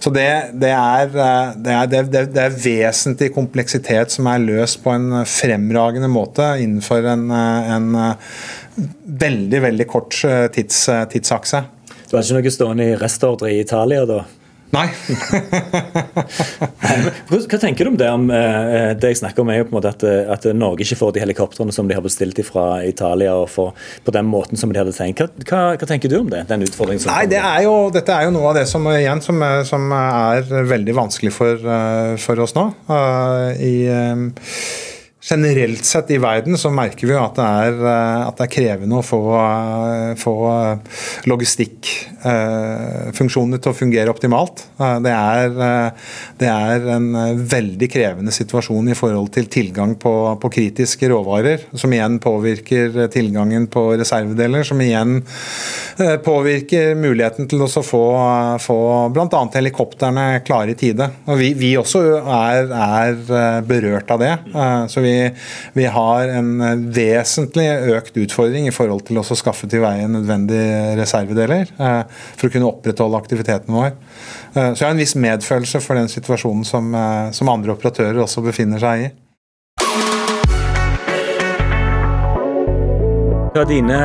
så 0.00 0.10
det, 0.10 0.28
det, 0.62 0.70
er, 0.70 1.08
eh, 1.10 1.54
det, 1.56 1.74
er, 1.74 2.08
det, 2.12 2.42
er, 2.44 2.56
vesentlig 2.64 3.32
kompleksitet 3.34 4.14
som 4.14 4.28
er 4.30 4.42
løst 4.42 4.82
på 4.84 4.94
en 4.94 5.24
fremragende 5.28 6.10
måte 6.12 6.46
innenfor 6.62 7.08
en, 7.14 7.26
eh, 7.34 7.72
en 7.76 7.88
veldig, 9.24 9.62
veldig 9.66 9.88
kort 9.90 10.20
tids, 10.54 10.84
tidsakse. 11.12 11.64
Du 12.08 12.16
har 12.16 12.24
ikke 12.24 12.40
noe 12.40 12.54
stående 12.54 12.92
i 12.92 12.96
restordre 13.00 13.52
i 13.52 13.60
Italia, 13.64 14.04
da? 14.08 14.22
Nei. 14.72 14.86
Hva 17.28 17.58
tenker 17.60 17.84
du 17.84 17.90
om 17.90 17.96
det? 18.00 18.06
Om, 18.08 18.30
eh, 18.32 18.94
det 18.96 19.10
jeg 19.12 19.18
snakker 19.20 19.44
om 19.44 19.50
er 19.52 19.60
jo 19.60 19.66
på 19.68 19.74
en 19.74 19.76
måte 19.76 19.90
at, 19.92 20.04
eh, 20.08 20.30
at, 20.32 20.46
Norge 20.56 20.86
ikke 20.86 20.96
får 20.96 21.12
de 21.12 21.20
helikoptrene 21.20 21.74
som 21.76 21.88
de 21.88 21.96
har 21.96 22.04
bestilt 22.04 22.40
fra 22.46 22.80
Italia, 22.88 23.34
og 23.36 23.50
for, 23.52 23.76
på 24.06 24.14
den 24.16 24.30
måten 24.32 24.60
som 24.60 24.72
de 24.72 24.80
hadde 24.80 24.94
tenkt. 24.96 25.20
Hva, 25.20 25.28
hva, 25.44 25.60
hva 25.76 25.90
tenker 25.90 26.08
du 26.08 26.16
om 26.22 26.30
det? 26.32 26.46
den 26.48 26.64
utfordringen? 26.64 27.04
Nei, 27.10 27.26
det 27.28 27.42
er 27.42 27.66
jo, 27.66 27.74
Dette 27.92 28.16
er 28.16 28.28
jo 28.28 28.34
noe 28.38 28.52
av 28.52 28.56
det 28.62 28.64
som, 28.70 28.88
igjen, 28.94 29.20
som, 29.24 29.44
som 29.68 29.92
er 29.98 30.48
veldig 30.72 30.96
vanskelig 30.96 31.34
for, 31.36 31.68
eh, 31.76 32.14
for 32.22 32.46
oss 32.46 32.56
nå. 32.56 32.70
Uh, 32.88 33.52
i... 33.60 33.74
Um, 33.92 34.30
generelt 35.22 35.84
sett 35.84 36.10
i 36.10 36.18
verden 36.18 36.58
så 36.58 36.70
merker 36.74 37.06
vi 37.06 37.14
at 37.14 37.36
det 37.38 37.44
er, 37.46 37.76
eh, 37.86 38.26
at 38.26 38.34
det 38.38 38.44
er 38.48 38.56
krevende 38.56 38.96
å 38.98 39.02
få, 39.06 39.38
eh, 39.38 40.14
få 40.18 40.34
logistikkfunksjonene 41.30 43.58
til 43.62 43.70
å 43.70 43.76
fungere 43.76 44.10
optimalt. 44.10 44.66
Det 44.78 45.12
er, 45.12 45.48
det 46.38 46.48
er, 46.48 46.88
en 46.96 47.12
veldig 47.46 47.90
krevende 47.90 48.32
situasjon 48.34 48.88
i 48.90 48.94
forhold 48.98 49.32
til 49.34 49.46
tilgang 49.46 49.94
på, 50.00 50.38
på, 50.42 50.48
kritiske 50.52 51.08
råvarer, 51.10 51.58
som 51.78 51.92
igjen 51.94 52.18
påvirker 52.22 53.08
tilgangen 53.12 53.66
på 53.70 53.96
reservedeler, 54.00 54.62
som 54.66 54.80
igjen 54.82 55.22
påvirker 56.24 56.94
muligheten 56.98 57.48
til 57.50 57.62
å 57.62 57.68
få, 57.68 58.18
få 58.62 59.08
bl.a. 59.14 59.50
helikoptrene 59.54 60.40
klare 60.46 60.70
i 60.74 60.76
tide. 60.78 61.10
Og 61.28 61.38
vi, 61.38 61.54
vi 61.58 61.78
også 61.80 62.00
er, 62.22 62.62
er 62.72 63.14
berørt 63.66 64.10
av 64.10 64.18
det. 64.22 64.38
så 64.90 65.00
vi 65.04 65.11
vi, 65.76 65.86
har 65.94 66.32
en 66.32 66.52
eh, 66.60 66.84
vesentlig 66.96 67.66
økt 67.96 68.18
utfordring 68.24 68.68
i 68.68 68.74
forhold 68.74 69.06
til 69.08 69.20
å 69.20 69.24
skaffe 69.26 69.68
til 69.70 69.84
veie 69.84 70.08
nødvendige 70.10 70.94
reservedeler 71.00 71.72
eh, 71.72 72.02
for 72.36 72.48
å 72.48 72.52
kunne 72.54 72.70
opprettholde 72.70 73.20
aktiviteten 73.22 73.74
vår. 73.74 73.92
Eh, 74.52 74.70
så 74.72 74.82
jeg 74.82 74.86
har 74.86 74.94
en 74.94 75.02
viss 75.02 75.16
medfølelse 75.18 75.82
for 75.84 76.00
den 76.00 76.12
situasjonen 76.12 76.64
som, 76.68 76.94
som 77.34 77.52
andre 77.52 77.76
operatører 77.76 78.22
også 78.24 78.44
befinner 78.44 78.82
seg 78.82 79.08
i. 79.08 79.10
Hva 83.52 83.66
er 83.66 83.68
dine 83.68 83.98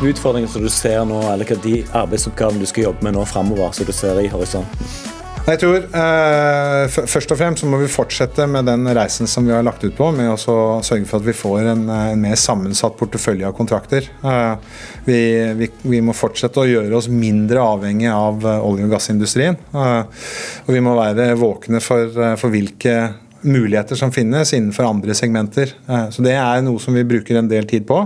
utfordringer 0.00 0.48
som 0.48 0.64
du 0.64 0.70
ser 0.72 1.02
nå, 1.04 1.18
eller 1.28 1.44
hva 1.44 1.58
er 1.58 1.66
de 1.66 1.82
arbeidsoppgavene 1.92 2.64
du 2.64 2.70
skal 2.70 2.88
jobbe 2.88 3.04
med 3.04 3.18
nå 3.18 3.26
framover, 3.28 3.68
som 3.76 3.84
du 3.84 3.92
ser 3.92 4.22
i 4.22 4.32
horisonten? 4.32 5.15
Jeg 5.46 5.60
tror 5.62 5.84
eh, 5.94 6.94
Først 7.06 7.30
og 7.30 7.38
fremst 7.38 7.62
så 7.62 7.68
må 7.70 7.78
vi 7.78 7.90
fortsette 7.90 8.48
med 8.50 8.66
den 8.66 8.82
reisen 8.96 9.28
som 9.30 9.46
vi 9.46 9.54
har 9.54 9.62
lagt 9.66 9.84
ut 9.84 9.94
på, 9.94 10.08
med 10.14 10.32
å 10.32 10.38
sørge 10.82 11.06
for 11.06 11.20
at 11.20 11.26
vi 11.28 11.34
får 11.36 11.68
en, 11.70 11.84
eh, 11.86 12.08
en 12.14 12.24
mer 12.24 12.34
sammensatt 12.40 12.96
portefølje 12.98 13.46
av 13.46 13.54
kontrakter. 13.54 14.08
Eh, 14.26 14.80
vi, 15.06 15.20
vi, 15.60 15.70
vi, 15.86 16.02
må 16.02 16.16
fortsette 16.18 16.62
å 16.62 16.66
gjøre 16.66 16.98
oss 16.98 17.06
mindre 17.12 17.62
avhengig 17.62 18.10
av 18.10 18.42
eh, 18.42 18.66
olje- 18.66 18.88
og 18.88 18.96
gassindustrien. 18.96 19.58
Eh, 19.70 20.26
og 20.66 20.74
vi 20.74 20.82
må 20.82 20.96
være 20.98 21.30
våkne 21.38 21.82
for, 21.84 22.10
eh, 22.10 22.34
for, 22.40 22.50
hvilke 22.50 22.98
muligheter 23.46 23.98
som 23.98 24.10
finnes 24.10 24.50
innenfor 24.56 24.88
andre 24.88 25.14
segmenter. 25.14 25.70
så 25.86 26.22
det 26.24 26.32
er 26.34 26.62
noe 26.66 26.80
som 26.82 26.96
vi 26.96 27.04
bruker 27.06 27.36
en 27.38 27.46
del 27.46 27.68
tid 27.70 27.84
på. 27.86 28.00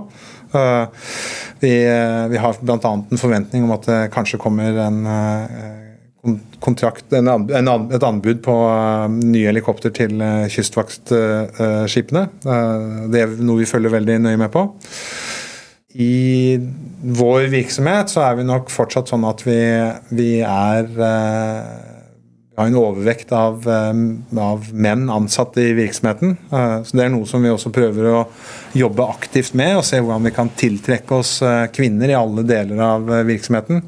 vi, 1.63 1.71
vi 1.71 2.43
har 2.43 2.59
bl.a. 2.61 2.91
en 2.93 3.23
forventning 3.23 3.65
om 3.65 3.73
at 3.73 3.87
det 3.89 4.01
kanskje 4.13 4.43
kommer 4.43 4.77
en 4.85 4.99
kontrakt, 6.61 7.13
en, 7.17 7.29
en, 7.29 7.69
et 7.95 8.05
anbud 8.05 8.43
på 8.45 8.55
uh, 8.69 9.09
nye 9.09 9.49
helikopter 9.49 9.93
til 9.97 10.21
uh, 10.21 10.45
kystvaktskipene. 10.53 12.25
Uh, 12.45 13.07
det 13.13 13.23
er 13.25 13.37
noe 13.41 13.63
vi 13.63 13.69
følger 13.69 13.95
veldig 13.95 14.19
nøye 14.27 14.41
med 14.41 14.53
på. 14.53 14.67
I 15.91 16.59
vår 17.19 17.49
virksomhet 17.51 18.13
så 18.13 18.23
er 18.29 18.37
vi 18.39 18.47
nok 18.47 18.69
fortsatt 18.71 19.11
sånn 19.11 19.25
at 19.27 19.43
vi, 19.47 19.59
vi 20.15 20.33
er 20.45 20.87
har 22.61 22.69
en 22.69 22.77
overvekt 22.77 23.33
av, 23.35 23.65
av, 23.65 24.69
menn 24.71 25.09
ansatte 25.11 25.65
i 25.65 25.73
virksomheten. 25.75 26.37
Så 26.85 26.95
Det 26.95 27.07
er 27.07 27.11
noe 27.11 27.27
som 27.27 27.43
vi 27.43 27.51
også 27.51 27.73
prøver 27.75 28.11
å 28.13 28.21
jobbe 28.77 29.07
aktivt 29.09 29.55
med, 29.59 29.77
og 29.81 29.85
se 29.87 29.99
hvordan 29.99 30.29
vi 30.29 30.35
kan 30.35 30.53
tiltrekke 30.59 31.17
oss 31.17 31.33
kvinner 31.75 32.13
i 32.13 32.17
alle 32.19 32.45
deler 32.47 32.83
av 32.85 33.11
virksomheten. 33.27 33.83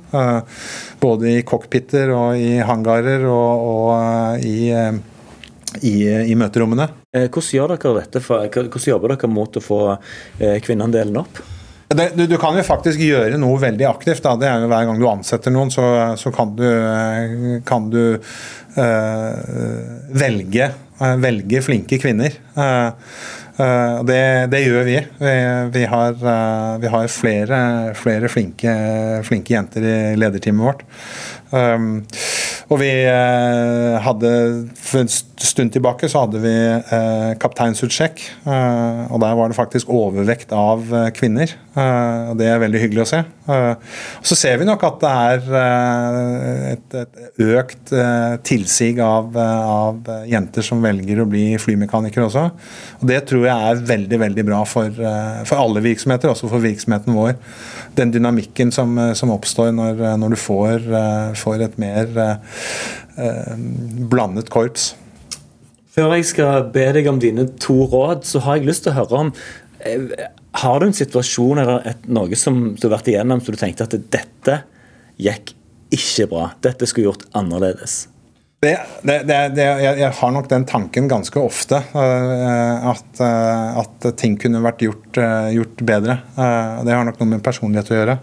Både 1.03 1.37
i 1.37 1.45
cockpiter 1.47 2.11
og 2.17 2.41
i 2.41 2.57
hangarer 2.67 3.27
og, 3.31 3.67
og 3.69 4.45
i, 4.45 4.73
i, 5.87 5.95
i, 6.33 6.35
møterommene. 6.39 6.89
Hvordan 7.15 7.51
gjør 7.55 7.77
dere 7.77 7.97
dette? 8.01 8.23
For, 8.25 8.47
hvordan 8.51 8.91
jobber 8.91 9.15
dere 9.15 9.31
mot 9.31 9.59
å 9.59 9.65
få 9.65 9.83
kvinneandelen 10.67 11.23
opp? 11.23 11.43
Det, 11.95 12.13
du, 12.15 12.27
du, 12.27 12.37
kan 12.41 12.57
jo 12.57 12.65
faktisk 12.65 13.01
gjøre 13.03 13.39
noe 13.41 13.59
veldig 13.61 13.87
aktivt. 13.89 14.23
Da. 14.25 14.35
Det 14.41 14.49
er 14.49 14.65
jo 14.65 14.71
Hver 14.73 14.89
gang 14.89 15.01
du 15.01 15.07
ansetter 15.11 15.55
noen, 15.55 15.73
så, 15.73 15.85
så 16.21 16.33
kan 16.35 16.55
du, 16.57 16.67
kan 17.69 17.91
du 17.93 18.01
øh, 18.17 19.37
velge, 20.23 20.71
velge, 21.23 21.63
flinke 21.67 21.99
kvinner. 22.03 22.37
Uh, 22.57 22.93
det, 23.57 24.23
det, 24.53 24.63
gjør 24.65 24.87
vi. 24.89 24.97
Vi, 25.21 25.35
vi, 25.75 25.85
har, 25.91 26.15
vi 26.81 26.93
har, 26.95 27.09
flere, 27.13 27.59
flere 27.99 28.31
flinke, 28.33 28.73
flinke, 29.29 29.55
jenter 29.55 29.85
i 29.85 29.97
lederteamet 30.17 30.69
vårt. 30.71 30.87
Um, 31.53 32.01
og 32.73 32.79
vi 32.81 32.89
eh, 33.05 33.97
hadde 34.01 34.31
For 34.81 35.03
en 35.03 35.11
stund 35.13 35.75
tilbake 35.75 36.09
så 36.09 36.25
hadde 36.25 36.41
vi 36.41 36.53
eh, 36.55 37.33
kapteinsutsjekk. 37.43 38.23
Eh, 38.47 39.03
og 39.13 39.21
der 39.21 39.37
var 39.39 39.53
det 39.53 39.59
faktisk 39.59 39.91
overvekt 39.93 40.55
av 40.57 40.87
eh, 40.95 41.11
kvinner. 41.17 41.53
Eh, 41.77 42.31
og 42.33 42.39
Det 42.41 42.49
er 42.49 42.63
veldig 42.63 42.83
hyggelig 42.87 43.05
å 43.05 43.11
se. 43.13 43.23
Eh, 43.43 43.97
så 44.23 44.39
ser 44.39 44.61
vi 44.61 44.69
nok 44.69 44.85
at 44.87 45.01
det 45.03 45.13
er 45.13 45.47
et, 46.73 46.97
et, 47.03 47.21
økt 47.43 47.93
tilsig 48.47 48.93
av, 49.03 49.35
av, 49.37 50.11
jenter 50.31 50.67
som 50.67 50.83
velger 50.85 51.23
å 51.23 51.29
bli 51.29 51.45
flymekanikere 51.61 52.29
også. 52.29 52.47
Og 53.01 53.05
Det 53.11 53.21
tror 53.31 53.47
jeg 53.49 53.69
er 53.73 53.85
veldig 53.93 54.23
veldig 54.27 54.47
bra 54.49 54.63
for, 54.69 55.03
for 55.49 55.59
alle 55.59 55.85
virksomheter, 55.85 56.31
også 56.31 56.51
for 56.53 56.63
virksomheten 56.63 57.17
vår. 57.19 57.37
Den 57.99 58.15
dynamikken 58.15 58.73
som, 58.73 58.95
som 59.19 59.35
oppstår 59.35 59.73
når, 59.75 60.05
når 60.23 60.35
du 60.35 60.41
får, 60.41 60.91
får 61.43 61.67
et 61.67 61.81
mer 61.83 62.13
Eh, 63.17 63.57
blandet 64.11 64.51
korps. 64.51 64.97
Før 65.93 66.15
jeg 66.17 66.25
skal 66.25 66.71
be 66.73 66.87
deg 66.97 67.09
om 67.11 67.19
dine 67.21 67.45
to 67.61 67.83
råd, 67.85 68.23
så 68.25 68.41
har 68.41 68.57
jeg 68.57 68.71
lyst 68.71 68.87
til 68.87 68.95
å 68.95 68.97
høre 69.03 69.19
om 69.27 69.33
eh, 69.85 70.07
Har 70.61 70.81
du 70.81 70.87
en 70.87 70.97
situasjon 70.97 71.63
eller 71.63 71.89
et, 71.89 72.07
noe 72.13 72.37
som 72.37 72.63
du 72.77 72.87
har 72.87 72.99
vært 72.99 73.13
igjennom 73.13 73.41
så 73.41 73.55
du 73.55 73.61
tenkte 73.61 73.89
at 73.89 73.97
dette 74.13 74.63
gikk 75.23 75.55
ikke 75.93 76.29
bra, 76.31 76.49
dette 76.65 76.89
skulle 76.89 77.11
gjort 77.11 77.29
annerledes? 77.37 78.07
Det, 78.63 78.77
det, 79.03 79.17
det, 79.57 79.65
jeg, 79.83 80.11
har 80.15 80.31
nok 80.31 80.47
den 80.47 80.63
tanken 80.71 81.09
ganske 81.11 81.41
ofte. 81.43 81.81
Uh, 81.97 82.93
at, 82.93 83.09
uh, 83.19 83.81
at, 83.81 84.07
ting 84.21 84.37
kunne 84.39 84.61
vært 84.63 84.85
gjort, 84.87 85.09
uh, 85.19 85.49
gjort 85.51 85.83
bedre. 85.89 86.21
det 86.87 86.95
har 86.95 87.03
nok 87.09 87.19
noe 87.19 87.33
med 87.33 87.43
personlighet 87.43 87.91
å 87.91 87.99
gjøre. 87.99 88.17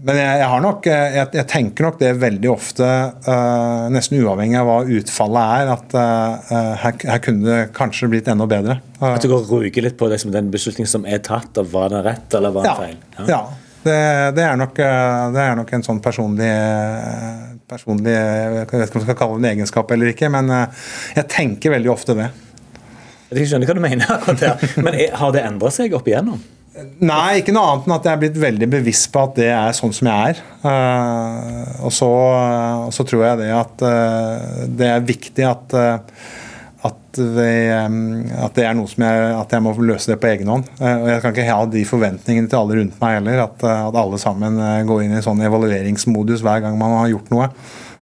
Men 0.00 0.16
jeg, 0.16 0.36
jeg, 0.40 0.48
har 0.52 0.62
nok, 0.64 0.86
jeg, 0.90 1.44
tenker 1.50 1.86
nok 1.86 1.98
det 2.00 2.12
veldig 2.20 2.50
ofte, 2.52 2.88
nesten 3.92 4.20
uavhengig 4.22 4.58
av 4.60 4.68
hva 4.68 4.76
utfallet 4.98 5.56
er, 5.60 5.72
at 5.74 5.96
her, 6.84 6.94
her, 7.04 7.22
kunne 7.24 7.46
det 7.46 7.58
kanskje 7.76 8.08
blitt 8.12 8.30
enda 8.32 8.48
bedre. 8.50 8.78
at 9.00 9.20
du 9.20 9.28
går 9.28 9.44
og 9.44 9.64
ruger 9.64 9.84
litt 9.84 9.98
på 10.00 10.08
det 10.12 10.20
som 10.22 10.32
den 10.32 10.48
beslutningen 10.52 10.90
som 10.90 11.04
er 11.08 11.20
tatt, 11.26 11.52
og 11.60 11.72
var 11.74 11.92
den 11.92 12.06
rett 12.06 12.38
eller 12.38 12.54
var 12.54 12.68
den 12.68 12.72
ja, 12.72 12.78
feil? 12.80 12.96
Ja. 13.18 13.28
ja. 13.34 13.42
Det, 13.80 13.96
det, 14.36 14.44
er 14.44 14.58
nok, 14.60 14.76
det, 14.76 15.40
er 15.40 15.54
nok, 15.56 15.70
en 15.72 15.84
sånn 15.86 16.02
personlig 16.04 16.50
personlig 17.70 18.12
Jeg 18.12 18.52
vet 18.52 18.66
ikke 18.66 18.76
om 18.76 18.82
jeg 18.82 19.06
skal 19.06 19.18
kalle 19.18 19.36
det 19.36 19.40
en 19.40 19.50
egenskap 19.54 19.92
eller 19.94 20.12
ikke, 20.12 20.30
men 20.32 20.52
eh, 20.54 20.86
jeg 21.16 21.28
tenker 21.32 21.74
veldig 21.76 21.92
ofte 21.92 22.16
det. 22.18 22.30
Jeg 23.30 23.50
skjønner 23.50 23.70
hva 23.70 23.76
du 23.78 23.84
mener, 23.84 24.10
akkurat 24.16 24.42
der. 24.42 24.64
men 24.84 24.96
har 25.20 25.36
det 25.36 25.44
endra 25.46 25.70
seg 25.74 25.94
opp 25.96 26.08
igjennom? 26.10 26.40
Nei, 26.78 27.40
ikke 27.40 27.50
noe 27.50 27.66
annet 27.72 27.88
enn 27.88 27.96
at 27.96 28.04
jeg 28.06 28.14
er 28.14 28.20
blitt 28.20 28.36
veldig 28.38 28.66
bevisst 28.70 29.08
på 29.10 29.24
at 29.26 29.32
det 29.40 29.48
er 29.50 29.72
sånn 29.74 29.94
som 29.94 30.06
jeg 30.06 30.34
er. 30.36 30.42
Uh, 30.62 31.88
og, 31.88 31.90
så, 31.94 32.10
uh, 32.10 32.84
og, 32.86 32.92
så, 32.94 33.06
tror 33.08 33.26
jeg 33.26 33.40
det 33.42 33.48
at 33.56 33.82
uh, 33.82 34.62
det 34.78 34.92
er 34.92 35.08
viktig 35.08 35.48
at 35.50 35.76
at, 36.80 37.18
vi, 37.18 37.48
at, 37.68 38.54
det 38.56 38.62
er 38.64 38.76
noe 38.78 38.88
som 38.88 39.02
jeg, 39.04 39.24
at 39.36 39.50
jeg 39.52 39.64
må 39.66 39.74
løse 39.84 40.08
det 40.08 40.16
på 40.22 40.30
egen 40.30 40.48
hånd. 40.48 40.68
Og 40.80 41.08
Jeg 41.10 41.20
kan 41.20 41.34
ikke 41.34 41.44
ha 41.50 41.66
de 41.68 41.82
forventningene 41.84 42.48
til 42.48 42.56
alle 42.56 42.78
rundt 42.78 43.02
meg 43.02 43.18
heller. 43.18 43.42
At, 43.42 43.64
at 43.66 43.98
alle 44.00 44.20
sammen 44.22 44.56
går 44.88 45.02
inn 45.04 45.12
i 45.18 45.20
sånn 45.20 45.42
evalueringsmodus 45.44 46.40
hver 46.46 46.62
gang 46.64 46.78
man 46.80 46.94
har 47.02 47.10
gjort 47.10 47.28
noe. 47.34 47.50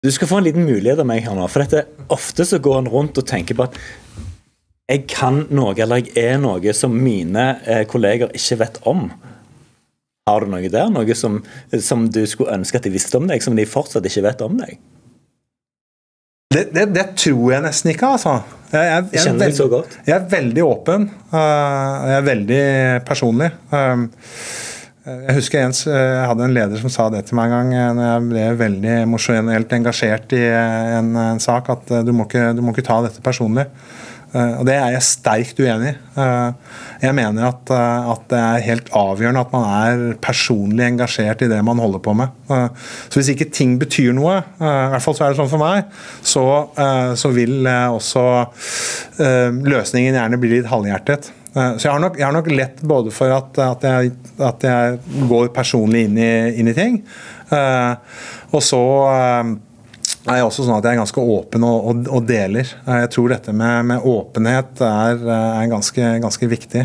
Du 0.03 0.12
skal 0.12 0.28
få 0.28 0.41
en 0.41 0.49
liten 0.49 0.68
mulighet 0.68 0.99
av 0.99 1.08
meg 1.08 1.24
her 1.24 1.38
nå. 1.38 1.47
for 1.47 1.64
dette, 1.64 1.86
Ofte 2.12 2.43
så 2.49 2.60
går 2.60 2.82
en 2.82 2.91
rundt 2.91 3.22
og 3.22 3.30
tenker 3.30 3.55
på 3.55 3.70
at 3.70 3.80
jeg 4.88 5.04
kan 5.12 5.42
noe 5.52 5.76
eller 5.76 6.06
jeg 6.06 6.16
er 6.16 6.38
noe 6.40 6.74
som 6.76 6.94
mine 6.96 7.48
eh, 7.68 7.84
kolleger 7.90 8.32
ikke 8.36 8.60
vet 8.62 8.78
om. 8.88 9.10
Har 10.28 10.44
du 10.44 10.52
noe 10.52 10.70
der? 10.72 10.92
Noe 10.92 11.16
som, 11.16 11.42
som 11.84 12.06
du 12.12 12.22
skulle 12.28 12.56
ønske 12.56 12.80
at 12.80 12.88
de 12.88 12.94
visste 12.94 13.20
om 13.20 13.28
deg, 13.28 13.44
som 13.44 13.56
de 13.56 13.68
fortsatt 13.68 14.08
ikke 14.08 14.24
vet 14.28 14.44
om 14.48 14.56
deg? 14.60 14.78
Det, 16.56 16.70
det, 16.72 16.86
det, 16.96 17.04
tror 17.20 17.52
jeg 17.52 17.64
nesten 17.66 17.92
ikke, 17.92 18.14
altså. 18.16 18.38
Jeg, 18.72 18.86
jeg, 18.88 19.04
jeg, 19.12 19.24
Kjenner 19.26 19.44
deg 19.44 19.58
så 19.58 19.68
godt? 19.72 19.98
Jeg 20.08 20.16
er 20.16 20.30
veldig 20.32 20.64
åpen. 20.64 21.10
Uh, 21.34 22.08
jeg 22.08 22.16
er 22.16 22.26
veldig 22.28 22.62
personlig. 23.08 23.50
Um, 23.72 24.08
jeg 25.08 25.38
husker 25.38 25.62
Jens, 25.62 25.86
jeg 25.88 26.26
hadde 26.28 26.47
en 26.47 26.55
leder 26.55 26.82
som 26.82 26.91
sa 26.91 27.08
det 27.14 27.24
til 27.28 27.38
meg 27.39 27.51
en 27.51 27.55
gang 27.55 27.74
eh, 27.76 27.93
når 27.95 28.10
jeg 28.10 28.28
ble 28.32 28.47
veldig 28.64 28.95
emosjonelt 29.05 29.78
engasjert 29.80 30.36
i 30.36 30.43
en, 30.51 31.14
en 31.22 31.41
sak, 31.43 31.72
at 31.74 31.95
du 32.03 32.14
må, 32.16 32.28
ikke, 32.28 32.51
du 32.58 32.64
må 32.66 32.76
ikke 32.76 32.88
ta 32.89 33.01
dette 33.05 33.24
personlig. 33.24 33.68
Eh, 34.36 34.53
og 34.60 34.66
Det 34.68 34.76
er 34.76 34.91
jeg 34.91 35.05
sterkt 35.08 35.60
uenig 35.62 35.93
i. 35.93 35.95
Eh, 36.20 36.80
jeg 37.05 37.16
mener 37.16 37.47
at, 37.47 37.72
eh, 37.72 38.10
at, 38.12 38.26
det 38.32 38.39
er 38.39 38.66
helt 38.66 38.91
avgjørende 38.91 39.43
at 39.45 39.53
man 39.55 39.68
er 39.68 40.20
personlig 40.24 40.84
engasjert 40.88 41.45
i 41.45 41.49
det 41.51 41.62
man 41.64 41.80
holder 41.80 42.03
på 42.03 42.16
med. 42.18 42.34
Så 42.49 43.20
Hvis 43.20 43.32
ikke 43.34 43.51
ting 43.51 43.78
betyr 43.80 44.14
noe, 44.18 44.41
i 44.60 44.91
hvert 44.91 45.03
fall 45.03 45.16
så 45.16 45.26
er 45.26 45.34
det 45.34 45.39
sånn 45.39 45.51
for 45.51 45.62
meg, 45.62 45.88
så, 46.22 46.43
så 47.18 47.32
vil 47.36 47.68
også 47.68 48.24
løsningen 49.18 50.18
gjerne 50.18 50.39
bli 50.41 50.58
litt 50.58 50.72
halvhjertet. 50.72 51.32
Så 51.58 51.88
jeg 51.88 51.89
har, 51.89 52.01
nok, 52.03 52.18
jeg 52.20 52.26
har 52.28 52.36
nok, 52.36 52.49
lett 52.53 52.82
både 52.86 53.10
for 53.10 53.34
at, 53.34 53.58
at, 53.64 53.86
jeg, 53.88 54.12
at 54.45 54.66
jeg, 54.68 54.99
går 55.30 55.47
personlig 55.55 56.03
inn 56.05 56.20
i, 56.22 56.34
inn 56.62 56.70
i 56.70 56.76
ting, 56.78 56.99
og 57.49 58.62
så 58.62 58.82
er 60.28 60.41
jeg 60.41 60.47
også 60.47 60.66
sånn 60.68 60.78
at 60.78 60.86
jeg 60.88 60.97
er 60.97 61.01
ganske 61.01 61.24
åpen 61.24 61.66
og, 61.68 61.89
og, 61.89 62.08
og 62.18 62.28
deler. 62.28 62.68
Jeg 62.68 63.12
tror 63.14 63.32
dette 63.32 63.53
med, 63.55 63.91
med 63.91 64.08
åpenhet 64.08 64.82
er, 64.84 65.22
er 65.24 65.70
ganske, 65.72 66.14
ganske, 66.24 66.49
viktig. 66.51 66.84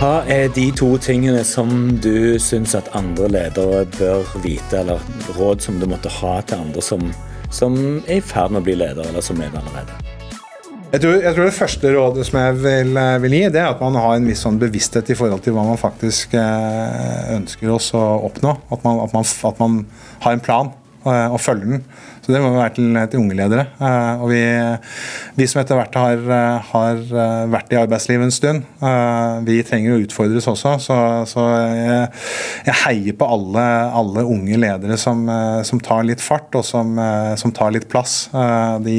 Hva 0.00 0.16
er 0.28 0.50
de 0.52 0.66
to 0.76 0.90
tingene 1.00 1.40
som 1.48 1.70
du 2.04 2.36
syns 2.42 2.74
at 2.76 2.90
andre 2.98 3.30
ledere 3.32 3.84
bør 3.96 4.34
vite, 4.44 4.82
eller 4.82 5.00
råd 5.38 5.64
som 5.64 5.80
du 5.80 5.88
måtte 5.88 6.12
ha 6.20 6.36
til 6.44 6.66
andre 6.66 6.84
som, 6.84 7.06
som 7.54 7.78
er 8.02 8.18
i 8.18 8.24
ferd 8.24 8.54
med 8.54 8.62
å 8.62 8.66
bli 8.66 8.76
leder, 8.80 9.06
eller 9.08 9.24
som 9.24 9.38
leder 9.40 9.62
allerede? 9.62 10.00
Jeg 10.94 11.02
tror, 11.02 11.14
jeg 11.18 11.34
tror, 11.34 11.44
Det 11.44 11.56
første 11.56 11.90
rådet 11.90 12.24
som 12.28 12.38
jeg 12.38 12.54
vil, 12.62 12.96
eh, 12.96 13.16
vil, 13.22 13.32
gi, 13.34 13.48
det 13.50 13.60
er 13.60 13.72
at 13.72 13.80
man 13.82 13.96
har 13.98 14.14
en 14.14 14.28
viss 14.30 14.44
sånn 14.44 14.60
bevissthet 14.60 15.08
i 15.10 15.16
forhold 15.18 15.42
til 15.42 15.56
hva 15.56 15.64
man 15.66 15.80
faktisk 15.80 16.36
eh, 16.38 17.34
ønsker 17.34 17.72
oss 17.74 17.88
å 17.98 18.02
oppnå. 18.28 18.52
At 18.70 18.84
man, 18.86 19.00
at 19.02 19.16
man, 19.16 19.26
at 19.26 19.62
man 19.62 19.80
har 20.22 20.36
en 20.36 20.44
plan 20.44 20.70
eh, 21.02 21.34
og 21.34 21.40
følger 21.42 21.72
den. 21.72 21.82
Så 22.24 22.32
Det 22.32 22.40
må 22.40 22.54
være 22.54 22.72
til, 22.78 22.94
til 23.12 23.20
unge 23.20 23.36
ledere. 23.36 23.66
Eh, 23.76 24.22
og 24.24 24.30
vi, 24.30 24.40
vi, 25.36 25.46
som 25.50 25.60
etter 25.60 25.76
hvert 25.76 25.98
har, 26.00 26.22
eh, 26.36 26.70
har, 26.70 27.02
eh, 27.04 27.42
vært 27.52 27.74
i 27.74 27.78
arbeidslivet 27.82 28.24
en 28.24 28.32
stund, 28.32 28.62
vi 29.44 29.58
trenger 29.66 29.94
å 29.94 30.00
utfordres 30.00 30.48
også. 30.48 30.74
Så, 30.80 30.96
så 31.28 31.44
jeg, 31.52 32.08
jeg, 32.64 32.76
heier 32.84 33.18
på 33.20 33.28
alle, 33.36 33.64
alle 34.00 34.24
unge 34.24 34.56
ledere 34.60 34.96
som, 35.00 35.26
som, 35.68 35.82
tar 35.84 36.06
litt 36.08 36.22
fart, 36.24 36.48
og 36.56 36.64
som, 36.64 36.96
som 37.40 37.52
tar 37.52 37.74
litt 37.76 37.88
plass. 37.92 38.30
De, 38.84 38.98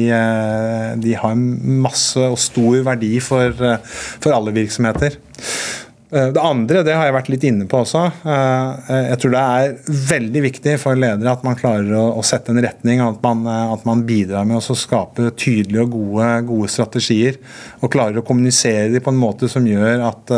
de, 1.02 1.14
har 1.18 1.34
masse 1.36 2.22
og 2.22 2.38
stor 2.40 2.78
verdi 2.86 3.16
for, 3.24 3.54
for 3.82 4.36
alle 4.36 4.54
virksomheter. 4.54 5.18
Eh, 6.10 6.28
det 6.30 6.42
andre 6.42 6.84
det 6.86 6.94
har 6.94 7.08
jeg 7.08 7.14
vært 7.16 7.28
litt 7.32 7.44
inne 7.48 7.66
på 7.66 7.80
også. 7.82 8.04
Eh, 8.30 8.90
jeg 9.10 9.18
tror 9.22 9.32
det 9.34 9.42
er 9.42 9.94
veldig 10.12 10.42
viktig 10.44 10.74
for 10.78 10.98
ledere 10.98 11.32
at 11.32 11.42
man 11.46 11.58
klarer 11.58 11.90
å 11.96 12.22
sette 12.26 12.52
en 12.54 12.62
retning. 12.62 13.02
At 13.02 13.18
man, 13.24 13.42
eh, 13.50 13.72
at 13.74 13.86
man 13.88 14.04
bidrar 14.06 14.46
med 14.46 14.60
å 14.60 14.76
skape 14.78 15.32
tydelige 15.34 15.82
og 15.82 15.96
gode, 15.96 16.28
gode, 16.46 16.70
strategier. 16.70 17.40
Og 17.80 17.90
klarer 17.90 18.20
å 18.20 18.26
kommunisere 18.26 18.92
dem 18.94 19.02
på 19.02 19.10
en 19.14 19.18
måte 19.18 19.50
som 19.50 19.66
gjør 19.66 20.04
at, 20.06 20.30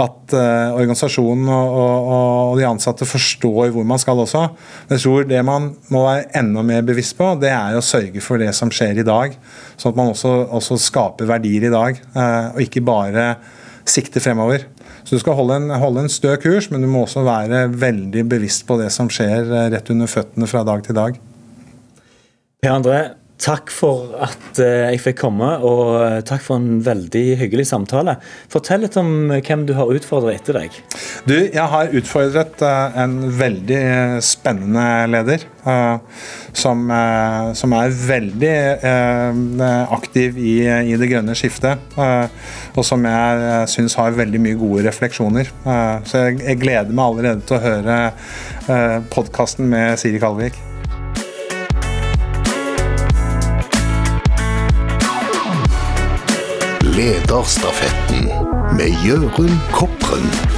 at 0.00 0.34
organisasjonen 0.36 1.48
og, 1.52 1.76
og, 1.76 2.08
og, 2.16 2.54
de 2.58 2.66
ansatte 2.68 3.08
forstår 3.08 3.74
hvor 3.74 3.86
man 3.88 4.00
skal 4.00 4.22
også. 4.22 4.46
Jeg 4.90 5.02
tror 5.02 5.28
det 5.28 5.42
man 5.46 5.68
må 5.92 6.06
være 6.06 6.30
enda 6.40 6.64
mer 6.66 6.86
bevisst 6.86 7.16
på, 7.18 7.34
det 7.40 7.52
er 7.52 7.76
å 7.76 7.84
sørge 7.84 8.22
for 8.24 8.40
det 8.40 8.52
som 8.56 8.72
skjer 8.72 9.02
i 9.02 9.06
dag. 9.06 9.36
Sånn 9.76 9.92
at 9.92 10.00
man 10.00 10.14
også, 10.14 10.32
også 10.56 10.80
skaper 10.80 11.28
verdier 11.28 11.68
i 11.68 11.72
dag, 11.72 12.00
og 12.16 12.64
ikke 12.64 12.84
bare 12.86 13.28
sikter 13.86 14.24
fremover. 14.24 14.66
Så 15.06 15.14
du 15.14 15.22
skal 15.22 15.36
holde 15.38 15.60
en, 15.60 15.70
holde 15.78 16.02
en 16.02 16.10
stø 16.10 16.32
kurs, 16.42 16.66
men 16.72 16.82
du 16.82 16.88
må 16.90 17.04
også 17.04 17.22
være 17.22 17.68
veldig 17.78 18.24
bevisst 18.26 18.64
på 18.66 18.74
det 18.80 18.88
som 18.94 19.06
skjer 19.12 19.46
eh, 19.46 19.68
rett 19.70 19.92
under 19.94 20.10
føttene 20.10 20.48
fra 20.50 20.64
dag 20.66 20.82
til 20.82 20.98
dag. 20.98 21.20
Per 22.62 22.72
André, 22.72 22.98
Takk 23.36 23.68
for 23.68 24.14
at 24.24 24.58
eh, 24.64 24.86
jeg 24.94 25.00
fikk 25.04 25.18
komme, 25.20 25.48
og 25.60 25.90
eh, 26.00 26.20
takk 26.24 26.40
for 26.40 26.56
en 26.56 26.78
veldig 26.84 27.24
hyggelig 27.42 27.66
samtale. 27.68 28.14
Fortell 28.52 28.80
litt 28.86 28.96
om 28.96 29.28
hvem 29.34 29.66
du 29.68 29.74
har 29.76 29.92
utfordret 29.92 30.40
etter 30.40 30.56
deg. 30.62 30.78
Du, 31.28 31.34
Jeg 31.36 31.66
har 31.72 31.92
utfordret 31.92 32.62
en 32.64 33.18
veldig 33.36 33.82
spennende 34.24 34.86
leder. 35.12 35.44
Som, 36.56 36.84
som 37.58 37.72
er 37.74 37.96
veldig 37.98 38.52
aktiv 39.90 40.38
i, 40.38 40.54
i, 40.62 40.94
det 40.94 41.08
grønne 41.10 41.34
skiftet. 41.36 41.82
Og 41.98 42.86
som 42.86 43.02
jeg 43.10 43.66
syns 43.72 43.98
har 43.98 44.14
veldig 44.16 44.42
mye 44.44 44.60
gode 44.60 44.86
refleksjoner. 44.86 45.50
Så 46.06 46.22
jeg, 46.28 46.38
jeg 46.46 46.62
gleder 46.62 46.94
meg 46.94 47.10
allerede 47.10 47.42
til 47.50 47.58
å 47.58 47.64
høre 47.66 47.98
podkasten 49.10 49.66
med 49.74 49.98
Siri 50.00 50.22
Kalvik. 50.22 50.62
Lederstafetten 56.96 58.24
med 58.76 58.88
Jørund 59.06 59.58
Kopren. 59.72 60.55